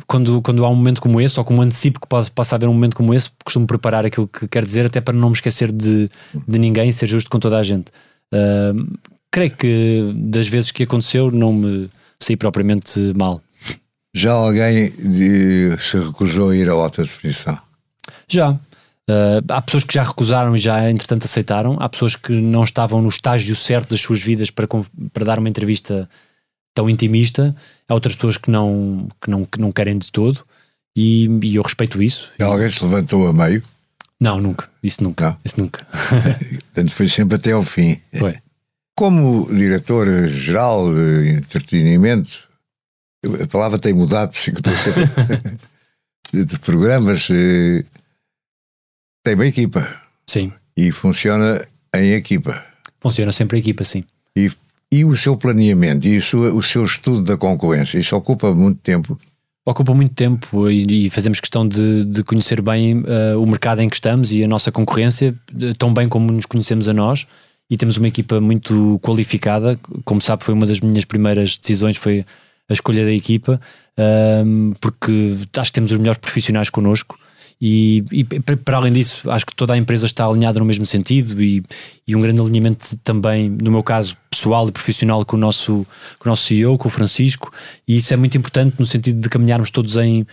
quando, 0.07 0.41
quando 0.43 0.65
há 0.65 0.71
um 0.71 0.77
momento 0.77 1.03
como 1.03 1.21
esse, 1.21 1.37
ou 1.41 1.45
como 1.45 1.61
antecipo 1.61 2.01
que 2.01 2.07
pode, 2.07 2.31
possa 2.31 2.55
haver 2.55 2.69
um 2.69 2.75
momento 2.75 2.95
como 2.95 3.13
esse, 3.13 3.31
costumo 3.45 3.67
preparar 3.67 4.07
aquilo 4.07 4.29
que 4.29 4.47
quero 4.47 4.65
dizer, 4.65 4.87
até 4.87 5.01
para 5.01 5.15
não 5.15 5.31
me 5.31 5.35
esquecer 5.35 5.73
de, 5.73 6.09
de 6.47 6.59
ninguém, 6.61 6.93
ser 6.93 7.09
justo 7.09 7.29
com 7.29 7.41
toda 7.41 7.59
a 7.59 7.63
gente. 7.65 7.91
Uh, 8.33 8.87
creio 9.33 9.51
que 9.51 10.13
das 10.15 10.47
vezes 10.47 10.71
que 10.71 10.85
aconteceu 10.85 11.31
não 11.33 11.53
me 11.53 11.91
saí 12.21 12.37
propriamente 12.37 13.01
mal. 13.17 13.43
Já 14.15 14.33
alguém 14.33 14.91
de, 14.91 15.77
se 15.81 15.99
recusou 15.99 16.51
a 16.51 16.57
ir 16.57 16.69
à 16.69 16.73
alta 16.73 17.03
definição? 17.03 17.59
Já. 18.29 18.51
Uh, 19.11 19.43
há 19.49 19.61
pessoas 19.63 19.83
que 19.85 19.95
já 19.95 20.03
recusaram 20.03 20.55
e 20.55 20.59
já 20.59 20.89
entretanto 20.89 21.25
aceitaram. 21.25 21.77
Há 21.81 21.89
pessoas 21.89 22.15
que 22.15 22.33
não 22.33 22.63
estavam 22.63 23.01
no 23.01 23.09
estágio 23.09 23.57
certo 23.57 23.91
das 23.91 24.01
suas 24.01 24.23
vidas 24.23 24.51
para, 24.51 24.69
para 25.13 25.25
dar 25.25 25.39
uma 25.39 25.49
entrevista 25.49 26.09
tão 26.75 26.89
intimista. 26.89 27.57
Há 27.89 27.95
outras 27.95 28.15
pessoas 28.15 28.37
que 28.37 28.51
não, 28.51 29.09
que 29.21 29.31
não, 29.31 29.45
que 29.47 29.59
não 29.59 29.73
querem 29.73 29.97
de 29.97 30.13
todo. 30.13 30.45
E, 30.95 31.27
e 31.43 31.57
eu 31.57 31.63
respeito 31.63 32.03
isso. 32.03 32.31
E 32.39 32.43
alguém 32.43 32.69
se 32.69 32.85
levantou 32.85 33.27
a 33.27 33.33
meio? 33.33 33.63
Não, 34.21 34.41
nunca. 34.41 34.69
Isso 34.83 35.03
nunca. 35.03 35.31
Não. 35.31 35.37
Isso 35.43 35.59
nunca. 35.59 35.87
Portanto, 36.75 36.91
foi 36.91 37.09
sempre 37.09 37.37
até 37.37 37.53
ao 37.53 37.63
fim. 37.63 37.99
Foi. 38.15 38.37
Como 38.95 39.47
diretor-geral 39.47 40.93
de 40.93 41.31
entretenimento, 41.31 42.49
a 43.43 43.47
palavra 43.47 43.79
tem 43.79 43.93
mudado, 43.93 44.33
de 46.33 46.59
programas, 46.59 47.29
eh, 47.31 47.85
tem 49.25 49.35
uma 49.35 49.47
equipa. 49.47 50.01
Sim. 50.27 50.53
E 50.77 50.93
funciona 50.93 51.67
em 51.95 52.13
equipa. 52.13 52.65
Funciona 53.01 53.33
sempre 53.33 53.59
em 53.59 53.61
equipa, 53.61 53.85
sim. 53.85 54.05
E, 54.37 54.51
e 54.91 55.05
o 55.05 55.17
seu 55.17 55.37
planeamento 55.37 56.07
e 56.07 56.19
o 56.19 56.23
seu, 56.23 56.57
o 56.57 56.63
seu 56.63 56.85
estudo 56.85 57.23
da 57.23 57.37
concorrência, 57.37 57.99
isso 57.99 58.17
ocupa 58.17 58.55
muito 58.55 58.81
tempo? 58.81 59.19
Ocupa 59.65 59.95
muito 59.95 60.15
tempo 60.15 60.69
e, 60.69 61.07
e 61.07 61.11
fazemos 61.11 61.39
questão 61.39 61.67
de, 61.67 62.05
de 62.05 62.25
conhecer 62.25 62.61
bem 62.61 62.99
uh, 62.99 63.41
o 63.41 63.47
mercado 63.47 63.81
em 63.81 63.89
que 63.89 63.95
estamos 63.95 64.33
e 64.33 64.43
a 64.43 64.49
nossa 64.49 64.73
concorrência, 64.73 65.35
tão 65.79 65.95
bem 65.95 66.09
como 66.09 66.33
nos 66.33 66.47
conhecemos 66.47 66.89
a 66.89 66.93
nós 66.93 67.27
e 67.73 67.77
temos 67.79 67.97
uma 67.97 68.07
equipa 68.07 68.39
muito 68.39 69.01
qualificada. 69.03 69.81
Como 70.05 70.21
sabe, 70.21 70.45
foi 70.45 70.53
uma 70.53 70.67
das 70.67 70.81
minhas 70.81 71.07
primeiras 71.07 71.57
decisões, 71.57 71.97
foi 71.97 72.23
a 72.69 72.73
escolha 72.75 73.03
da 73.03 73.13
equipa, 73.13 73.59
um, 74.45 74.75
porque 74.79 75.39
acho 75.57 75.71
que 75.71 75.75
temos 75.75 75.91
os 75.91 75.97
melhores 75.97 76.19
profissionais 76.19 76.69
connosco 76.69 77.19
E, 77.59 78.05
e, 78.13 78.25
para 78.25 78.77
além 78.77 78.93
disso, 78.93 79.31
acho 79.31 79.47
que 79.47 79.55
toda 79.55 79.73
a 79.73 79.79
empresa 79.79 80.05
está 80.05 80.27
alinhada 80.27 80.59
no 80.59 80.67
mesmo 80.67 80.85
sentido 80.85 81.43
e, 81.43 81.63
e, 82.07 82.15
um 82.15 82.21
grande 82.21 82.43
alinhamento 82.43 82.95
também, 82.99 83.49
no 83.49 83.71
meu 83.71 83.83
caso, 83.83 84.19
pessoal 84.29 84.69
e 84.69 84.73
profissional 84.73 85.25
com 85.25 85.37
o, 85.37 85.41
nosso, 85.41 85.87
com 86.19 86.29
o 86.29 86.31
nosso 86.31 86.45
CEO, 86.45 86.77
com 86.77 86.89
o 86.89 86.91
Francisco, 86.91 87.51
e 87.89 87.97
isso 87.97 88.13
é 88.13 88.17
muito 88.19 88.37
importante 88.37 88.77
no 88.79 88.85
sentido 88.85 89.19
de 89.19 89.31
caminharmos 89.31 89.71
todos 89.71 89.97
em, 89.97 90.27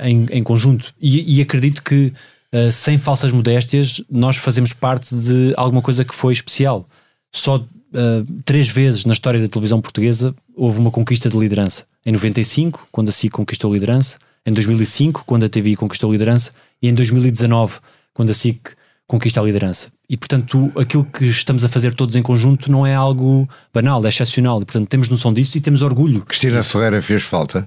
em, 0.00 0.26
em 0.32 0.42
conjunto. 0.42 0.92
E, 1.00 1.38
e, 1.38 1.40
acredito 1.40 1.80
que, 1.80 2.12
uh, 2.56 2.72
sem 2.72 2.98
falsas 2.98 3.32
modéstias, 3.32 4.00
nós 4.10 4.36
fazemos 4.36 4.72
parte 4.72 5.14
de 5.14 5.52
alguma 5.56 5.82
coisa 5.82 6.04
que 6.04 6.14
foi 6.14 6.32
especial. 6.32 6.88
Só 7.32 7.56
uh, 7.56 8.42
três 8.44 8.68
vezes 8.68 9.04
na 9.04 9.12
história 9.12 9.40
da 9.40 9.48
televisão 9.48 9.80
portuguesa 9.80 10.34
houve 10.54 10.78
uma 10.78 10.90
conquista 10.90 11.28
de 11.28 11.38
liderança. 11.38 11.84
Em 12.04 12.12
95, 12.12 12.88
quando 12.90 13.08
a 13.08 13.12
SIC 13.12 13.32
conquistou 13.32 13.70
a 13.70 13.74
liderança, 13.74 14.16
em 14.46 14.52
2005, 14.52 15.24
quando 15.26 15.44
a 15.44 15.48
TVI 15.48 15.76
conquistou 15.76 16.10
a 16.10 16.12
liderança, 16.12 16.52
e 16.80 16.88
em 16.88 16.94
2019, 16.94 17.78
quando 18.14 18.30
a 18.30 18.34
SIC 18.34 18.70
conquista 19.06 19.40
a 19.40 19.44
liderança. 19.44 19.88
E, 20.08 20.16
portanto, 20.16 20.70
aquilo 20.76 21.04
que 21.04 21.24
estamos 21.24 21.64
a 21.64 21.68
fazer 21.68 21.94
todos 21.94 22.14
em 22.14 22.22
conjunto 22.22 22.70
não 22.70 22.86
é 22.86 22.94
algo 22.94 23.48
banal, 23.74 24.04
é 24.04 24.08
excepcional. 24.08 24.62
E, 24.62 24.64
portanto, 24.64 24.88
temos 24.88 25.08
noção 25.08 25.32
disso 25.32 25.56
e 25.58 25.60
temos 25.60 25.82
orgulho. 25.82 26.22
Cristina. 26.22 26.62
Ferreira 26.62 27.02
fez 27.02 27.24
falta? 27.24 27.66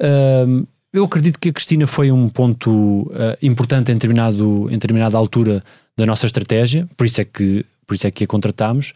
Uh, 0.00 0.66
eu 0.92 1.04
acredito 1.04 1.38
que 1.38 1.48
a 1.48 1.52
Cristina 1.52 1.86
foi 1.86 2.12
um 2.12 2.28
ponto 2.28 2.70
uh, 2.70 3.36
importante 3.40 3.90
em, 3.90 3.94
determinado, 3.94 4.68
em 4.68 4.74
determinada 4.74 5.16
altura 5.16 5.64
da 5.96 6.04
nossa 6.04 6.26
estratégia, 6.26 6.86
por 6.96 7.06
isso 7.06 7.20
é 7.20 7.24
que, 7.24 7.64
por 7.86 7.94
isso 7.94 8.06
é 8.06 8.10
que 8.10 8.24
a 8.24 8.26
contratámos. 8.26 8.92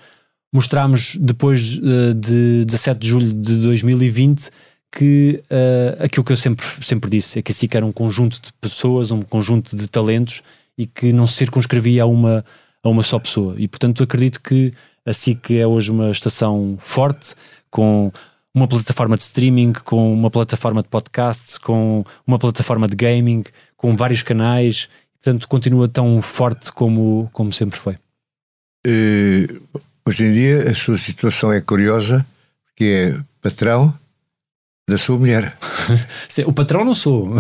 Mostramos 0.52 1.16
depois 1.18 1.78
uh, 1.78 2.14
de 2.14 2.64
17 2.66 3.00
de 3.00 3.08
julho 3.08 3.32
de 3.32 3.56
2020 3.56 4.50
que 4.92 5.42
uh, 5.50 6.04
aquilo 6.04 6.24
que 6.24 6.32
eu 6.32 6.36
sempre, 6.36 6.66
sempre 6.80 7.10
disse 7.10 7.38
é 7.38 7.42
que 7.42 7.50
a 7.50 7.54
SIC 7.54 7.74
era 7.74 7.84
um 7.84 7.92
conjunto 7.92 8.40
de 8.40 8.52
pessoas, 8.60 9.10
um 9.10 9.22
conjunto 9.22 9.76
de 9.76 9.88
talentos 9.88 10.42
e 10.76 10.86
que 10.86 11.12
não 11.12 11.26
se 11.26 11.34
circunscrevia 11.34 12.02
a 12.02 12.06
uma, 12.06 12.44
a 12.82 12.88
uma 12.88 13.02
só 13.02 13.18
pessoa. 13.18 13.54
E 13.58 13.66
portanto 13.66 14.02
acredito 14.02 14.40
que 14.40 14.72
a 15.04 15.12
SIC 15.12 15.50
é 15.52 15.66
hoje 15.66 15.90
uma 15.90 16.10
estação 16.10 16.78
forte, 16.80 17.34
com 17.70 18.12
uma 18.56 18.66
plataforma 18.66 19.18
de 19.18 19.22
streaming, 19.22 19.74
com 19.74 20.10
uma 20.14 20.30
plataforma 20.30 20.82
de 20.82 20.88
podcasts, 20.88 21.58
com 21.58 22.02
uma 22.26 22.38
plataforma 22.38 22.88
de 22.88 22.96
gaming, 22.96 23.44
com 23.76 23.94
vários 23.94 24.22
canais, 24.22 24.88
portanto 25.22 25.46
continua 25.46 25.86
tão 25.86 26.22
forte 26.22 26.72
como, 26.72 27.28
como 27.34 27.52
sempre 27.52 27.78
foi. 27.78 27.98
Uh, 28.86 29.60
hoje 30.06 30.24
em 30.24 30.32
dia 30.32 30.70
a 30.70 30.74
sua 30.74 30.96
situação 30.96 31.52
é 31.52 31.60
curiosa, 31.60 32.26
porque 32.64 32.84
é 32.84 33.20
patrão, 33.42 33.92
da 34.88 34.96
sua 34.96 35.18
mulher. 35.18 35.56
O 36.46 36.52
patrão 36.52 36.84
não 36.84 36.94
sou. 36.94 37.34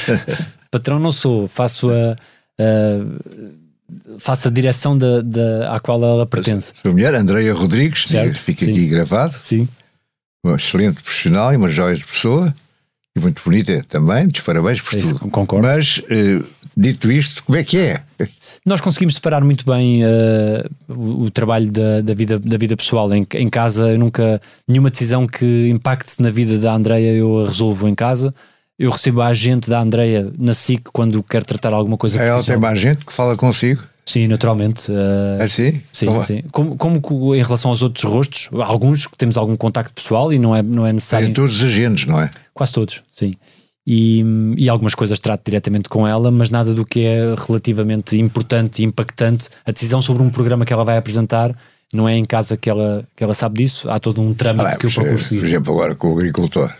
patrão 0.70 0.98
não 0.98 1.12
sou. 1.12 1.46
Faço 1.46 1.90
a, 1.90 2.16
a, 2.58 4.18
faço 4.18 4.48
a 4.48 4.50
direção 4.50 4.96
da, 4.96 5.20
da, 5.20 5.74
à 5.74 5.80
qual 5.80 6.02
ela 6.02 6.26
pertence. 6.26 6.72
A 6.78 6.82
sua 6.82 6.92
mulher, 6.92 7.14
Andreia 7.14 7.52
Rodrigues, 7.52 8.04
certo? 8.08 8.38
fica 8.38 8.64
Sim. 8.64 8.70
aqui 8.70 8.86
gravado. 8.86 9.34
Sim. 9.42 9.68
Uma 10.44 10.56
excelente 10.56 11.02
profissional 11.02 11.52
e 11.52 11.56
uma 11.56 11.68
joia 11.68 11.96
de 11.96 12.04
pessoa. 12.04 12.54
E 13.16 13.20
muito 13.20 13.40
bonita 13.44 13.84
também, 13.88 14.24
muitos 14.24 14.42
parabéns 14.42 14.80
por 14.80 14.98
Isso, 14.98 15.14
tudo. 15.14 15.30
Concordo. 15.30 15.66
Mas, 15.66 15.98
uh, 15.98 16.44
dito 16.76 17.10
isto, 17.10 17.44
como 17.44 17.56
é 17.56 17.62
que 17.62 17.78
é? 17.78 18.02
Nós 18.66 18.80
conseguimos 18.80 19.14
separar 19.14 19.44
muito 19.44 19.64
bem 19.64 20.04
uh, 20.04 20.68
o, 20.88 21.22
o, 21.22 21.30
trabalho 21.30 21.70
da, 21.70 22.00
da, 22.00 22.12
vida, 22.12 22.38
da 22.38 22.58
vida 22.58 22.76
pessoal. 22.76 23.12
Em, 23.14 23.26
em 23.34 23.48
casa, 23.48 23.90
eu 23.90 23.98
nunca. 23.98 24.40
Nenhuma 24.68 24.90
decisão 24.90 25.26
que 25.26 25.68
impacte 25.68 26.20
na 26.20 26.30
vida 26.30 26.58
da 26.58 26.74
Andreia 26.74 27.12
eu 27.12 27.44
a 27.44 27.46
resolvo 27.46 27.88
em 27.88 27.94
casa. 27.94 28.34
Eu 28.76 28.90
recebo 28.90 29.20
a 29.20 29.28
agente 29.28 29.70
da 29.70 29.80
Andreia 29.80 30.32
na 30.36 30.52
SIC 30.52 30.82
quando 30.92 31.22
quero 31.22 31.44
tratar 31.44 31.72
alguma 31.72 31.96
coisa. 31.96 32.20
Ela 32.20 32.42
tem 32.42 32.56
mais 32.56 32.80
gente 32.80 33.06
que 33.06 33.12
fala 33.12 33.36
consigo? 33.36 33.80
Sim, 34.06 34.28
naturalmente. 34.28 34.90
Uh, 34.90 35.40
é 35.40 35.48
sim? 35.48 35.80
Sim, 35.92 36.06
como, 36.06 36.24
sim. 36.24 36.42
Como, 36.52 37.00
como, 37.00 37.34
em 37.34 37.42
relação 37.42 37.70
aos 37.70 37.82
outros 37.82 38.04
rostos, 38.04 38.50
alguns 38.62 39.06
que 39.06 39.16
temos 39.16 39.36
algum 39.36 39.56
contacto 39.56 39.94
pessoal 39.94 40.32
e 40.32 40.38
não 40.38 40.54
é, 40.54 40.62
não 40.62 40.86
é 40.86 40.92
necessário. 40.92 41.26
Tem 41.26 41.34
todos 41.34 41.56
os 41.56 41.64
agentes, 41.64 42.06
não 42.06 42.20
é? 42.20 42.30
Quase 42.52 42.72
todos, 42.72 43.02
sim. 43.12 43.34
E, 43.86 44.24
e 44.56 44.68
algumas 44.68 44.94
coisas 44.94 45.18
trato 45.18 45.42
diretamente 45.44 45.88
com 45.88 46.06
ela, 46.06 46.30
mas 46.30 46.48
nada 46.50 46.72
do 46.74 46.84
que 46.84 47.00
é 47.00 47.34
relativamente 47.46 48.16
importante 48.18 48.82
e 48.82 48.84
impactante. 48.84 49.48
A 49.64 49.72
decisão 49.72 50.00
sobre 50.00 50.22
um 50.22 50.30
programa 50.30 50.64
que 50.64 50.72
ela 50.72 50.84
vai 50.84 50.96
apresentar 50.96 51.54
não 51.92 52.08
é 52.08 52.16
em 52.16 52.24
casa 52.24 52.56
que 52.56 52.68
ela, 52.68 53.06
que 53.16 53.22
ela 53.22 53.34
sabe 53.34 53.62
disso, 53.62 53.88
há 53.90 53.98
todo 53.98 54.20
um 54.20 54.34
trâmite 54.34 54.74
ah, 54.74 54.76
que 54.76 54.86
eu 54.86 54.90
procuro 54.90 55.18
seguir. 55.18 55.40
Por 55.40 55.48
exemplo, 55.48 55.72
agora 55.74 55.94
com 55.94 56.12
o 56.12 56.18
agricultor. 56.18 56.70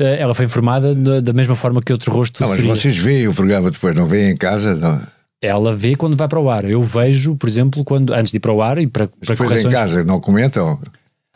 Eh, 0.00 0.20
ela 0.20 0.34
foi 0.34 0.46
informada 0.46 0.94
da 1.20 1.32
mesma 1.32 1.54
forma 1.54 1.82
que 1.82 1.92
outro 1.92 2.12
rosto. 2.12 2.40
Não, 2.42 2.48
mas 2.48 2.58
seria. 2.58 2.74
vocês 2.74 2.96
veem 2.96 3.28
o 3.28 3.34
programa 3.34 3.70
depois, 3.70 3.94
não 3.94 4.06
veem 4.06 4.30
em 4.30 4.36
casa? 4.36 4.74
Não 4.76 5.00
ela 5.40 5.74
vê 5.74 5.94
quando 5.94 6.16
vai 6.16 6.28
para 6.28 6.38
o 6.38 6.50
ar. 6.50 6.64
Eu 6.64 6.82
vejo, 6.82 7.34
por 7.36 7.48
exemplo, 7.48 7.82
quando 7.84 8.12
antes 8.12 8.30
de 8.30 8.36
ir 8.36 8.40
para 8.40 8.52
o 8.52 8.60
ar 8.60 8.78
e 8.78 8.86
para, 8.86 9.08
para 9.24 9.36
correções. 9.36 9.66
em 9.66 9.70
casa 9.70 10.04
não 10.04 10.20
comentam? 10.20 10.78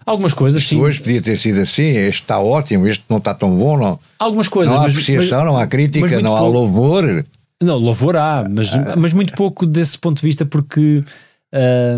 Algumas 0.07 0.35
coisas, 0.35 0.63
sim. 0.63 0.79
Hoje 0.79 1.01
podia 1.01 1.23
ter 1.23 1.39
sido 1.39 1.61
assim, 1.61 1.85
este 1.85 2.23
está 2.23 2.39
ótimo, 2.39 2.87
este 2.87 3.05
não 3.09 3.17
está 3.17 3.33
tão 3.33 3.57
bom, 3.57 3.79
não. 3.79 3.99
Algumas 4.19 4.49
coisas. 4.49 4.75
Não 4.75 4.83
há 4.83 4.87
apreciação, 4.87 5.39
mas, 5.39 5.47
não 5.47 5.57
há 5.57 5.67
crítica, 5.67 6.21
não 6.21 6.31
pouco. 6.31 6.37
há 6.37 6.49
louvor. 6.49 7.25
Não, 7.63 7.79
louvor 7.79 8.17
há, 8.17 8.45
mas, 8.49 8.75
ah. 8.75 8.95
mas 8.99 9.15
muito 9.15 9.33
pouco 9.33 9.65
desse 9.65 9.99
ponto 9.99 10.21
de 10.21 10.27
vista, 10.27 10.45
porque 10.45 11.03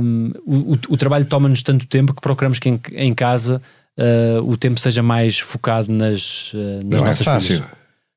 um, 0.01 0.31
o, 0.47 0.73
o, 0.91 0.97
trabalho 0.97 1.25
toma-nos 1.25 1.63
tanto 1.63 1.87
tempo 1.87 2.15
que 2.15 2.21
procuramos 2.21 2.61
que 2.61 2.69
em, 2.69 2.81
em 2.93 3.13
casa 3.13 3.61
uh, 3.99 4.49
o 4.49 4.57
tempo 4.57 4.79
seja 4.79 5.03
mais 5.03 5.41
focado 5.41 5.91
nas, 5.91 6.53
uh, 6.53 6.57
nas 6.85 6.85
não 6.85 6.99
é 6.99 7.09
nossas 7.09 7.21
é 7.23 7.25
fácil. 7.25 7.55
Filhas. 7.57 7.71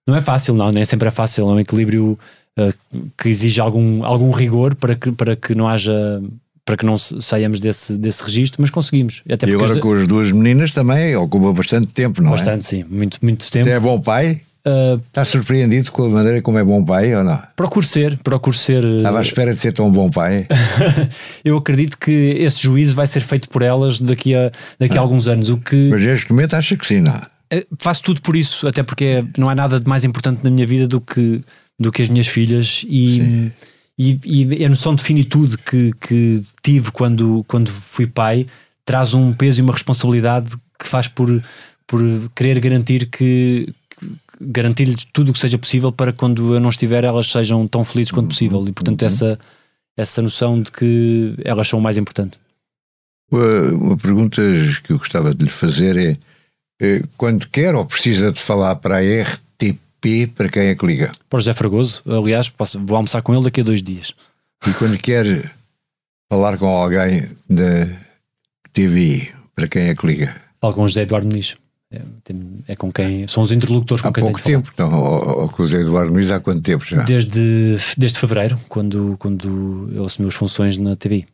Não 0.07 0.15
é 0.15 0.21
fácil, 0.21 0.53
não, 0.53 0.71
nem 0.71 0.83
sempre 0.85 1.07
é 1.07 1.11
fácil, 1.11 1.49
é 1.49 1.53
um 1.53 1.59
equilíbrio 1.59 2.17
uh, 2.59 3.09
que 3.17 3.29
exige 3.29 3.61
algum, 3.61 4.03
algum 4.03 4.31
rigor 4.31 4.75
para 4.75 4.95
que, 4.95 5.11
para 5.11 5.35
que 5.35 5.55
não 5.55 5.67
haja 5.67 6.21
para 6.65 6.77
que 6.77 6.85
não 6.85 6.99
saiamos 6.99 7.59
desse, 7.59 7.97
desse 7.97 8.23
registro, 8.23 8.61
mas 8.61 8.69
conseguimos. 8.69 9.23
Até 9.27 9.47
e 9.47 9.53
agora 9.55 9.79
com 9.79 9.91
as 9.91 10.07
duas 10.07 10.31
meninas 10.31 10.69
também 10.69 11.15
ocupa 11.15 11.51
bastante 11.51 11.87
tempo, 11.87 12.21
não 12.21 12.29
bastante, 12.29 12.49
é? 12.49 12.57
Bastante, 12.57 12.85
sim, 12.87 12.95
muito, 12.95 13.17
muito 13.23 13.49
tempo. 13.49 13.65
Você 13.65 13.71
é 13.71 13.79
bom 13.79 13.99
pai? 13.99 14.41
Uh, 14.67 15.01
Está 15.07 15.25
surpreendido 15.25 15.91
com 15.91 16.03
a 16.03 16.09
maneira 16.09 16.41
como 16.43 16.59
é 16.59 16.63
bom 16.63 16.85
pai 16.85 17.15
ou 17.15 17.23
não? 17.23 17.41
Procuro 17.55 17.85
ser, 17.85 18.19
procuro 18.19 18.55
ser. 18.55 18.83
Estava 18.83 19.17
à 19.17 19.21
espera 19.23 19.51
de 19.51 19.59
ser 19.59 19.71
tão 19.71 19.91
bom 19.91 20.11
pai. 20.11 20.45
eu 21.43 21.57
acredito 21.57 21.97
que 21.97 22.11
esse 22.11 22.61
juízo 22.61 22.93
vai 22.93 23.07
ser 23.07 23.21
feito 23.21 23.49
por 23.49 23.63
elas 23.63 23.99
daqui 23.99 24.35
a, 24.35 24.51
daqui 24.77 24.95
a 24.95 25.01
ah. 25.01 25.03
alguns 25.03 25.27
anos. 25.27 25.49
O 25.49 25.57
que... 25.57 25.89
Mas 25.89 26.03
neste 26.03 26.31
momento 26.31 26.53
acha 26.53 26.77
que 26.77 26.85
sim, 26.85 27.01
não? 27.01 27.19
Eh, 27.51 27.65
faço 27.79 28.03
tudo 28.03 28.21
por 28.21 28.35
isso, 28.35 28.67
até 28.67 28.83
porque 28.83 29.23
não 29.37 29.49
há 29.49 29.55
nada 29.55 29.79
de 29.79 29.87
mais 29.87 30.05
importante 30.05 30.43
na 30.43 30.51
minha 30.51 30.67
vida 30.67 30.87
do 30.87 31.01
que, 31.01 31.41
do 31.79 31.91
que 31.91 32.01
as 32.01 32.09
minhas 32.09 32.27
filhas 32.27 32.83
e, 32.87 33.51
e, 33.97 34.19
e, 34.25 34.65
a 34.65 34.69
noção 34.69 34.93
de 34.93 35.03
finitude 35.03 35.57
que, 35.57 35.93
que 35.99 36.43
tive 36.61 36.91
quando, 36.91 37.43
quando 37.47 37.69
fui 37.69 38.05
pai 38.05 38.45
traz 38.83 39.13
um 39.13 39.33
peso 39.33 39.59
e 39.59 39.63
uma 39.63 39.73
responsabilidade 39.73 40.57
que 40.77 40.87
faz 40.87 41.07
por, 41.07 41.41
por 41.87 42.01
querer 42.35 42.59
garantir 42.59 43.05
que, 43.05 43.73
garantir-lhes 44.41 45.05
tudo 45.13 45.29
o 45.29 45.33
que 45.33 45.39
seja 45.39 45.57
possível 45.57 45.91
para 45.91 46.13
quando 46.13 46.53
eu 46.53 46.59
não 46.59 46.69
estiver 46.69 47.03
elas 47.03 47.31
sejam 47.31 47.67
tão 47.67 47.85
felizes 47.85 48.11
quanto 48.11 48.29
possível 48.29 48.65
e 48.67 48.71
portanto 48.71 49.01
uhum. 49.01 49.07
essa, 49.07 49.39
essa 49.97 50.21
noção 50.21 50.61
de 50.61 50.71
que 50.71 51.35
elas 51.43 51.67
são 51.67 51.79
o 51.79 51.81
mais 51.81 51.97
importante. 51.97 52.37
Uma, 53.31 53.71
uma 53.71 53.97
pergunta 53.97 54.41
que 54.83 54.91
eu 54.91 54.97
gostava 54.97 55.33
de 55.33 55.43
lhe 55.43 55.51
fazer 55.51 55.97
é 55.97 56.17
eh, 56.81 57.03
quando 57.17 57.47
quer 57.49 57.75
ou 57.75 57.85
precisa 57.85 58.31
de 58.31 58.39
falar 58.39 58.77
para 58.77 58.97
a 58.97 59.23
RTP, 59.23 59.77
para 60.35 60.49
quem 60.49 60.67
é 60.67 60.75
que 60.75 60.85
liga? 60.85 61.11
Para 61.29 61.37
o 61.37 61.39
José 61.39 61.53
Fragoso, 61.53 62.01
aliás, 62.05 62.49
posso, 62.49 62.79
vou 62.79 62.95
almoçar 62.95 63.21
com 63.21 63.33
ele 63.33 63.43
daqui 63.43 63.61
a 63.61 63.63
dois 63.63 63.83
dias. 63.83 64.13
E 64.67 64.71
quando 64.73 64.97
quer 64.97 65.51
falar 66.29 66.57
com 66.57 66.67
alguém 66.67 67.27
da 67.49 67.87
TV, 68.73 69.31
para 69.55 69.67
quem 69.67 69.83
é 69.83 69.95
que 69.95 70.05
liga? 70.05 70.35
Falo 70.61 70.73
com 70.73 70.83
o 70.83 70.87
José 70.87 71.01
Eduardo 71.01 71.27
Muniz. 71.27 71.57
É, 71.91 72.01
é, 72.67 72.75
com 72.75 72.91
quem 72.91 73.27
são 73.27 73.41
os 73.41 73.51
interlocutores 73.51 74.03
com 74.03 74.09
há 74.09 74.13
quem 74.13 74.23
pouco 74.23 74.39
tempo, 74.39 74.71
não, 74.77 74.93
ou, 74.93 75.49
com 75.49 75.63
o 75.63 75.65
José 75.65 75.81
Eduardo 75.81 76.11
Muniz 76.11 76.29
há 76.29 76.39
quanto 76.39 76.61
tempo 76.61 76.85
já? 76.85 77.01
Desde, 77.01 77.77
desde 77.97 78.19
fevereiro, 78.19 78.59
quando, 78.69 79.15
quando 79.17 79.89
ele 79.89 80.05
assumiu 80.05 80.29
as 80.29 80.35
funções 80.35 80.77
na 80.77 80.95
TV. 80.95 81.25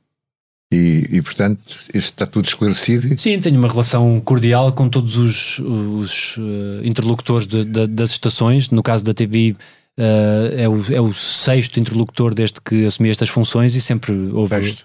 E, 0.73 1.07
e, 1.11 1.21
portanto, 1.21 1.77
isso 1.93 2.09
está 2.09 2.25
tudo 2.25 2.45
esclarecido? 2.45 3.17
Sim, 3.19 3.39
tenho 3.39 3.57
uma 3.57 3.67
relação 3.67 4.19
cordial 4.21 4.71
com 4.71 4.89
todos 4.89 5.15
os, 5.15 5.59
os 5.59 6.37
uh, 6.37 6.81
interlocutores 6.83 7.47
de, 7.47 7.63
de, 7.63 7.87
das 7.87 8.11
estações. 8.11 8.69
No 8.71 8.81
caso 8.81 9.03
da 9.05 9.13
TV, 9.13 9.51
uh, 9.51 9.55
eh, 9.97 10.63
é, 10.63 10.69
o, 10.69 10.93
é 10.93 11.01
o 11.01 11.13
sexto 11.13 11.79
interlocutor 11.79 12.33
desde 12.33 12.59
que 12.59 12.85
assumi 12.85 13.09
estas 13.09 13.29
funções 13.29 13.75
e 13.75 13.81
sempre 13.81 14.11
houve, 14.33 14.75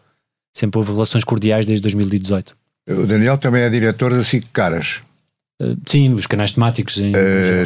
sempre 0.55 0.79
houve 0.79 0.93
relações 0.93 1.25
cordiais 1.25 1.65
desde 1.65 1.83
2018. 1.83 2.57
O 2.89 3.07
Daniel 3.07 3.39
também 3.39 3.63
é 3.63 3.71
diretor 3.71 4.13
da 4.13 4.23
SIC 4.23 4.47
Caras. 4.53 5.01
Uh, 5.61 5.77
sim, 5.87 6.13
os 6.13 6.27
canais 6.27 6.53
temáticos. 6.53 6.99
Em... 6.99 7.13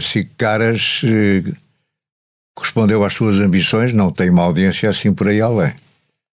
SIC 0.01 0.31
Caras 0.39 1.03
correspondeu 2.57 3.03
às 3.03 3.13
suas 3.13 3.41
ambições, 3.41 3.93
não 3.93 4.11
tem 4.11 4.31
uma 4.31 4.43
audiência 4.43 4.89
assim 4.89 5.13
por 5.13 5.27
aí 5.27 5.41
além. 5.41 5.75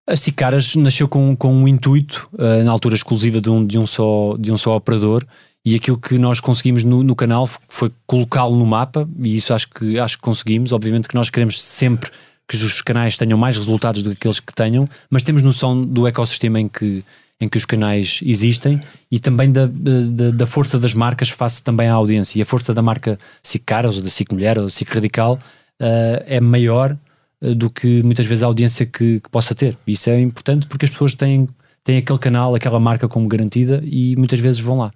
A 0.08 0.16
Cicaras 0.16 0.76
nasceu 0.76 1.08
com, 1.08 1.36
com 1.36 1.54
um 1.54 1.68
intuito, 1.68 2.28
uh, 2.34 2.64
na 2.64 2.72
altura 2.72 2.96
exclusiva 2.96 3.40
de 3.40 3.50
um, 3.50 3.66
de, 3.66 3.78
um 3.78 3.86
só, 3.86 4.36
de 4.38 4.52
um 4.52 4.58
só 4.58 4.76
operador, 4.76 5.26
e 5.64 5.76
aquilo 5.76 5.98
que 5.98 6.18
nós 6.18 6.40
conseguimos 6.40 6.84
no, 6.84 7.04
no 7.04 7.16
canal 7.16 7.48
foi 7.68 7.92
colocá-lo 8.08 8.56
no 8.58 8.66
mapa 8.66 9.08
e 9.24 9.36
isso 9.36 9.54
acho 9.54 9.70
que, 9.70 10.00
acho 10.00 10.18
que 10.18 10.24
conseguimos. 10.24 10.72
Obviamente 10.72 11.08
que 11.08 11.16
nós 11.16 11.30
queremos 11.30 11.62
sempre 11.62 12.10
que 12.48 12.56
os 12.56 12.82
canais 12.82 13.18
tenham 13.18 13.38
mais 13.38 13.58
resultados 13.58 14.02
do 14.02 14.10
que 14.10 14.18
aqueles 14.18 14.40
que 14.40 14.54
tenham, 14.54 14.88
mas 15.10 15.24
temos 15.24 15.44
noção 15.44 15.80
do 15.80 16.08
ecossistema 16.08 16.60
em 16.60 16.68
que, 16.68 17.04
em 17.40 17.48
que 17.48 17.58
os 17.58 17.66
canais 17.66 18.22
existem 18.26 18.82
e 19.12 19.20
também 19.20 19.52
da, 19.52 19.68
da, 19.68 20.32
da 20.32 20.46
força 20.48 20.80
das 20.80 20.96
marcas 20.96 21.30
face 21.30 21.64
também 21.64 21.88
à 21.88 21.94
audiência. 21.94 22.40
E 22.40 22.42
a 22.42 22.46
força 22.46 22.74
da 22.74 22.82
marca 22.82 23.20
SIC 23.44 23.64
Caras 23.64 23.98
ou 23.98 24.04
da 24.04 24.10
SIC 24.10 24.34
Mulher 24.34 24.58
ou 24.58 24.66
da 24.66 24.70
SIC 24.70 24.92
Radical 24.92 25.36
uh, 25.80 26.24
é 26.26 26.42
maior 26.42 26.98
do 27.41 27.69
que 27.69 28.04
muitas 28.04 28.27
vezes 28.27 28.43
a 28.43 28.47
audiência 28.47 28.86
que, 28.86 29.19
que 29.19 29.30
possa 29.30 29.56
ter. 29.56 29.77
Isso 29.88 30.10
é 30.10 30.19
importante 30.19 30.67
porque 30.67 30.86
as 30.86 30.91
pessoas 30.91 31.13
têm, 31.13 31.47
têm 31.84 31.97
aquele 31.97 32.19
canal, 32.19 32.54
aquela 32.54 32.80
marca 32.80 33.08
como 33.08 33.27
garantida 33.27 33.82
e 33.84 34.15
muitas 34.15 34.39
vezes 34.39 34.60
vão 34.60 34.77
lá. 34.77 34.91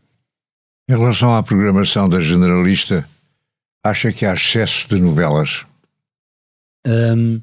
Em 0.88 0.95
relação 0.95 1.36
à 1.36 1.41
programação 1.41 2.08
da 2.08 2.21
generalista, 2.21 3.08
acha 3.84 4.12
que 4.13 4.25
há 4.25 4.34
excesso 4.34 4.88
de 4.88 5.01
novelas? 5.01 5.63
Um, 6.88 7.41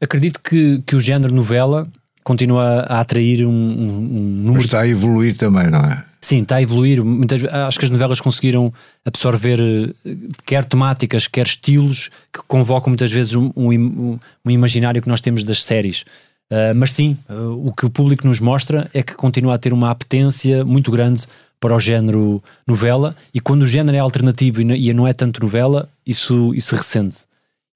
acredito 0.00 0.40
que, 0.40 0.82
que 0.84 0.96
o 0.96 1.00
género 1.00 1.32
novela 1.32 1.88
continua 2.24 2.80
a 2.88 3.00
atrair 3.00 3.46
um, 3.46 3.50
um, 3.50 3.98
um 3.98 4.20
número. 4.20 4.54
Mas 4.54 4.64
está 4.64 4.80
a 4.80 4.88
evoluir 4.88 5.36
também, 5.36 5.70
não 5.70 5.80
é? 5.80 6.04
Sim, 6.24 6.42
está 6.42 6.56
a 6.56 6.62
evoluir. 6.62 7.04
Muitas, 7.04 7.42
acho 7.44 7.78
que 7.80 7.84
as 7.84 7.90
novelas 7.90 8.20
conseguiram 8.20 8.72
absorver 9.04 9.58
eh, 9.60 10.14
quer 10.46 10.64
temáticas, 10.64 11.26
quer 11.26 11.46
estilos 11.46 12.10
que 12.32 12.40
convocam 12.46 12.90
muitas 12.90 13.10
vezes 13.10 13.34
um, 13.34 13.50
um, 13.56 14.18
um 14.44 14.50
imaginário 14.50 15.02
que 15.02 15.08
nós 15.08 15.20
temos 15.20 15.42
das 15.42 15.64
séries. 15.64 16.04
Uh, 16.50 16.74
mas 16.76 16.92
sim, 16.92 17.16
uh, 17.28 17.66
o 17.66 17.72
que 17.72 17.84
o 17.84 17.90
público 17.90 18.26
nos 18.26 18.38
mostra 18.38 18.88
é 18.94 19.02
que 19.02 19.14
continua 19.14 19.54
a 19.54 19.58
ter 19.58 19.72
uma 19.72 19.90
apetência 19.90 20.64
muito 20.64 20.92
grande 20.92 21.26
para 21.58 21.74
o 21.74 21.80
género 21.80 22.42
novela, 22.66 23.16
e 23.32 23.40
quando 23.40 23.62
o 23.62 23.66
género 23.66 23.96
é 23.96 24.00
alternativo 24.00 24.60
e 24.60 24.92
não 24.92 25.06
é 25.06 25.12
tanto 25.12 25.40
novela, 25.40 25.88
isso, 26.04 26.52
isso 26.54 26.74
recende. 26.74 27.16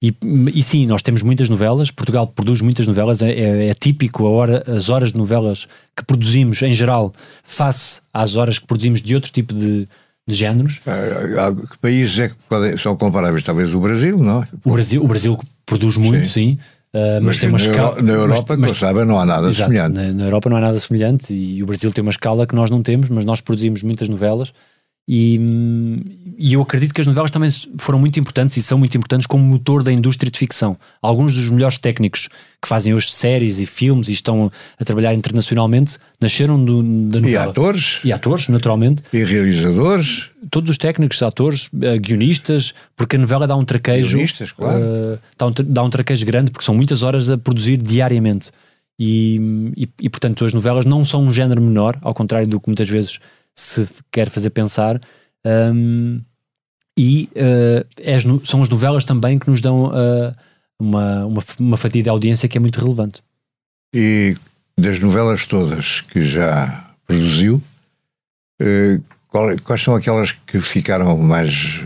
E, 0.01 0.13
e 0.53 0.61
sim, 0.61 0.85
nós 0.85 1.01
temos 1.01 1.23
muitas 1.23 1.49
novelas, 1.49 1.89
Portugal 1.89 2.27
produz 2.27 2.61
muitas 2.61 2.85
novelas, 2.85 3.23
é, 3.23 3.31
é, 3.31 3.67
é 3.69 3.73
típico 3.73 4.25
hora, 4.25 4.63
as 4.67 4.89
horas 4.89 5.11
de 5.11 5.17
novelas 5.17 5.67
que 5.95 6.05
produzimos 6.05 6.61
em 6.61 6.73
geral, 6.73 7.11
face 7.43 7.99
às 8.13 8.35
horas 8.35 8.59
que 8.59 8.67
produzimos 8.67 9.01
de 9.01 9.15
outro 9.15 9.31
tipo 9.31 9.55
de, 9.55 9.87
de 10.27 10.35
géneros. 10.35 10.81
Ah, 10.85 11.51
que 11.51 11.77
países 11.79 12.19
é 12.19 12.29
que 12.29 12.35
podem, 12.47 12.77
são 12.77 12.95
comparáveis? 12.95 13.43
Talvez 13.43 13.73
o 13.73 13.79
Brasil, 13.79 14.19
não? 14.19 14.45
O 14.63 14.73
Brasil, 14.73 15.03
o 15.03 15.07
Brasil 15.07 15.37
produz 15.65 15.97
muito, 15.97 16.27
sim. 16.27 16.57
sim. 16.57 16.59
Uh, 16.93 17.15
mas, 17.15 17.23
mas, 17.23 17.37
tem 17.39 17.49
uma 17.49 17.57
escala. 17.57 18.01
Na 18.01 18.13
Europa, 18.13 18.55
mas, 18.55 18.69
mas, 18.71 18.77
sabe, 18.77 19.03
não 19.03 19.19
há 19.19 19.25
nada 19.25 19.49
exato, 19.49 19.71
semelhante. 19.71 19.95
Na, 19.95 20.13
na, 20.13 20.23
Europa 20.25 20.49
não 20.49 20.57
há 20.57 20.61
nada 20.61 20.79
semelhante 20.79 21.33
e 21.33 21.61
o 21.61 21.65
Brasil 21.65 21.91
tem 21.91 22.01
uma 22.01 22.11
escala 22.11 22.45
que 22.45 22.55
nós 22.55 22.69
não 22.69 22.81
temos, 22.83 23.09
mas 23.09 23.25
nós 23.25 23.41
produzimos 23.41 23.83
muitas 23.83 24.07
novelas 24.07 24.53
e, 25.09 25.39
e, 26.37 26.53
eu 26.53 26.61
acredito 26.61 26.93
que 26.93 26.99
as 26.99 27.07
novelas 27.07 27.31
também 27.31 27.49
foram 27.77 27.97
muito 27.97 28.19
importantes 28.19 28.57
e 28.57 28.61
são 28.61 28.77
muito 28.77 28.97
importantes 28.97 29.25
como 29.25 29.41
motor 29.41 29.81
da 29.81 29.91
indústria 29.91 30.29
de 30.29 30.37
ficção. 30.37 30.77
Alguns 31.01 31.33
dos 31.33 31.47
melhores 31.49 31.77
técnicos 31.77 32.27
que 32.61 32.67
fazem 32.67 32.93
hoje 32.93 33.09
séries 33.11 33.59
e 33.59 33.65
filmes 33.65 34.09
e 34.09 34.11
estão 34.11 34.51
a 34.77 34.83
trabalhar 34.83 35.13
internacionalmente 35.13 35.97
nasceram 36.19 36.61
do, 36.61 36.83
da 37.09 37.21
novela. 37.21 37.45
E 37.45 37.49
atores. 37.49 37.99
E 38.03 38.11
atores, 38.11 38.49
naturalmente. 38.49 39.01
E 39.13 39.23
realizadores. 39.23 40.29
Todos 40.51 40.71
os 40.71 40.77
técnicos, 40.77 41.23
atores, 41.23 41.67
uh, 41.67 41.99
guionistas, 42.01 42.73
porque 42.93 43.15
a 43.15 43.19
novela 43.19 43.47
dá 43.47 43.55
um 43.55 43.63
traquejo. 43.63 44.17
Guionistas, 44.17 44.51
claro. 44.51 44.77
Uh, 44.77 45.19
dá, 45.37 45.47
um, 45.47 45.53
dá 45.67 45.83
um 45.83 45.89
traquejo 45.89 46.25
grande 46.25 46.51
porque 46.51 46.65
são 46.65 46.75
muitas 46.75 47.01
horas 47.01 47.29
a 47.29 47.37
produzir 47.37 47.77
diariamente. 47.77 48.51
E, 48.99 49.71
e, 49.77 49.89
e, 50.01 50.09
portanto 50.09 50.43
as 50.43 50.51
novelas 50.51 50.83
não 50.83 51.05
são 51.05 51.23
um 51.23 51.31
género 51.31 51.61
menor, 51.61 51.97
ao 52.01 52.13
contrário 52.13 52.47
do 52.47 52.59
que 52.59 52.67
muitas 52.67 52.89
vezes 52.89 53.19
se 53.57 53.87
quer 54.11 54.29
fazer 54.29 54.51
pensar. 54.51 55.01
Um, 55.43 56.21
e 56.97 57.29
uh, 57.35 57.85
é, 57.99 58.17
são 58.43 58.61
as 58.61 58.69
novelas 58.69 59.03
também 59.03 59.37
que 59.39 59.49
nos 59.49 59.61
dão 59.61 59.85
uh, 59.85 60.35
uma, 60.79 61.25
uma, 61.25 61.43
uma 61.59 61.77
fatia 61.77 62.03
de 62.03 62.09
audiência 62.09 62.47
que 62.47 62.57
é 62.57 62.61
muito 62.61 62.79
relevante. 62.79 63.21
E 63.93 64.35
das 64.77 64.99
novelas 64.99 65.47
todas 65.47 66.01
que 66.01 66.23
já 66.23 66.93
produziu, 67.05 67.61
uh, 68.61 69.03
qual, 69.27 69.49
quais 69.63 69.81
são 69.81 69.95
aquelas 69.95 70.31
que 70.31 70.61
ficaram 70.61 71.17
mais 71.17 71.81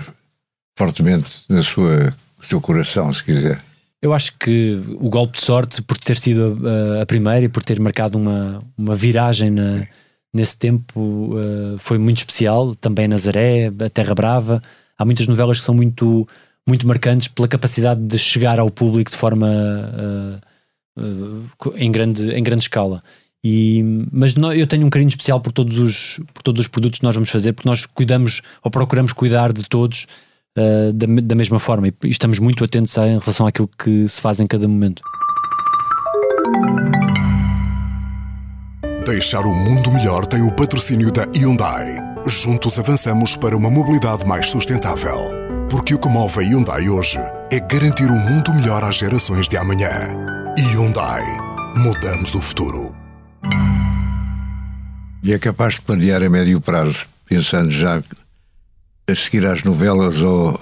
fortemente 0.77 1.43
na 1.47 1.63
sua, 1.63 2.15
no 2.37 2.43
seu 2.43 2.59
coração, 2.59 3.13
se 3.13 3.23
quiser? 3.23 3.61
Eu 4.01 4.13
acho 4.13 4.37
que 4.37 4.81
o 4.99 5.09
golpe 5.09 5.37
de 5.37 5.43
sorte, 5.43 5.81
por 5.81 5.97
ter 5.97 6.17
sido 6.17 6.59
a, 6.97 7.03
a 7.03 7.05
primeira 7.05 7.45
e 7.45 7.49
por 7.49 7.63
ter 7.63 7.79
marcado 7.79 8.17
uma, 8.17 8.63
uma 8.77 8.95
viragem 8.95 9.51
na, 9.51 9.85
nesse 10.33 10.57
tempo 10.57 11.35
uh, 11.35 11.77
foi 11.77 11.97
muito 11.97 12.19
especial. 12.19 12.75
Também 12.75 13.07
Nazaré, 13.07 13.67
a 13.67 13.89
Terra 13.89 14.15
Brava. 14.15 14.61
Há 14.97 15.05
muitas 15.05 15.27
novelas 15.27 15.59
que 15.59 15.65
são 15.65 15.75
muito, 15.75 16.27
muito 16.67 16.87
marcantes 16.87 17.27
pela 17.27 17.47
capacidade 17.47 18.01
de 18.01 18.17
chegar 18.17 18.59
ao 18.59 18.69
público 18.69 19.11
de 19.11 19.17
forma 19.17 19.47
uh, 19.47 21.01
uh, 21.01 21.73
em, 21.75 21.91
grande, 21.91 22.31
em 22.31 22.43
grande 22.43 22.63
escala. 22.63 23.03
E, 23.43 23.83
mas 24.11 24.35
não, 24.35 24.53
eu 24.53 24.67
tenho 24.67 24.85
um 24.85 24.89
carinho 24.89 25.09
especial 25.09 25.41
por 25.41 25.51
todos, 25.51 25.79
os, 25.79 26.19
por 26.33 26.43
todos 26.43 26.61
os 26.61 26.67
produtos 26.67 26.99
que 26.99 27.05
nós 27.05 27.15
vamos 27.15 27.29
fazer, 27.29 27.53
porque 27.53 27.67
nós 27.67 27.87
cuidamos 27.87 28.41
ou 28.63 28.69
procuramos 28.69 29.13
cuidar 29.13 29.51
de 29.51 29.63
todos 29.63 30.05
da, 30.53 31.07
da 31.23 31.33
mesma 31.33 31.59
forma 31.59 31.87
e, 31.87 31.93
e 32.03 32.09
estamos 32.09 32.37
muito 32.37 32.63
atentos 32.63 32.95
em 32.97 33.17
relação 33.17 33.47
àquilo 33.47 33.67
que 33.67 34.07
se 34.07 34.21
faz 34.21 34.39
em 34.39 34.45
cada 34.45 34.67
momento. 34.67 35.01
Deixar 39.05 39.47
o 39.47 39.55
mundo 39.55 39.91
melhor 39.91 40.27
tem 40.27 40.43
o 40.43 40.51
patrocínio 40.51 41.11
da 41.11 41.23
Hyundai. 41.35 41.97
Juntos 42.27 42.77
avançamos 42.77 43.35
para 43.35 43.57
uma 43.57 43.67
mobilidade 43.67 44.27
mais 44.27 44.47
sustentável. 44.47 45.17
Porque 45.71 45.95
o 45.95 45.99
que 45.99 46.07
move 46.07 46.39
a 46.39 46.43
Hyundai 46.43 46.87
hoje 46.87 47.17
é 47.51 47.59
garantir 47.59 48.05
um 48.05 48.19
mundo 48.19 48.53
melhor 48.53 48.83
às 48.83 48.97
gerações 48.97 49.49
de 49.49 49.57
amanhã. 49.57 49.89
Hyundai. 50.55 51.23
Mudamos 51.75 52.35
o 52.35 52.41
futuro. 52.41 52.95
E 55.23 55.33
é 55.33 55.39
capaz 55.39 55.75
de 55.75 55.81
planear 55.81 56.21
a 56.21 56.29
médio 56.29 56.61
prazo, 56.61 57.07
pensando 57.25 57.71
já 57.71 58.03
a 59.09 59.15
seguir 59.15 59.47
às 59.47 59.63
novelas 59.63 60.21
ou 60.21 60.61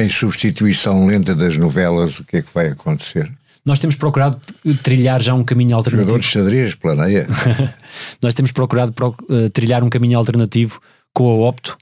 em 0.00 0.08
substituição 0.08 1.04
lenta 1.04 1.34
das 1.34 1.58
novelas, 1.58 2.20
o 2.20 2.24
que 2.24 2.38
é 2.38 2.42
que 2.42 2.54
vai 2.54 2.68
acontecer? 2.68 3.30
Nós 3.68 3.78
temos 3.78 3.96
procurado 3.96 4.40
trilhar 4.82 5.20
já 5.20 5.34
um 5.34 5.44
caminho 5.44 5.76
alternativo. 5.76 6.08
Jogador 6.08 6.22
de 6.22 6.26
xadrez, 6.26 6.74
planeia. 6.74 7.26
Nós 8.22 8.32
temos 8.32 8.50
procurado 8.50 8.94
pro, 8.94 9.14
uh, 9.28 9.50
trilhar 9.50 9.84
um 9.84 9.90
caminho 9.90 10.16
alternativo 10.16 10.80
com 11.12 11.28
a 11.28 11.46
Opto, 11.46 11.76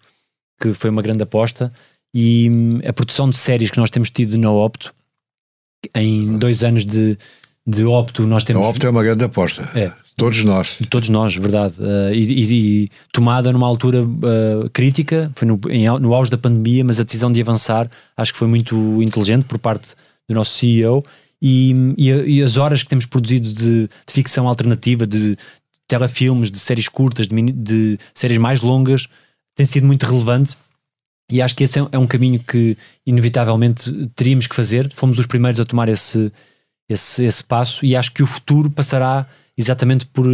que 0.60 0.72
foi 0.72 0.90
uma 0.90 1.00
grande 1.00 1.22
aposta, 1.22 1.72
e 2.12 2.50
um, 2.50 2.80
a 2.84 2.92
produção 2.92 3.30
de 3.30 3.36
séries 3.36 3.70
que 3.70 3.78
nós 3.78 3.88
temos 3.88 4.10
tido 4.10 4.36
na 4.36 4.50
Opto, 4.50 4.92
em 5.94 6.36
dois 6.36 6.64
anos 6.64 6.84
de, 6.84 7.16
de 7.64 7.84
Opto, 7.84 8.26
nós 8.26 8.42
temos. 8.42 8.66
A 8.66 8.68
Opto 8.68 8.84
é 8.84 8.90
uma 8.90 9.04
grande 9.04 9.22
aposta. 9.22 9.70
É. 9.72 9.92
Todos 10.16 10.42
nós. 10.42 10.78
Todos 10.90 11.08
nós, 11.08 11.36
verdade. 11.36 11.76
Uh, 11.78 12.12
e, 12.12 12.20
e, 12.20 12.82
e, 12.84 12.90
tomada 13.12 13.52
numa 13.52 13.66
altura 13.68 14.02
uh, 14.02 14.68
crítica, 14.72 15.30
foi 15.36 15.46
no, 15.46 15.60
em, 15.70 15.86
no 16.00 16.12
auge 16.14 16.32
da 16.32 16.38
pandemia, 16.38 16.82
mas 16.82 16.98
a 16.98 17.04
decisão 17.04 17.30
de 17.30 17.40
avançar 17.40 17.88
acho 18.16 18.32
que 18.32 18.38
foi 18.40 18.48
muito 18.48 18.74
inteligente 19.00 19.44
por 19.44 19.58
parte 19.58 19.94
do 20.28 20.34
nosso 20.34 20.58
CEO 20.58 21.04
e, 21.40 21.74
e, 21.96 22.10
e 22.10 22.42
as 22.42 22.56
horas 22.56 22.82
que 22.82 22.88
temos 22.88 23.06
produzido 23.06 23.52
de, 23.52 23.88
de 23.88 24.12
ficção 24.12 24.48
alternativa, 24.48 25.06
de, 25.06 25.36
telefilmes, 25.86 26.50
de 26.50 26.58
séries 26.58 26.88
curtas, 26.88 27.28
de, 27.28 27.52
de, 27.52 27.98
séries 28.14 28.38
mais 28.38 28.60
longas, 28.60 29.08
tem 29.54 29.66
sido 29.66 29.86
muito 29.86 30.04
relevante. 30.04 30.56
E 31.30 31.42
acho 31.42 31.56
que 31.56 31.64
esse 31.64 31.78
é, 31.78 31.86
é 31.92 31.98
um 31.98 32.06
caminho 32.06 32.38
que, 32.40 32.76
inevitavelmente, 33.06 33.92
teríamos 34.14 34.46
que 34.46 34.54
fazer. 34.54 34.92
Fomos 34.94 35.18
os 35.18 35.26
primeiros 35.26 35.60
a 35.60 35.64
tomar 35.64 35.88
esse, 35.88 36.30
esse, 36.88 37.24
esse 37.24 37.42
passo, 37.42 37.84
e 37.84 37.96
acho 37.96 38.12
que 38.12 38.22
o 38.22 38.26
futuro 38.26 38.70
passará 38.70 39.26
exatamente 39.56 40.06
por 40.06 40.26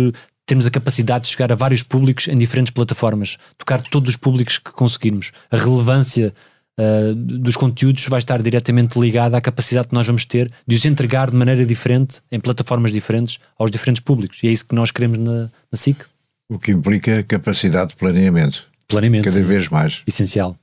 termos 0.45 0.67
a 0.67 0.71
capacidade 0.71 1.25
de 1.25 1.31
chegar 1.31 1.53
a 1.53 1.57
vários 1.57 1.83
públicos 1.83 2.29
em 2.29 2.37
diferentes 2.37 2.73
plataformas, 2.73 3.39
tocar 3.57 3.81
todos 3.81 4.11
os 4.11 4.17
públicos 4.17 4.59
que 4.59 4.73
conseguirmos. 4.73 5.33
A 5.51 5.57
relevância 5.57 6.35
uh, 6.79 7.15
dos 7.15 7.57
conteúdos 7.57 8.07
vai 8.07 8.19
estar 8.19 8.43
diretamente 8.43 8.99
ligada 8.99 9.37
à 9.37 9.41
capacidade 9.41 9.89
que 9.89 9.95
nós 9.95 10.07
vamos 10.07 10.25
ter 10.25 10.51
de 10.67 10.75
os 10.75 10.85
entregar 10.85 11.31
de 11.31 11.37
maneira 11.37 11.65
diferente, 11.65 12.21
em 12.31 12.41
plataformas 12.41 12.93
diferentes, 12.93 13.39
aos 13.59 13.71
diferentes 13.71 14.03
públicos. 14.03 14.43
E 14.43 14.49
é 14.49 14.51
isso 14.51 14.65
que 14.65 14.75
nós 14.75 14.91
queremos 14.91 15.19
na, 15.19 15.43
na 15.43 15.77
SIC. 15.77 16.05
O 16.49 16.59
que 16.59 16.71
implica 16.71 17.23
capacidade 17.23 17.91
de 17.91 17.97
planeamento. 17.97 18.67
Planeamento. 18.89 19.25
Cada 19.25 19.37
sim. 19.37 19.45
vez 19.45 19.69
mais. 19.69 20.03
Essencial. 20.07 20.57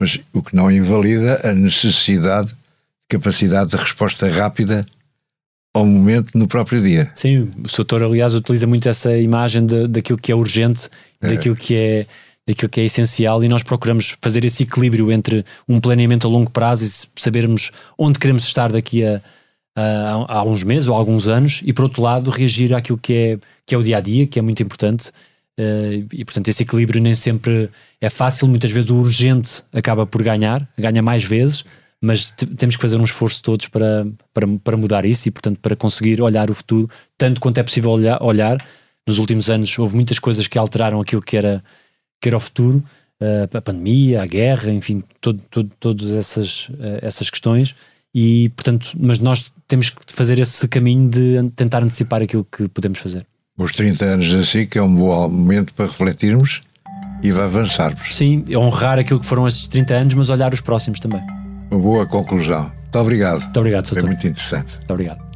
Mas 0.00 0.20
o 0.32 0.42
que 0.42 0.54
não 0.54 0.70
invalida 0.70 1.40
a 1.44 1.54
necessidade, 1.54 2.54
capacidade 3.08 3.70
de 3.70 3.76
resposta 3.76 4.28
rápida 4.28 4.84
ao 5.76 5.84
momento 5.84 6.38
no 6.38 6.48
próprio 6.48 6.80
dia. 6.80 7.10
Sim, 7.14 7.50
o 7.62 7.68
Soutor, 7.68 8.02
aliás, 8.02 8.34
utiliza 8.34 8.66
muito 8.66 8.88
essa 8.88 9.16
imagem 9.16 9.66
de, 9.66 9.86
daquilo 9.86 10.18
que 10.18 10.32
é 10.32 10.34
urgente, 10.34 10.88
é. 11.20 11.28
daquilo 11.28 11.54
que 11.54 11.74
é 11.74 12.06
daquilo 12.46 12.68
que 12.68 12.80
é 12.80 12.84
essencial 12.84 13.42
e 13.42 13.48
nós 13.48 13.62
procuramos 13.62 14.16
fazer 14.20 14.44
esse 14.44 14.62
equilíbrio 14.62 15.10
entre 15.10 15.44
um 15.68 15.80
planeamento 15.80 16.26
a 16.26 16.30
longo 16.30 16.50
prazo 16.50 16.84
e 16.84 17.20
sabermos 17.20 17.70
onde 17.98 18.18
queremos 18.18 18.44
estar 18.44 18.70
daqui 18.70 19.04
a, 19.04 19.20
a, 19.74 20.38
a 20.38 20.44
uns 20.44 20.62
meses 20.62 20.88
ou 20.88 20.94
alguns 20.94 21.26
anos 21.26 21.60
e 21.64 21.72
por 21.72 21.84
outro 21.84 22.02
lado 22.02 22.30
reagir 22.30 22.72
àquilo 22.72 22.98
que 22.98 23.12
é, 23.12 23.38
que 23.66 23.74
é 23.74 23.78
o 23.78 23.82
dia 23.82 23.96
a 23.96 24.00
dia, 24.00 24.26
que 24.26 24.38
é 24.38 24.42
muito 24.42 24.62
importante 24.62 25.08
uh, 25.58 26.06
e 26.12 26.24
portanto 26.24 26.48
esse 26.48 26.62
equilíbrio 26.62 27.00
nem 27.00 27.14
sempre 27.14 27.68
é 28.00 28.08
fácil, 28.08 28.46
muitas 28.46 28.70
vezes 28.70 28.90
o 28.90 28.96
urgente 28.96 29.64
acaba 29.74 30.06
por 30.06 30.22
ganhar, 30.22 30.68
ganha 30.78 31.02
mais 31.02 31.24
vezes, 31.24 31.64
mas 32.00 32.30
temos 32.30 32.76
que 32.76 32.82
fazer 32.82 32.96
um 32.96 33.04
esforço 33.04 33.42
todos 33.42 33.68
para, 33.68 34.06
para, 34.32 34.46
para 34.62 34.76
mudar 34.76 35.04
isso 35.04 35.28
e, 35.28 35.30
portanto, 35.30 35.58
para 35.60 35.74
conseguir 35.74 36.20
olhar 36.20 36.50
o 36.50 36.54
futuro 36.54 36.88
tanto 37.16 37.40
quanto 37.40 37.58
é 37.58 37.62
possível 37.62 37.90
olhar. 37.90 38.22
olhar. 38.22 38.64
Nos 39.08 39.18
últimos 39.18 39.48
anos 39.48 39.78
houve 39.78 39.94
muitas 39.94 40.18
coisas 40.18 40.46
que 40.48 40.58
alteraram 40.58 41.00
aquilo 41.00 41.22
que 41.22 41.36
era, 41.36 41.62
que 42.20 42.28
era 42.28 42.36
o 42.36 42.40
futuro, 42.40 42.82
uh, 43.20 43.56
a 43.56 43.60
pandemia, 43.60 44.22
a 44.22 44.26
guerra, 44.26 44.70
enfim, 44.72 45.02
todo, 45.20 45.42
todo, 45.50 45.70
todas 45.78 46.10
essas, 46.12 46.68
uh, 46.70 46.98
essas 47.02 47.30
questões. 47.30 47.74
E, 48.14 48.50
portanto, 48.50 48.92
mas 48.98 49.18
nós 49.18 49.52
temos 49.68 49.90
que 49.90 50.00
fazer 50.12 50.38
esse 50.38 50.66
caminho 50.68 51.08
de 51.08 51.50
tentar 51.54 51.82
antecipar 51.82 52.22
aquilo 52.22 52.44
que 52.44 52.68
podemos 52.68 52.98
fazer. 52.98 53.26
Os 53.58 53.72
30 53.72 54.04
anos 54.04 54.32
da 54.32 54.42
SIC 54.42 54.76
é 54.76 54.82
um 54.82 54.94
bom 54.94 55.28
momento 55.28 55.72
para 55.74 55.86
refletirmos 55.86 56.60
e 57.22 57.30
avançarmos. 57.30 58.14
Sim, 58.14 58.44
honrar 58.54 58.98
aquilo 58.98 59.18
que 59.18 59.26
foram 59.26 59.48
esses 59.48 59.66
30 59.66 59.94
anos, 59.94 60.14
mas 60.14 60.28
olhar 60.28 60.52
os 60.52 60.60
próximos 60.60 61.00
também. 61.00 61.22
Uma 61.70 61.80
boa 61.80 62.06
conclusão. 62.06 62.70
Muito 62.82 62.98
obrigado. 62.98 63.40
Muito 63.42 63.60
obrigado, 63.60 63.88
Foi 63.88 64.02
muito 64.02 64.26
interessante. 64.26 64.76
Muito 64.76 64.90
obrigado. 64.90 65.35